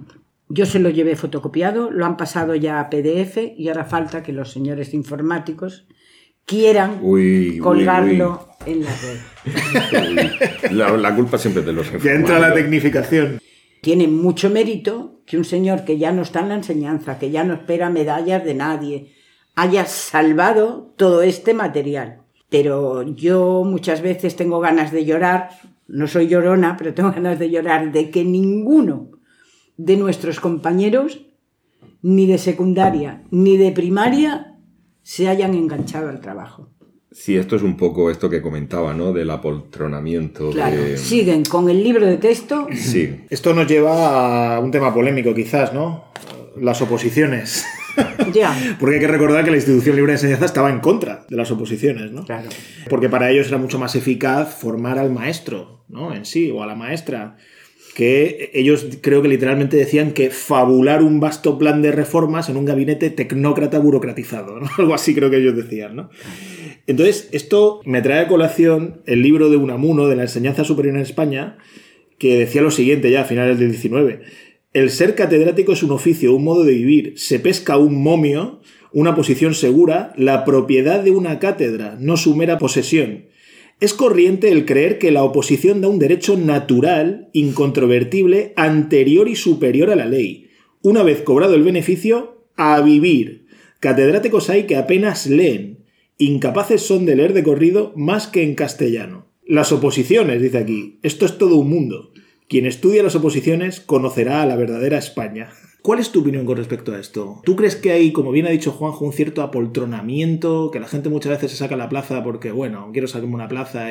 yo 0.50 0.66
se 0.66 0.80
lo 0.80 0.90
llevé 0.90 1.16
fotocopiado, 1.16 1.92
lo 1.92 2.06
han 2.06 2.18
pasado 2.18 2.56
ya 2.56 2.80
a 2.80 2.90
PDF 2.90 3.38
y 3.56 3.70
ahora 3.70 3.86
falta 3.86 4.24
que 4.24 4.34
los 4.34 4.52
señores 4.52 4.94
informáticos 4.94 5.88
quieran 6.52 7.00
colgarlo 7.62 8.50
en 8.66 8.84
la 8.84 8.92
red. 8.92 10.72
La, 10.72 10.92
la, 10.98 11.16
culpa 11.16 11.38
siempre 11.38 11.64
de 11.64 11.72
los 11.72 11.92
Ya 12.04 12.12
entra 12.12 12.40
la 12.40 12.54
tecnificación. 12.54 13.40
Tiene 13.82 14.08
mucho 14.08 14.50
mérito 14.50 15.22
que 15.26 15.38
un 15.38 15.46
señor 15.46 15.86
que 15.86 15.98
ya 15.98 16.12
no 16.12 16.22
está 16.22 16.42
en 16.42 16.50
la 16.50 16.56
enseñanza, 16.56 17.18
que 17.18 17.32
ya 17.32 17.46
no 17.46 17.54
espera 17.54 17.90
medallas 17.90 18.44
de 18.44 18.54
nadie, 18.54 19.14
haya 19.56 19.86
salvado 19.86 20.94
todo 20.98 21.22
este 21.22 21.54
material. 21.54 22.20
Pero 22.50 23.04
yo 23.16 23.64
muchas 23.64 24.02
veces 24.02 24.36
tengo 24.36 24.60
ganas 24.60 24.92
de 24.92 25.06
llorar, 25.06 25.52
no 25.88 26.06
soy 26.08 26.28
llorona, 26.28 26.76
pero 26.78 26.94
tengo 26.94 27.12
ganas 27.12 27.40
de 27.40 27.50
llorar 27.50 27.94
de 27.94 28.12
que 28.12 28.26
ninguno 28.26 29.12
de 29.78 29.96
nuestros 29.96 30.42
compañeros, 30.42 31.22
ni 32.02 32.28
de 32.28 32.38
secundaria, 32.38 33.24
ni 33.32 33.56
de 33.56 33.72
primaria, 33.72 34.51
se 35.04 35.28
hayan 35.28 35.54
enganchado 35.54 36.10
al 36.10 36.22
trabajo. 36.22 36.70
Sí, 37.12 37.36
esto 37.36 37.58
es 37.58 37.62
un 37.62 37.76
poco 37.76 38.10
esto 38.10 38.30
que 38.30 38.42
comentaba, 38.42 38.94
¿no? 38.94 39.12
Del 39.12 39.30
apoltronamiento. 39.32 40.50
Claro, 40.52 40.82
siguen 40.96 41.44
con 41.44 41.70
el 41.70 41.84
libro 41.84 42.06
de 42.06 42.18
texto. 42.18 42.68
Sí. 42.74 43.26
Esto 43.30 43.54
nos 43.54 43.68
lleva 43.68 44.56
a 44.56 44.60
un 44.60 44.72
tema 44.72 44.94
polémico, 44.94 45.34
quizás, 45.34 45.74
¿no? 45.74 46.06
Las 46.60 46.82
oposiciones. 46.82 47.66
Ya. 48.34 48.56
Porque 48.80 48.96
hay 48.96 49.02
que 49.02 49.08
recordar 49.10 49.44
que 49.44 49.52
la 49.52 49.58
institución 49.58 49.98
libre 49.98 50.14
de 50.14 50.16
enseñanza 50.16 50.46
estaba 50.46 50.70
en 50.70 50.80
contra 50.80 51.26
de 51.28 51.36
las 51.36 51.52
oposiciones, 51.52 52.10
¿no? 52.14 52.24
Claro. 52.24 52.48
Porque 52.90 53.10
para 53.10 53.30
ellos 53.30 53.50
era 53.50 53.58
mucho 53.58 53.78
más 53.80 53.96
eficaz 53.96 54.56
formar 54.56 54.98
al 54.98 55.12
maestro, 55.12 55.84
¿no? 55.90 56.14
En 56.14 56.24
sí, 56.24 56.50
o 56.52 56.64
a 56.64 56.68
la 56.68 56.76
maestra 56.76 57.36
que 57.94 58.52
ellos 58.54 58.88
creo 59.02 59.22
que 59.22 59.28
literalmente 59.28 59.78
decían 59.78 60.12
que 60.12 60.30
fabular 60.30 61.04
un 61.04 61.20
vasto 61.20 61.58
plan 61.58 61.82
de 61.82 61.92
reformas 61.92 62.50
en 62.50 62.58
un 62.58 62.66
gabinete 62.66 63.10
tecnócrata 63.10 63.80
burocratizado, 63.80 64.60
¿no? 64.60 64.70
algo 64.78 64.94
así 64.94 65.14
creo 65.14 65.30
que 65.30 65.38
ellos 65.38 65.56
decían. 65.56 65.96
¿no? 65.96 66.10
Entonces, 66.88 67.30
esto 67.32 67.82
me 67.86 68.02
trae 68.02 68.20
a 68.20 68.28
colación 68.28 69.02
el 69.06 69.22
libro 69.22 69.50
de 69.50 69.58
Unamuno 69.58 70.08
de 70.08 70.16
la 70.16 70.24
enseñanza 70.24 70.64
superior 70.64 70.96
en 70.96 71.02
España, 71.02 71.58
que 72.18 72.38
decía 72.38 72.62
lo 72.62 72.72
siguiente 72.72 73.12
ya 73.12 73.22
a 73.22 73.26
finales 73.26 73.60
del 73.60 73.72
19. 73.72 74.22
El 74.74 74.90
ser 74.90 75.16
catedrático 75.16 75.74
es 75.74 75.84
un 75.84 75.92
oficio, 75.92 76.34
un 76.34 76.44
modo 76.44 76.64
de 76.64 76.74
vivir. 76.74 77.14
Se 77.18 77.40
pesca 77.40 77.78
un 77.78 78.02
momio, 78.02 78.62
una 78.94 79.16
posición 79.16 79.54
segura, 79.54 80.14
la 80.16 80.46
propiedad 80.46 81.02
de 81.02 81.12
una 81.12 81.40
cátedra, 81.40 81.98
no 82.00 82.16
su 82.16 82.36
mera 82.36 82.58
posesión. 82.58 83.26
Es 83.82 83.96
corriente 83.96 84.52
el 84.52 84.68
creer 84.68 85.00
que 85.00 85.10
la 85.10 85.24
oposición 85.24 85.82
da 85.82 85.88
un 85.88 85.98
derecho 85.98 86.38
natural, 86.38 87.30
incontrovertible, 87.34 88.54
anterior 88.56 89.28
y 89.28 89.36
superior 89.36 89.90
a 89.90 89.96
la 89.96 90.06
ley. 90.06 90.52
Una 90.84 91.02
vez 91.02 91.24
cobrado 91.24 91.56
el 91.56 91.64
beneficio, 91.64 92.46
a 92.56 92.80
vivir. 92.82 93.48
Catedráticos 93.80 94.52
hay 94.52 94.68
que 94.68 94.76
apenas 94.76 95.26
leen. 95.26 95.80
Incapaces 96.20 96.84
son 96.84 97.08
de 97.08 97.16
leer 97.16 97.34
de 97.34 97.42
corrido 97.42 97.92
más 97.96 98.28
que 98.28 98.44
en 98.44 98.54
castellano. 98.54 99.26
Las 99.48 99.72
oposiciones, 99.72 100.44
dice 100.44 100.60
aquí. 100.60 101.00
Esto 101.02 101.26
es 101.26 101.40
todo 101.40 101.56
un 101.56 101.72
mundo. 101.72 102.14
Quien 102.48 102.68
estudia 102.68 103.02
las 103.02 103.16
oposiciones 103.16 103.80
conocerá 103.80 104.44
a 104.44 104.46
la 104.46 104.58
verdadera 104.58 105.00
España. 105.00 105.50
¿Cuál 105.82 105.98
es 105.98 106.12
tu 106.12 106.22
opinión 106.22 106.46
con 106.46 106.58
respecto 106.58 106.94
a 106.94 107.00
esto? 107.00 107.42
¿Tú 107.44 107.56
crees 107.56 107.76
que 107.76 107.92
hay, 107.92 108.12
como 108.12 108.32
bien 108.32 108.46
ha 108.46 108.52
dicho 108.52 108.72
Juanjo, 108.72 109.04
un 109.04 109.14
cierto 109.14 109.42
apoltronamiento, 109.42 110.70
que 110.70 110.80
la 110.80 110.88
gente 110.88 111.10
muchas 111.10 111.32
veces 111.32 111.52
se 111.52 111.58
saca 111.58 111.76
la 111.76 111.90
plaza 111.90 112.24
porque, 112.24 112.52
bueno, 112.52 112.92
quiero 112.94 113.08
sacarme 113.08 113.34
una 113.34 113.48
plaza? 113.48 113.88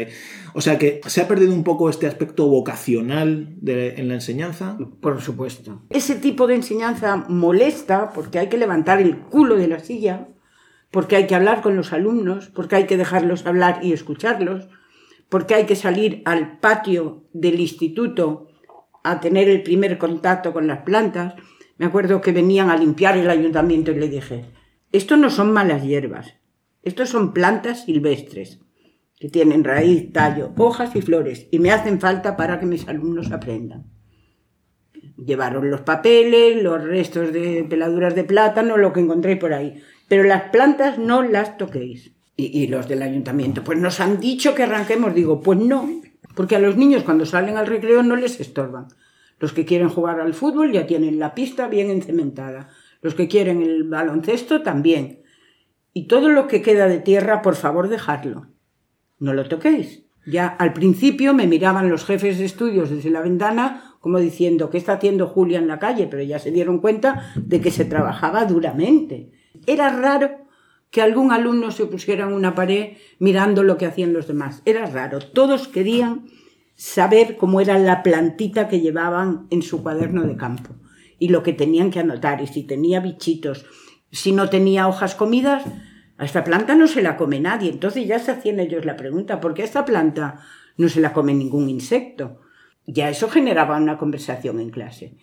O 0.55 0.61
sea, 0.61 0.79
que 0.79 1.01
se 1.07 1.21
ha 1.21 1.27
perdido 1.27 1.53
un 1.53 1.65
poco 1.65 1.91
este 1.91 2.07
aspecto 2.07 2.47
vocacional 2.47 3.57
en 3.67 4.09
la 4.09 4.15
enseñanza. 4.15 4.79
Por 5.01 5.21
supuesto. 5.21 5.83
Ese 5.91 6.15
tipo 6.15 6.47
de 6.47 6.55
enseñanza 6.55 7.25
molesta 7.29 8.13
porque 8.13 8.39
hay 8.39 8.49
que 8.49 8.59
levantar 8.59 9.01
el 9.01 9.19
culo 9.19 9.57
de 9.57 9.67
la 9.67 9.81
silla, 9.81 10.29
porque 10.93 11.17
hay 11.17 11.27
que 11.27 11.35
hablar 11.35 11.61
con 11.61 11.75
los 11.75 11.93
alumnos, 11.93 12.53
porque 12.55 12.77
hay 12.77 12.87
que 12.87 12.99
dejarlos 12.99 13.47
hablar 13.47 13.81
y 13.83 13.93
escucharlos, 13.93 14.69
porque 15.29 15.55
hay 15.55 15.67
que 15.67 15.75
salir 15.75 16.23
al 16.25 16.61
patio 16.61 17.25
del 17.33 17.59
instituto 17.59 18.47
a 19.03 19.19
tener 19.19 19.49
el 19.49 19.65
primer 19.65 19.99
contacto 19.99 20.53
con 20.53 20.69
las 20.69 20.83
plantas 20.83 21.35
me 21.81 21.87
acuerdo 21.87 22.21
que 22.21 22.33
venían 22.33 22.69
a 22.69 22.77
limpiar 22.77 23.17
el 23.17 23.31
ayuntamiento 23.31 23.91
y 23.91 23.95
le 23.95 24.11
dije, 24.11 24.45
Esto 24.93 25.17
no 25.17 25.31
son 25.31 25.51
malas 25.51 25.83
hierbas, 25.83 26.35
estos 26.83 27.09
son 27.09 27.33
plantas 27.33 27.87
silvestres 27.87 28.61
que 29.19 29.31
tienen 29.31 29.65
raíz, 29.65 30.13
tallo, 30.13 30.53
hojas 30.59 30.95
y 30.95 31.01
flores 31.01 31.49
y 31.51 31.59
me 31.59 31.71
hacen 31.71 31.99
falta 31.99 32.37
para 32.37 32.61
que 32.61 32.67
mis 32.67 32.87
alumnos 32.87 33.33
aprendan. 33.33 33.87
Llevaron 35.17 35.71
los 35.71 35.81
papeles, 35.81 36.63
los 36.63 36.85
restos 36.85 37.33
de 37.33 37.65
peladuras 37.67 38.15
de 38.15 38.25
plátano, 38.25 38.77
lo 38.77 38.93
que 38.93 39.01
encontréis 39.01 39.39
por 39.39 39.55
ahí. 39.55 39.83
Pero 40.07 40.25
las 40.25 40.51
plantas 40.51 40.99
no 40.99 41.23
las 41.23 41.57
toquéis. 41.57 42.13
Y, 42.37 42.63
y, 42.63 42.67
los 42.67 42.89
del 42.89 43.01
ayuntamiento, 43.03 43.65
pues 43.65 43.79
nos 43.79 44.01
han 44.01 44.21
dicho 44.21 44.55
que 44.55 44.65
arranquemos. 44.65 45.15
Digo, 45.15 45.41
pues 45.41 45.59
no, 45.59 45.89
porque 46.35 46.57
a 46.57 46.59
los 46.59 46.77
niños 46.77 47.05
cuando 47.05 47.25
salen 47.25 47.57
al 47.57 47.67
recreo 47.67 48.03
no 48.03 48.17
les 48.17 48.39
estorban. 48.39 48.89
Los 49.41 49.53
que 49.53 49.65
quieren 49.65 49.89
jugar 49.89 50.21
al 50.21 50.35
fútbol 50.35 50.71
ya 50.71 50.87
tienen 50.87 51.19
la 51.19 51.35
pista 51.35 51.67
bien 51.67 51.91
encementada. 51.91 52.69
Los 53.01 53.15
que 53.15 53.27
quieren 53.27 53.63
el 53.63 53.85
baloncesto 53.85 54.63
también. 54.63 55.23
Y 55.93 56.07
todo 56.07 56.29
lo 56.29 56.47
que 56.47 56.63
queda 56.63 56.87
de 56.87 56.99
tierra, 56.99 57.43
por 57.43 57.57
favor, 57.57 57.89
dejadlo. 57.89 58.49
No 59.19 59.33
lo 59.33 59.49
toquéis. 59.49 60.05
Ya 60.27 60.47
al 60.47 60.75
principio 60.75 61.33
me 61.33 61.47
miraban 61.47 61.89
los 61.89 62.05
jefes 62.05 62.39
de 62.39 62.45
estudios 62.45 62.91
desde 62.91 63.11
la 63.11 63.23
ventana 63.23 63.97
como 64.01 64.19
diciendo, 64.19 64.71
¿qué 64.71 64.79
está 64.79 64.95
haciendo 64.95 65.27
Julia 65.27 65.59
en 65.59 65.69
la 65.69 65.79
calle? 65.79 66.07
Pero 66.07 66.23
ya 66.23 66.39
se 66.39 66.51
dieron 66.51 66.79
cuenta 66.79 67.33
de 67.37 67.61
que 67.61 67.71
se 67.71 67.85
trabajaba 67.85 68.45
duramente. 68.45 69.31
Era 69.67 69.91
raro 69.91 70.47
que 70.91 71.03
algún 71.03 71.33
alumno 71.33 71.71
se 71.71 71.87
pusiera 71.87 72.27
en 72.27 72.33
una 72.33 72.55
pared 72.55 72.97
mirando 73.19 73.63
lo 73.63 73.77
que 73.77 73.87
hacían 73.87 74.13
los 74.13 74.27
demás. 74.27 74.63
Era 74.65 74.87
raro. 74.87 75.19
Todos 75.19 75.69
querían 75.69 76.27
saber 76.81 77.37
cómo 77.37 77.61
era 77.61 77.79
la 77.79 78.03
plantita 78.03 78.67
que 78.67 78.81
llevaban 78.81 79.47
en 79.51 79.61
su 79.61 79.83
cuaderno 79.83 80.23
de 80.23 80.39
campo 80.39 80.71
y 81.19 81.29
lo 81.29 81.43
que 81.43 81.53
tenían 81.53 81.91
que 81.91 82.01
anotar 82.01 82.41
y 82.41 82.47
si 82.47 82.63
tenía 82.63 83.01
bichitos, 83.01 83.67
si 84.11 84.33
no 84.33 84.49
tenía 84.49 84.89
hojas 84.89 85.15
comidas, 85.15 85.63
a 86.17 86.25
esta 86.25 86.43
planta 86.43 86.75
no 86.75 86.87
se 86.87 87.03
la 87.03 87.19
come 87.19 87.39
nadie. 87.39 87.71
Entonces 87.71 88.09
ya 88.09 88.19
se 88.19 88.31
hacían 88.31 88.61
ellos 88.61 88.87
la 88.87 88.97
pregunta, 88.97 89.41
¿por 89.41 89.53
qué 89.53 89.61
a 89.61 89.67
esta 89.67 89.85
planta 89.85 90.41
no 90.79 90.89
se 90.89 91.03
la 91.03 91.13
come 91.13 91.35
ningún 91.35 91.69
insecto? 91.69 92.41
Ya 92.87 93.11
eso 93.11 93.29
generaba 93.29 93.77
una 93.77 93.99
conversación 93.99 94.59
en 94.59 94.71
clase. 94.71 95.19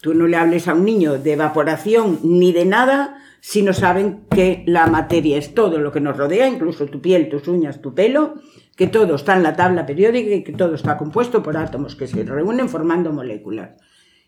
Tú 0.00 0.14
no 0.14 0.28
le 0.28 0.36
hables 0.36 0.68
a 0.68 0.74
un 0.74 0.84
niño 0.84 1.18
de 1.18 1.32
evaporación 1.32 2.20
ni 2.22 2.52
de 2.52 2.66
nada 2.66 3.18
si 3.40 3.62
no 3.62 3.72
saben 3.72 4.26
que 4.30 4.62
la 4.68 4.86
materia 4.86 5.38
es 5.38 5.54
todo 5.54 5.80
lo 5.80 5.90
que 5.90 6.00
nos 6.00 6.16
rodea, 6.16 6.46
incluso 6.46 6.86
tu 6.86 7.00
piel, 7.00 7.28
tus 7.28 7.48
uñas, 7.48 7.82
tu 7.82 7.94
pelo, 7.94 8.34
que 8.78 8.86
todo 8.86 9.16
está 9.16 9.36
en 9.36 9.42
la 9.42 9.56
tabla 9.56 9.86
periódica 9.86 10.36
y 10.36 10.44
que 10.44 10.52
todo 10.52 10.76
está 10.76 10.96
compuesto 10.96 11.42
por 11.42 11.56
átomos 11.56 11.96
que 11.96 12.06
se 12.06 12.22
reúnen 12.22 12.68
formando 12.68 13.12
moléculas. 13.12 13.70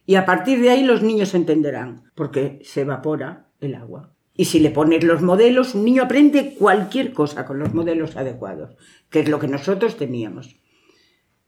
Y 0.07 0.17
a 0.17 0.27
partir 0.27 0.61
de 0.61 0.71
ahí 0.71 0.83
los 0.83 1.05
niños 1.05 1.35
entenderán, 1.35 2.11
porque 2.17 2.59
se 2.65 2.81
evapora 2.81 3.47
el 3.61 3.77
agua. 3.77 4.13
Y 4.35 4.47
si 4.47 4.59
le 4.59 4.71
pones 4.71 5.05
los 5.05 5.23
modelos, 5.23 5.77
un 5.77 5.85
niño 5.85 6.03
aprende 6.03 6.57
cualquier 6.59 7.13
cosa 7.13 7.47
con 7.47 7.61
los 7.61 7.73
modelos 7.75 8.17
adecuados, 8.17 8.75
que 9.09 9.21
es 9.21 9.29
lo 9.29 9.39
que 9.39 9.47
nosotros 9.47 9.97
teníamos. 9.97 10.57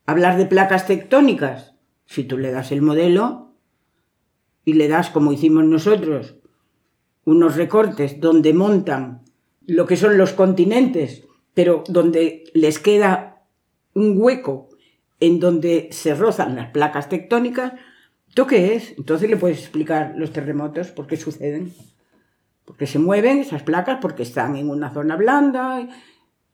Hablar 0.06 0.36
de 0.36 0.46
placas 0.46 0.86
tectónicas, 0.86 1.74
si 2.06 2.22
tú 2.22 2.38
le 2.38 2.52
das 2.52 2.70
el 2.70 2.82
modelo 2.82 3.56
y 4.64 4.74
le 4.74 4.86
das, 4.86 5.10
como 5.10 5.32
hicimos 5.32 5.64
nosotros, 5.64 6.36
unos 7.24 7.56
recortes 7.56 8.20
donde 8.20 8.54
montan 8.54 9.24
lo 9.66 9.86
que 9.86 9.96
son 9.96 10.18
los 10.18 10.34
continentes, 10.34 11.24
pero 11.54 11.84
donde 11.88 12.44
les 12.54 12.78
queda 12.78 13.42
un 13.94 14.14
hueco 14.16 14.68
en 15.20 15.40
donde 15.40 15.88
se 15.92 16.14
rozan 16.14 16.56
las 16.56 16.70
placas 16.70 17.08
tectónicas, 17.08 17.72
¿tú 18.34 18.46
qué 18.46 18.74
es? 18.74 18.94
Entonces 18.96 19.30
le 19.30 19.36
puedes 19.36 19.60
explicar 19.60 20.14
los 20.16 20.32
terremotos, 20.32 20.88
por 20.88 21.06
qué 21.06 21.16
suceden 21.16 21.72
porque 22.64 22.86
se 22.86 22.98
mueven 22.98 23.38
esas 23.38 23.62
placas 23.62 23.98
porque 24.00 24.22
están 24.22 24.56
en 24.56 24.70
una 24.70 24.92
zona 24.92 25.16
blanda. 25.16 25.88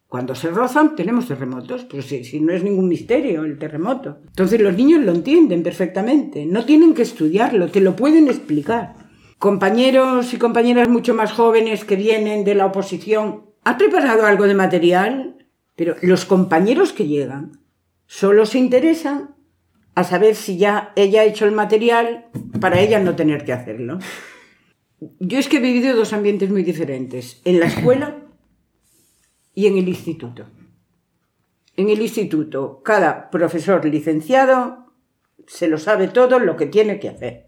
Cuando 0.08 0.34
se 0.34 0.50
rozan 0.50 0.96
tenemos 0.96 1.28
terremotos, 1.28 1.84
pero 1.84 2.02
si, 2.02 2.24
si, 2.24 2.40
no 2.40 2.52
es 2.52 2.64
ningún 2.64 2.88
misterio 2.88 3.44
el 3.44 3.58
terremoto. 3.58 4.18
Entonces 4.26 4.60
los 4.60 4.74
niños 4.74 5.04
lo 5.04 5.12
entienden 5.12 5.62
perfectamente, 5.62 6.46
no 6.46 6.64
tienen 6.64 6.94
que 6.94 7.02
estudiarlo, 7.02 7.68
te 7.68 7.80
lo 7.80 7.94
pueden 7.94 8.28
explicar. 8.28 8.94
Compañeros 9.38 10.32
y 10.32 10.38
compañeras 10.38 10.88
mucho 10.88 11.14
más 11.14 11.32
jóvenes 11.32 11.84
que 11.84 11.96
vienen 11.96 12.44
de 12.44 12.54
la 12.54 12.66
oposición, 12.66 13.47
¿ha 13.68 13.76
preparado 13.76 14.24
algo 14.24 14.46
de 14.46 14.54
material? 14.54 15.46
Pero 15.76 15.96
los 16.00 16.24
compañeros 16.24 16.94
que 16.94 17.06
llegan 17.06 17.60
solo 18.06 18.46
se 18.46 18.58
interesan 18.58 19.36
a 19.94 20.04
saber 20.04 20.36
si 20.36 20.56
ya 20.56 20.92
ella 20.96 21.20
ha 21.20 21.24
hecho 21.24 21.44
el 21.44 21.52
material 21.52 22.28
para 22.60 22.80
ella 22.80 22.98
no 22.98 23.14
tener 23.14 23.44
que 23.44 23.52
hacerlo. 23.52 23.98
Yo 25.20 25.38
es 25.38 25.48
que 25.48 25.58
he 25.58 25.60
vivido 25.60 25.94
dos 25.94 26.14
ambientes 26.14 26.48
muy 26.50 26.62
diferentes, 26.62 27.42
en 27.44 27.60
la 27.60 27.66
escuela 27.66 28.16
y 29.54 29.66
en 29.66 29.76
el 29.76 29.88
instituto. 29.88 30.46
En 31.76 31.90
el 31.90 32.00
instituto, 32.00 32.80
cada 32.82 33.28
profesor 33.28 33.84
licenciado 33.84 34.94
se 35.46 35.68
lo 35.68 35.76
sabe 35.76 36.08
todo 36.08 36.38
lo 36.38 36.56
que 36.56 36.66
tiene 36.66 36.98
que 36.98 37.10
hacer. 37.10 37.47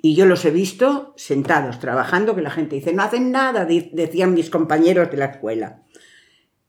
Y 0.00 0.14
yo 0.14 0.26
los 0.26 0.44
he 0.44 0.52
visto 0.52 1.12
sentados, 1.16 1.80
trabajando, 1.80 2.36
que 2.36 2.42
la 2.42 2.50
gente 2.50 2.76
dice, 2.76 2.92
no 2.92 3.02
hacen 3.02 3.32
nada, 3.32 3.64
decían 3.64 4.32
mis 4.32 4.48
compañeros 4.48 5.10
de 5.10 5.16
la 5.16 5.26
escuela. 5.26 5.82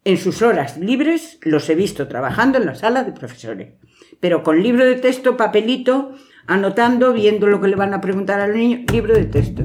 En 0.03 0.17
sus 0.17 0.41
horas 0.41 0.77
libres 0.77 1.37
los 1.43 1.69
he 1.69 1.75
visto 1.75 2.07
trabajando 2.07 2.57
en 2.57 2.65
la 2.65 2.73
sala 2.73 3.03
de 3.03 3.11
profesores, 3.11 3.73
pero 4.19 4.41
con 4.41 4.63
libro 4.63 4.83
de 4.83 4.95
texto, 4.95 5.37
papelito, 5.37 6.15
anotando, 6.47 7.13
viendo 7.13 7.45
lo 7.45 7.61
que 7.61 7.67
le 7.67 7.75
van 7.75 7.93
a 7.93 8.01
preguntar 8.01 8.39
al 8.39 8.55
niño, 8.55 8.85
libro 8.91 9.13
de 9.13 9.25
texto. 9.25 9.63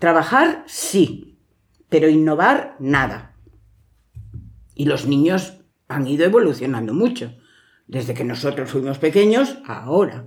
Trabajar 0.00 0.64
sí, 0.66 1.38
pero 1.88 2.08
innovar 2.08 2.74
nada. 2.80 3.36
Y 4.74 4.86
los 4.86 5.06
niños 5.06 5.60
han 5.86 6.08
ido 6.08 6.24
evolucionando 6.24 6.92
mucho, 6.92 7.32
desde 7.86 8.14
que 8.14 8.24
nosotros 8.24 8.68
fuimos 8.68 8.98
pequeños 8.98 9.58
ahora. 9.64 10.26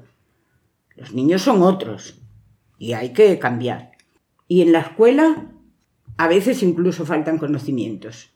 Los 0.95 1.13
niños 1.13 1.41
son 1.41 1.61
otros 1.61 2.21
y 2.79 2.93
hay 2.93 3.09
que 3.09 3.37
cambiar. 3.37 3.91
Y 4.47 4.61
en 4.63 4.71
la 4.71 4.79
escuela 4.79 5.51
a 6.17 6.27
veces 6.27 6.63
incluso 6.63 7.05
faltan 7.05 7.37
conocimientos. 7.37 8.31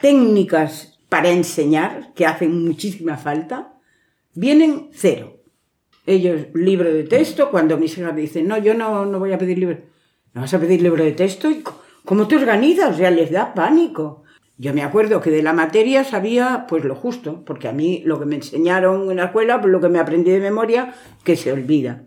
Técnicas 0.00 1.00
para 1.08 1.30
enseñar, 1.30 2.12
que 2.14 2.26
hacen 2.26 2.64
muchísima 2.64 3.16
falta, 3.16 3.78
vienen 4.34 4.90
cero. 4.92 5.40
Ellos, 6.06 6.48
libro 6.54 6.92
de 6.92 7.04
texto, 7.04 7.50
cuando 7.50 7.78
mis 7.78 7.96
hijas 7.96 8.14
dicen, 8.14 8.46
no, 8.48 8.58
yo 8.58 8.74
no, 8.74 9.06
no 9.06 9.18
voy 9.18 9.32
a 9.32 9.38
pedir 9.38 9.58
libro. 9.58 9.78
¿No 10.34 10.42
vas 10.42 10.52
a 10.52 10.58
pedir 10.58 10.82
libro 10.82 11.02
de 11.02 11.12
texto? 11.12 11.48
¿Cómo 12.04 12.28
te 12.28 12.36
organizas? 12.36 12.94
O 12.94 12.98
sea, 12.98 13.10
les 13.10 13.30
da 13.30 13.54
pánico. 13.54 14.24
Yo 14.58 14.74
me 14.74 14.82
acuerdo 14.82 15.20
que 15.20 15.30
de 15.30 15.42
la 15.42 15.52
materia 15.52 16.04
sabía 16.04 16.66
pues 16.68 16.84
lo 16.84 16.94
justo, 16.94 17.44
porque 17.44 17.68
a 17.68 17.72
mí 17.72 18.02
lo 18.04 18.18
que 18.18 18.26
me 18.26 18.36
enseñaron 18.36 19.10
en 19.10 19.16
la 19.16 19.26
escuela, 19.26 19.60
pues 19.60 19.72
lo 19.72 19.80
que 19.80 19.88
me 19.88 19.98
aprendí 19.98 20.30
de 20.30 20.40
memoria, 20.40 20.94
que 21.24 21.36
se 21.36 21.52
olvida. 21.52 22.04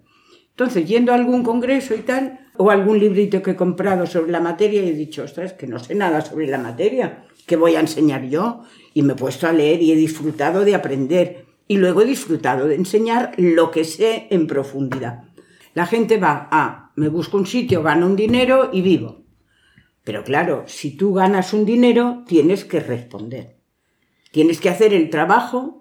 Entonces, 0.57 0.87
yendo 0.87 1.11
a 1.11 1.15
algún 1.15 1.43
congreso 1.43 1.93
y 1.93 1.99
tal, 1.99 2.39
o 2.57 2.71
algún 2.71 2.97
librito 2.97 3.43
que 3.43 3.51
he 3.51 3.55
comprado 3.55 4.07
sobre 4.07 4.31
la 4.31 4.39
materia, 4.39 4.81
he 4.81 4.91
dicho, 4.91 5.21
ostras, 5.21 5.53
que 5.53 5.67
no 5.67 5.77
sé 5.77 5.93
nada 5.93 6.21
sobre 6.21 6.47
la 6.47 6.57
materia, 6.57 7.25
¿qué 7.45 7.55
voy 7.55 7.75
a 7.75 7.79
enseñar 7.79 8.27
yo? 8.27 8.63
Y 8.95 9.03
me 9.03 9.13
he 9.13 9.15
puesto 9.15 9.47
a 9.47 9.53
leer 9.53 9.83
y 9.83 9.91
he 9.91 9.95
disfrutado 9.95 10.65
de 10.65 10.73
aprender. 10.73 11.45
Y 11.67 11.77
luego 11.77 12.01
he 12.01 12.05
disfrutado 12.05 12.67
de 12.67 12.73
enseñar 12.73 13.33
lo 13.37 13.69
que 13.69 13.83
sé 13.83 14.25
en 14.31 14.47
profundidad. 14.47 15.25
La 15.75 15.85
gente 15.85 16.17
va 16.17 16.47
a, 16.49 16.91
me 16.95 17.09
busco 17.09 17.37
un 17.37 17.45
sitio, 17.45 17.83
gano 17.83 18.07
un 18.07 18.15
dinero 18.15 18.71
y 18.73 18.81
vivo. 18.81 19.25
Pero 20.03 20.23
claro, 20.23 20.63
si 20.65 20.97
tú 20.97 21.13
ganas 21.13 21.53
un 21.53 21.65
dinero, 21.65 22.23
tienes 22.25 22.65
que 22.65 22.79
responder. 22.79 23.57
Tienes 24.31 24.59
que 24.59 24.69
hacer 24.69 24.91
el 24.95 25.11
trabajo 25.11 25.76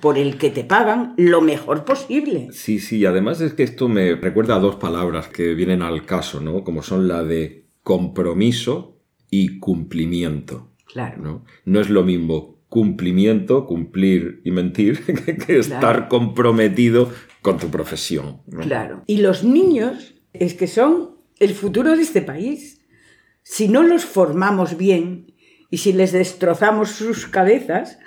por 0.00 0.18
el 0.18 0.38
que 0.38 0.50
te 0.50 0.64
pagan 0.64 1.14
lo 1.16 1.40
mejor 1.40 1.84
posible. 1.84 2.48
Sí, 2.52 2.78
sí, 2.78 3.04
además 3.04 3.40
es 3.40 3.54
que 3.54 3.62
esto 3.62 3.88
me 3.88 4.14
recuerda 4.14 4.56
a 4.56 4.60
dos 4.60 4.76
palabras 4.76 5.28
que 5.28 5.54
vienen 5.54 5.82
al 5.82 6.04
caso, 6.04 6.40
¿no? 6.40 6.64
Como 6.64 6.82
son 6.82 7.08
la 7.08 7.24
de 7.24 7.66
compromiso 7.82 9.00
y 9.30 9.58
cumplimiento. 9.58 10.68
Claro. 10.86 11.22
No, 11.22 11.44
no 11.64 11.80
es 11.80 11.90
lo 11.90 12.02
mismo 12.02 12.58
cumplimiento, 12.68 13.66
cumplir 13.66 14.40
y 14.44 14.50
mentir, 14.50 15.02
que 15.46 15.58
estar 15.58 15.80
claro. 15.80 16.08
comprometido 16.08 17.10
con 17.42 17.58
tu 17.58 17.68
profesión. 17.68 18.42
¿no? 18.46 18.60
Claro. 18.60 19.02
Y 19.06 19.18
los 19.18 19.44
niños 19.44 20.14
es 20.32 20.54
que 20.54 20.66
son 20.66 21.16
el 21.38 21.54
futuro 21.54 21.96
de 21.96 22.02
este 22.02 22.22
país. 22.22 22.80
Si 23.42 23.68
no 23.68 23.82
los 23.82 24.04
formamos 24.04 24.76
bien 24.76 25.32
y 25.70 25.78
si 25.78 25.92
les 25.92 26.12
destrozamos 26.12 26.90
sus 26.90 27.26
cabezas, 27.26 27.98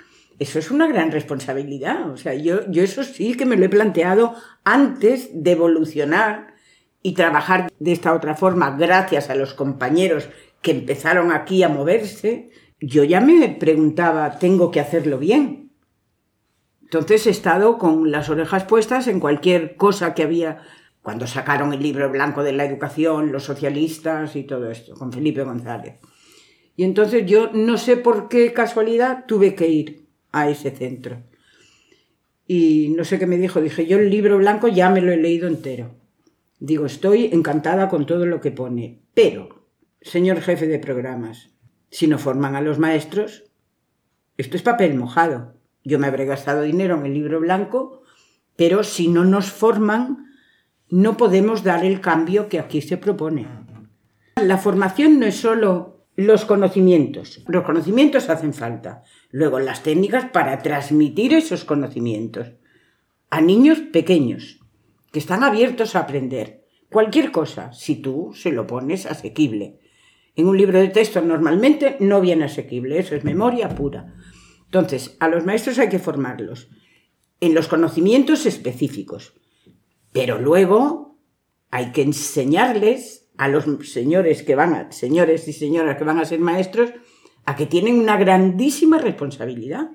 eso 0.42 0.58
es 0.58 0.70
una 0.70 0.86
gran 0.86 1.10
responsabilidad. 1.10 2.10
O 2.10 2.16
sea, 2.16 2.34
yo, 2.34 2.68
yo 2.70 2.82
eso 2.82 3.04
sí 3.04 3.34
que 3.34 3.46
me 3.46 3.56
lo 3.56 3.64
he 3.64 3.68
planteado 3.68 4.34
antes 4.64 5.30
de 5.32 5.52
evolucionar 5.52 6.54
y 7.02 7.14
trabajar 7.14 7.70
de 7.78 7.92
esta 7.92 8.12
otra 8.12 8.34
forma, 8.34 8.76
gracias 8.76 9.30
a 9.30 9.34
los 9.34 9.54
compañeros 9.54 10.28
que 10.60 10.72
empezaron 10.72 11.32
aquí 11.32 11.62
a 11.62 11.68
moverse, 11.68 12.50
yo 12.80 13.04
ya 13.04 13.20
me 13.20 13.48
preguntaba, 13.48 14.38
¿tengo 14.38 14.70
que 14.70 14.80
hacerlo 14.80 15.18
bien? 15.18 15.70
Entonces 16.82 17.26
he 17.26 17.30
estado 17.30 17.78
con 17.78 18.10
las 18.10 18.28
orejas 18.28 18.64
puestas 18.64 19.06
en 19.08 19.20
cualquier 19.20 19.76
cosa 19.76 20.14
que 20.14 20.24
había 20.24 20.58
cuando 21.02 21.26
sacaron 21.26 21.72
el 21.72 21.82
libro 21.82 22.10
blanco 22.10 22.42
de 22.42 22.52
la 22.52 22.64
educación, 22.64 23.32
los 23.32 23.44
socialistas 23.44 24.36
y 24.36 24.44
todo 24.44 24.70
esto, 24.70 24.94
con 24.94 25.12
Felipe 25.12 25.42
González. 25.42 25.98
Y 26.76 26.84
entonces 26.84 27.26
yo 27.26 27.50
no 27.52 27.76
sé 27.76 27.96
por 27.96 28.28
qué 28.28 28.52
casualidad 28.52 29.24
tuve 29.26 29.54
que 29.54 29.68
ir 29.68 30.01
a 30.32 30.48
ese 30.48 30.70
centro. 30.70 31.22
Y 32.46 32.92
no 32.96 33.04
sé 33.04 33.18
qué 33.18 33.26
me 33.26 33.38
dijo, 33.38 33.60
dije, 33.60 33.86
yo 33.86 33.98
el 33.98 34.10
libro 34.10 34.38
blanco 34.38 34.68
ya 34.68 34.90
me 34.90 35.00
lo 35.00 35.12
he 35.12 35.16
leído 35.16 35.46
entero. 35.46 35.94
Digo, 36.58 36.86
estoy 36.86 37.26
encantada 37.26 37.88
con 37.88 38.06
todo 38.06 38.26
lo 38.26 38.40
que 38.40 38.50
pone, 38.50 39.00
pero, 39.14 39.66
señor 40.00 40.40
jefe 40.40 40.66
de 40.66 40.78
programas, 40.78 41.50
si 41.90 42.06
no 42.06 42.18
forman 42.18 42.56
a 42.56 42.60
los 42.60 42.78
maestros, 42.78 43.44
esto 44.36 44.56
es 44.56 44.62
papel 44.62 44.94
mojado. 44.94 45.54
Yo 45.84 45.98
me 45.98 46.06
habré 46.06 46.24
gastado 46.24 46.62
dinero 46.62 46.96
en 46.96 47.06
el 47.06 47.14
libro 47.14 47.40
blanco, 47.40 48.02
pero 48.56 48.84
si 48.84 49.08
no 49.08 49.24
nos 49.24 49.50
forman, 49.50 50.26
no 50.88 51.16
podemos 51.16 51.64
dar 51.64 51.84
el 51.84 52.00
cambio 52.00 52.48
que 52.48 52.58
aquí 52.58 52.80
se 52.80 52.96
propone. 52.96 53.46
La 54.36 54.58
formación 54.58 55.18
no 55.18 55.26
es 55.26 55.36
solo 55.36 55.91
los 56.16 56.44
conocimientos. 56.44 57.42
Los 57.46 57.64
conocimientos 57.64 58.28
hacen 58.28 58.52
falta. 58.54 59.02
Luego 59.30 59.58
las 59.58 59.82
técnicas 59.82 60.26
para 60.30 60.58
transmitir 60.58 61.32
esos 61.34 61.64
conocimientos 61.64 62.52
a 63.30 63.40
niños 63.40 63.78
pequeños 63.80 64.60
que 65.10 65.18
están 65.18 65.42
abiertos 65.42 65.96
a 65.96 66.00
aprender. 66.00 66.66
Cualquier 66.90 67.32
cosa, 67.32 67.72
si 67.72 67.96
tú 67.96 68.32
se 68.34 68.52
lo 68.52 68.66
pones 68.66 69.06
asequible. 69.06 69.80
En 70.36 70.46
un 70.46 70.56
libro 70.56 70.78
de 70.78 70.88
texto 70.88 71.22
normalmente 71.22 71.96
no 72.00 72.20
viene 72.20 72.44
asequible, 72.44 72.98
eso 72.98 73.14
es 73.14 73.24
memoria 73.24 73.70
pura. 73.70 74.14
Entonces, 74.64 75.16
a 75.20 75.28
los 75.28 75.44
maestros 75.44 75.78
hay 75.78 75.88
que 75.88 75.98
formarlos 75.98 76.68
en 77.40 77.54
los 77.54 77.68
conocimientos 77.68 78.46
específicos. 78.46 79.34
Pero 80.12 80.38
luego 80.38 81.18
hay 81.70 81.92
que 81.92 82.02
enseñarles 82.02 83.21
a 83.36 83.48
los 83.48 83.64
señores 83.88 84.42
que 84.42 84.54
van 84.54 84.74
a, 84.74 84.92
señores 84.92 85.48
y 85.48 85.52
señoras 85.52 85.96
que 85.96 86.04
van 86.04 86.18
a 86.18 86.24
ser 86.24 86.40
maestros, 86.40 86.92
a 87.44 87.56
que 87.56 87.66
tienen 87.66 87.98
una 87.98 88.16
grandísima 88.16 88.98
responsabilidad, 88.98 89.90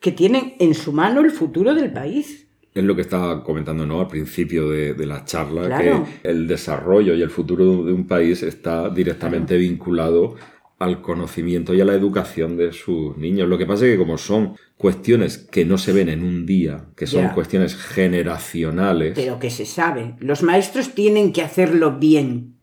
que 0.00 0.12
tienen 0.12 0.54
en 0.58 0.74
su 0.74 0.92
mano 0.92 1.20
el 1.20 1.30
futuro 1.30 1.74
del 1.74 1.92
país. 1.92 2.46
Es 2.74 2.84
lo 2.84 2.94
que 2.94 3.02
estaba 3.02 3.42
comentando 3.44 3.86
¿no? 3.86 4.00
al 4.00 4.08
principio 4.08 4.68
de, 4.68 5.06
la 5.06 5.24
charla, 5.24 5.78
que 5.78 6.28
el 6.28 6.46
desarrollo 6.46 7.14
y 7.14 7.22
el 7.22 7.30
futuro 7.30 7.84
de 7.84 7.92
un 7.92 8.06
país 8.06 8.42
está 8.42 8.90
directamente 8.90 9.56
vinculado 9.56 10.34
al 10.78 11.00
conocimiento 11.00 11.72
y 11.72 11.80
a 11.80 11.84
la 11.84 11.94
educación 11.94 12.56
de 12.56 12.72
sus 12.72 13.16
niños. 13.16 13.48
Lo 13.48 13.56
que 13.56 13.66
pasa 13.66 13.86
es 13.86 13.92
que 13.92 13.98
como 13.98 14.18
son 14.18 14.56
cuestiones 14.76 15.38
que 15.38 15.64
no 15.64 15.78
se 15.78 15.92
ven 15.92 16.08
en 16.08 16.22
un 16.22 16.46
día, 16.46 16.86
que 16.96 17.06
son 17.06 17.28
cuestiones 17.28 17.76
generacionales. 17.76 19.12
Pero 19.14 19.38
que 19.38 19.50
se 19.50 19.66
sabe. 19.66 20.16
Los 20.18 20.42
maestros 20.42 20.94
tienen 20.94 21.32
que 21.32 21.42
hacerlo 21.42 21.98
bien. 21.98 22.56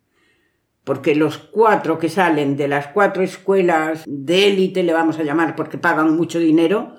Porque 0.84 1.16
los 1.16 1.38
cuatro 1.38 2.00
que 2.00 2.10
salen 2.10 2.58
de 2.58 2.68
las 2.68 2.88
cuatro 2.88 3.24
escuelas 3.24 4.04
de 4.08 4.48
élite, 4.48 4.84
le 4.84 4.94
vamos 4.94 5.20
a 5.20 5.24
llamar 5.24 5.56
porque 5.56 5.78
pagan 5.78 6.16
mucho 6.16 6.40
dinero, 6.40 6.96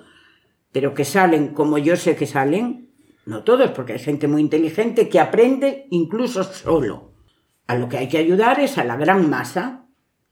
pero 0.71 0.93
que 0.93 1.05
salen 1.05 1.49
como 1.49 1.77
yo 1.77 1.95
sé 1.95 2.15
que 2.15 2.25
salen, 2.25 2.89
no 3.25 3.43
todos, 3.43 3.71
porque 3.71 3.93
hay 3.93 3.99
gente 3.99 4.27
muy 4.27 4.41
inteligente 4.41 5.09
que 5.09 5.19
aprende 5.19 5.87
incluso 5.91 6.43
solo. 6.43 7.13
A 7.67 7.75
lo 7.75 7.87
que 7.87 7.97
hay 7.97 8.09
que 8.09 8.17
ayudar 8.17 8.59
es 8.59 8.77
a 8.77 8.83
la 8.83 8.97
gran 8.97 9.29
masa, 9.29 9.85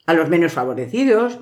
a 0.05 0.13
los 0.13 0.29
menos 0.29 0.53
favorecidos, 0.53 1.39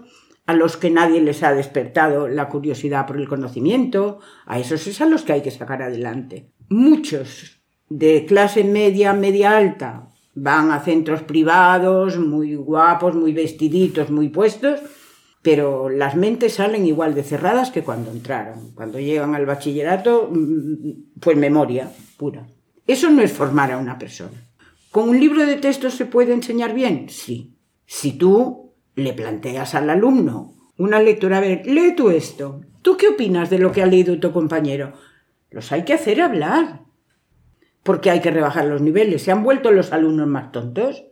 a 0.50 0.54
los 0.56 0.78
que 0.78 0.90
nadie 0.90 1.22
les 1.22 1.44
ha 1.44 1.54
despertado 1.54 2.28
la 2.28 2.50
curiosidad 2.50 3.06
por 3.06 3.18
el 3.18 3.28
conocimiento, 3.28 4.20
a 4.48 4.58
esos 4.58 4.88
es 4.88 5.00
a 5.00 5.06
los 5.06 5.22
que 5.22 5.34
hay 5.34 5.44
que 5.44 5.52
sacar 5.52 5.84
adelante. 5.84 6.50
Muchos 6.70 7.62
de 7.88 8.26
clase 8.26 8.64
media, 8.64 9.14
media 9.14 9.56
alta, 9.56 10.10
van 10.34 10.72
a 10.72 10.80
centros 10.80 11.22
privados, 11.22 12.18
muy 12.18 12.56
guapos, 12.56 13.14
muy 13.14 13.32
vestiditos, 13.32 14.10
muy 14.10 14.30
puestos, 14.30 14.80
pero 15.44 15.88
las 15.88 16.16
mentes 16.16 16.56
salen 16.56 16.88
igual 16.88 17.14
de 17.14 17.22
cerradas 17.22 17.70
que 17.70 17.84
cuando 17.84 18.10
entraron. 18.10 18.72
Cuando 18.74 19.00
llegan 19.00 19.36
al 19.36 19.46
bachillerato, 19.46 20.32
mm, 20.34 21.20
pues 21.20 21.38
memoria 21.38 21.92
pura. 22.18 22.48
Eso 22.88 23.12
no 23.12 23.22
es 23.22 23.32
formar 23.32 23.72
a 23.72 23.78
una 23.78 24.00
persona. 24.00 24.50
¿Con 24.90 25.10
un 25.10 25.20
libro 25.20 25.46
de 25.46 25.58
texto 25.58 25.92
se 25.92 26.08
puede 26.08 26.34
enseñar 26.34 26.74
bien? 26.74 27.08
Sí. 27.08 27.56
Si 27.86 28.14
tú 28.14 28.69
le 29.00 29.14
planteas 29.14 29.76
al 29.76 29.90
alumno 29.90 30.60
una 30.80 31.02
lectura, 31.02 31.38
a 31.38 31.42
ver, 31.42 31.68
lee 31.68 31.94
tú 31.94 32.10
esto. 32.10 32.62
¿Tú 32.82 32.96
qué 32.96 33.10
opinas 33.10 33.50
de 33.50 33.60
lo 33.60 33.74
que 33.74 33.84
ha 33.84 33.86
leído 33.86 34.18
tu 34.18 34.32
compañero? 34.32 34.94
Los 35.52 35.74
hay 35.74 35.84
que 35.84 35.94
hacer 35.94 36.22
hablar. 36.22 36.84
Porque 37.84 38.10
hay 38.10 38.22
que 38.22 38.32
rebajar 38.32 38.66
los 38.66 38.82
niveles. 38.82 39.24
¿Se 39.24 39.32
han 39.34 39.44
vuelto 39.44 39.74
los 39.74 39.92
alumnos 39.92 40.28
más 40.28 40.54
tontos? 40.54 41.04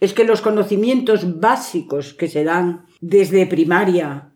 Es 0.00 0.12
que 0.12 0.24
los 0.24 0.40
conocimientos 0.40 1.38
básicos 1.38 2.14
que 2.14 2.26
se 2.26 2.42
dan 2.42 2.86
desde 3.00 3.46
primaria 3.46 4.32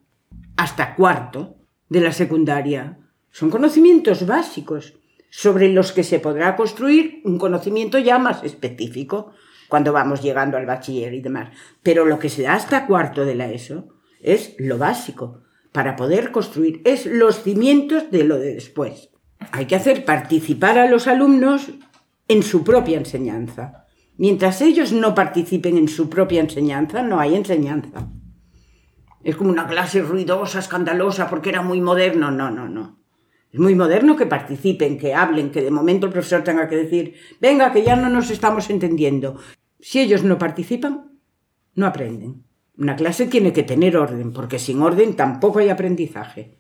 hasta 0.57 0.95
cuarto 0.95 1.57
de 1.89 2.01
la 2.01 2.13
secundaria 2.13 2.99
son 3.33 3.51
conocimientos 3.51 4.25
básicos 4.25 4.95
sobre 5.31 5.69
los 5.69 5.91
que 5.91 6.05
se 6.05 6.21
podrá 6.21 6.55
construir 6.55 7.23
un 7.25 7.39
conocimiento 7.39 7.99
ya 7.99 8.21
más 8.21 8.45
específico 8.45 9.33
cuando 9.69 9.93
vamos 9.93 10.23
llegando 10.23 10.57
al 10.57 10.67
bachiller 10.67 11.15
y 11.15 11.21
demás. 11.21 11.51
Pero 11.83 12.05
lo 12.05 12.19
que 12.19 12.29
se 12.29 12.43
da 12.43 12.55
hasta 12.55 12.87
cuarto 12.87 13.25
de 13.25 13.35
la 13.35 13.51
ESO 13.51 13.89
es 14.21 14.55
lo 14.59 14.79
básico 14.79 15.43
para 15.73 15.97
poder 15.97 16.33
construir, 16.33 16.81
es 16.85 17.07
los 17.07 17.43
cimientos 17.43 18.11
de 18.11 18.25
lo 18.25 18.39
de 18.39 18.55
después. 18.55 19.11
Hay 19.53 19.67
que 19.67 19.77
hacer 19.77 20.05
participar 20.05 20.79
a 20.79 20.89
los 20.89 21.07
alumnos 21.07 21.71
en 22.29 22.43
su 22.43 22.65
propia 22.65 22.99
enseñanza. 22.99 23.87
Mientras 24.17 24.63
ellos 24.63 24.93
no 24.93 25.15
participen 25.15 25.77
en 25.77 25.89
su 25.89 26.09
propia 26.09 26.41
enseñanza, 26.41 27.03
no 27.03 27.21
hay 27.21 27.35
enseñanza. 27.35 28.09
Es 29.23 29.37
como 29.37 29.51
una 29.51 29.67
clase 29.67 30.01
ruidosa, 30.03 30.61
escandalosa, 30.61 31.29
porque 31.29 31.51
era 31.51 31.61
muy 31.61 31.81
moderno. 31.81 32.31
No, 32.31 32.51
no, 32.51 32.69
no. 32.69 32.99
Es 33.57 33.61
muy 33.61 33.75
moderno 33.75 34.17
que 34.17 34.27
participen, 34.27 34.99
que 34.99 35.15
hablen, 35.15 35.51
que 35.51 35.63
de 35.63 35.71
momento 35.71 36.05
el 36.05 36.13
profesor 36.13 36.45
tenga 36.45 36.69
que 36.69 36.77
decir, 36.77 37.15
venga, 37.41 37.73
que 37.73 37.83
ya 37.83 37.97
no 37.97 38.11
nos 38.11 38.31
estamos 38.31 38.69
entendiendo. 38.69 39.39
Si 39.81 39.99
ellos 39.99 40.23
no 40.25 40.37
participan, 40.37 41.19
no 41.75 41.87
aprenden. 41.87 42.45
Una 42.77 42.97
clase 42.97 43.29
tiene 43.29 43.55
que 43.55 43.63
tener 43.63 43.97
orden, 43.97 44.35
porque 44.35 44.59
sin 44.59 44.83
orden 44.83 45.17
tampoco 45.17 45.61
hay 45.61 45.71
aprendizaje. 45.71 46.59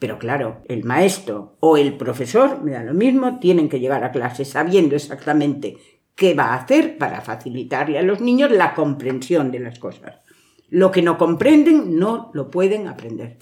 Pero 0.00 0.18
claro, 0.18 0.64
el 0.66 0.82
maestro 0.82 1.58
o 1.60 1.76
el 1.76 1.96
profesor, 1.96 2.60
me 2.64 2.72
da 2.72 2.82
lo 2.82 2.92
mismo, 2.92 3.38
tienen 3.38 3.68
que 3.68 3.78
llegar 3.78 4.02
a 4.02 4.10
clase 4.10 4.44
sabiendo 4.44 4.96
exactamente 4.96 5.76
qué 6.16 6.34
va 6.34 6.46
a 6.46 6.54
hacer 6.56 6.98
para 6.98 7.20
facilitarle 7.20 8.00
a 8.00 8.02
los 8.02 8.20
niños 8.20 8.50
la 8.50 8.74
comprensión 8.74 9.52
de 9.52 9.60
las 9.60 9.78
cosas. 9.78 10.22
Lo 10.68 10.90
que 10.90 11.02
no 11.02 11.16
comprenden 11.18 12.00
no 12.00 12.32
lo 12.34 12.50
pueden 12.50 12.88
aprender. 12.88 13.38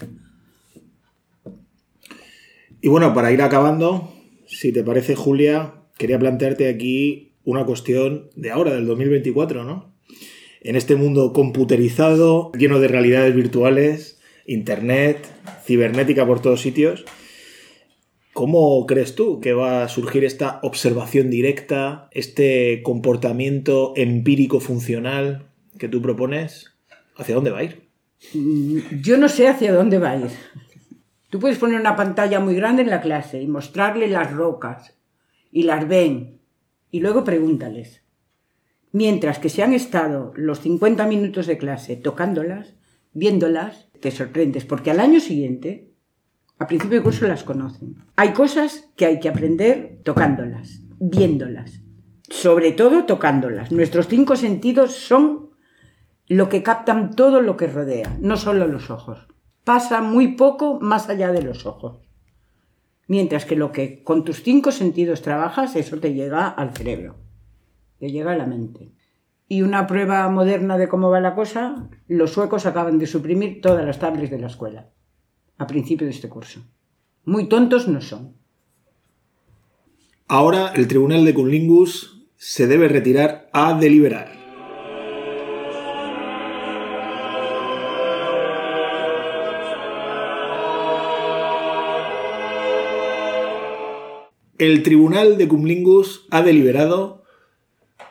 Y 2.82 2.88
bueno, 2.88 3.12
para 3.12 3.32
ir 3.32 3.42
acabando, 3.42 4.12
si 4.46 4.72
te 4.72 4.82
parece, 4.82 5.14
Julia, 5.14 5.74
quería 5.98 6.18
plantearte 6.18 6.68
aquí 6.68 7.32
una 7.44 7.64
cuestión 7.64 8.30
de 8.36 8.50
ahora, 8.50 8.74
del 8.74 8.86
2024, 8.86 9.64
¿no? 9.64 9.94
En 10.62 10.76
este 10.76 10.96
mundo 10.96 11.32
computerizado, 11.32 12.52
lleno 12.52 12.80
de 12.80 12.88
realidades 12.88 13.34
virtuales, 13.34 14.20
internet, 14.46 15.26
cibernética 15.64 16.26
por 16.26 16.40
todos 16.40 16.60
sitios, 16.60 17.04
¿cómo 18.32 18.86
crees 18.86 19.14
tú 19.14 19.40
que 19.40 19.52
va 19.52 19.82
a 19.82 19.88
surgir 19.88 20.24
esta 20.24 20.60
observación 20.62 21.30
directa, 21.30 22.08
este 22.12 22.82
comportamiento 22.82 23.92
empírico 23.96 24.60
funcional 24.60 25.46
que 25.78 25.88
tú 25.88 26.00
propones? 26.00 26.72
¿Hacia 27.16 27.34
dónde 27.34 27.50
va 27.50 27.58
a 27.58 27.64
ir? 27.64 27.82
Yo 29.02 29.16
no 29.16 29.28
sé 29.28 29.48
hacia 29.48 29.72
dónde 29.72 29.98
va 29.98 30.12
a 30.12 30.16
ir. 30.16 30.30
Tú 31.30 31.38
puedes 31.38 31.58
poner 31.58 31.80
una 31.80 31.94
pantalla 31.94 32.40
muy 32.40 32.56
grande 32.56 32.82
en 32.82 32.90
la 32.90 33.00
clase 33.00 33.40
y 33.40 33.46
mostrarle 33.46 34.08
las 34.08 34.32
rocas 34.32 34.98
y 35.52 35.62
las 35.62 35.86
ven 35.86 36.40
y 36.90 36.98
luego 36.98 37.22
pregúntales. 37.22 38.02
Mientras 38.90 39.38
que 39.38 39.48
se 39.48 39.62
han 39.62 39.72
estado 39.72 40.32
los 40.34 40.58
50 40.58 41.06
minutos 41.06 41.46
de 41.46 41.56
clase 41.56 41.94
tocándolas, 41.94 42.74
viéndolas, 43.12 43.88
te 44.00 44.10
sorprendes 44.10 44.64
porque 44.64 44.90
al 44.90 44.98
año 44.98 45.20
siguiente, 45.20 45.92
a 46.58 46.66
principio 46.66 46.98
de 46.98 47.04
curso 47.04 47.28
las 47.28 47.44
conocen. 47.44 47.94
Hay 48.16 48.32
cosas 48.32 48.90
que 48.96 49.06
hay 49.06 49.20
que 49.20 49.28
aprender 49.28 50.00
tocándolas, 50.02 50.80
viéndolas, 50.98 51.80
sobre 52.28 52.72
todo 52.72 53.04
tocándolas. 53.04 53.70
Nuestros 53.70 54.08
cinco 54.08 54.34
sentidos 54.34 54.96
son 54.96 55.50
lo 56.26 56.48
que 56.48 56.64
captan 56.64 57.14
todo 57.14 57.40
lo 57.40 57.56
que 57.56 57.68
rodea, 57.68 58.16
no 58.20 58.36
solo 58.36 58.66
los 58.66 58.90
ojos 58.90 59.29
pasa 59.64 60.00
muy 60.00 60.28
poco 60.36 60.80
más 60.80 61.08
allá 61.08 61.32
de 61.32 61.42
los 61.42 61.66
ojos. 61.66 61.98
Mientras 63.06 63.44
que 63.44 63.56
lo 63.56 63.72
que 63.72 64.02
con 64.04 64.24
tus 64.24 64.42
cinco 64.42 64.70
sentidos 64.70 65.22
trabajas, 65.22 65.74
eso 65.76 65.98
te 65.98 66.14
llega 66.14 66.46
al 66.48 66.74
cerebro, 66.76 67.16
te 67.98 68.10
llega 68.10 68.32
a 68.32 68.36
la 68.36 68.46
mente. 68.46 68.92
Y 69.48 69.62
una 69.62 69.88
prueba 69.88 70.28
moderna 70.28 70.78
de 70.78 70.88
cómo 70.88 71.10
va 71.10 71.18
la 71.20 71.34
cosa, 71.34 71.88
los 72.06 72.32
suecos 72.32 72.66
acaban 72.66 72.98
de 72.98 73.06
suprimir 73.06 73.60
todas 73.60 73.84
las 73.84 73.98
tablets 73.98 74.30
de 74.30 74.38
la 74.38 74.46
escuela, 74.46 74.90
a 75.58 75.66
principio 75.66 76.06
de 76.06 76.12
este 76.12 76.28
curso. 76.28 76.60
Muy 77.24 77.48
tontos 77.48 77.88
no 77.88 78.00
son. 78.00 78.36
Ahora 80.28 80.72
el 80.76 80.86
Tribunal 80.86 81.24
de 81.24 81.34
Cunlingus 81.34 82.28
se 82.36 82.68
debe 82.68 82.86
retirar 82.86 83.50
a 83.52 83.76
deliberar. 83.76 84.39
El 94.60 94.82
Tribunal 94.82 95.38
de 95.38 95.48
Cumlingus 95.48 96.26
ha 96.30 96.42
deliberado 96.42 97.24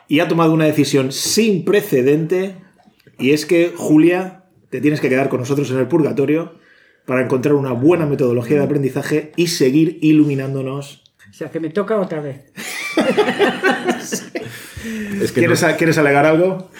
y 0.08 0.18
ha 0.20 0.26
tomado 0.28 0.52
una 0.52 0.64
decisión 0.64 1.12
sin 1.12 1.64
precedente 1.64 2.56
y 3.18 3.30
es 3.30 3.46
que, 3.46 3.72
Julia, 3.76 4.44
te 4.68 4.80
tienes 4.80 5.00
que 5.00 5.08
quedar 5.08 5.28
con 5.28 5.38
nosotros 5.40 5.70
en 5.70 5.78
el 5.78 5.86
purgatorio 5.86 6.54
para 7.06 7.22
encontrar 7.22 7.54
una 7.54 7.72
buena 7.72 8.04
metodología 8.06 8.58
de 8.58 8.64
aprendizaje 8.64 9.32
y 9.36 9.46
seguir 9.46 9.98
iluminándonos. 10.02 11.04
O 11.30 11.32
sea, 11.32 11.50
que 11.50 11.60
me 11.60 11.70
toca 11.70 11.98
otra 12.00 12.20
vez. 12.20 12.52
Es 15.20 15.32
que 15.32 15.40
¿Quieres, 15.40 15.62
no- 15.62 15.76
¿Quieres 15.76 15.98
alegar 15.98 16.24
algo? 16.26 16.70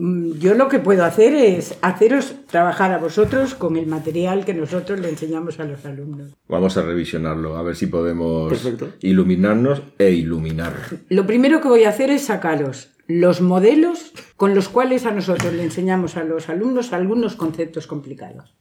Mm, 0.00 0.38
Yo 0.38 0.54
lo 0.54 0.68
que 0.68 0.78
puedo 0.78 1.04
hacer 1.04 1.34
es 1.34 1.76
haceros 1.82 2.34
trabajar 2.46 2.92
a 2.92 2.98
vosotros 2.98 3.54
con 3.54 3.76
el 3.76 3.86
material 3.86 4.44
que 4.44 4.54
nosotros 4.54 4.98
le 5.00 5.10
enseñamos 5.10 5.60
a 5.60 5.64
los 5.64 5.84
alumnos. 5.84 6.30
vamos 6.48 6.76
a 6.76 6.82
revisionarlo, 6.82 7.56
a 7.56 7.62
ver 7.62 7.76
si 7.76 7.86
podemos 7.86 8.48
Perfecto. 8.48 8.88
iluminarnos 9.02 9.82
e 9.98 10.10
iluminar. 10.12 10.72
Lo 11.08 11.26
primero 11.26 11.60
que 11.60 11.68
voy 11.68 11.84
a 11.84 11.90
hacer 11.90 12.10
es 12.10 12.24
sacaros 12.26 12.90
los 13.06 13.40
modelos 13.40 14.12
con 14.36 14.54
los 14.54 14.68
cuales 14.68 15.04
a 15.04 15.10
nosotros 15.10 15.52
le 15.52 15.64
enseñamos 15.64 16.16
a 16.16 16.24
los 16.24 16.48
alumnos 16.48 16.92
algunos 16.92 17.34
conceptos 17.36 17.86
complicados. 17.86 18.54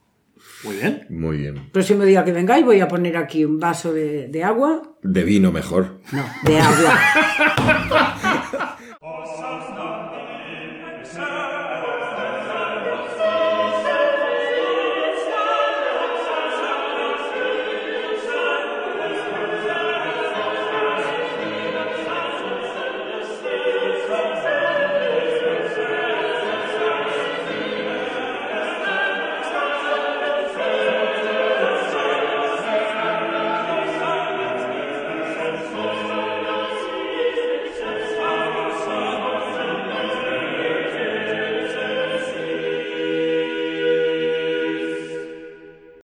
Muy 0.64 0.76
bien. 0.76 1.06
Muy 1.10 1.38
bien. 1.38 1.70
Próximo 1.72 2.04
día 2.04 2.26
que 2.26 2.34
vengáis 2.34 2.66
voy 2.66 2.82
a 2.82 2.88
poner 2.90 3.16
aquí 3.16 3.46
un 3.46 3.60
vaso 3.60 3.94
de, 3.94 4.28
de 4.28 4.44
agua. 4.44 4.82
De 5.04 5.24
vino 5.24 5.52
mejor. 5.54 6.02
No, 6.12 6.26
de 6.44 6.60
agua. 6.60 7.00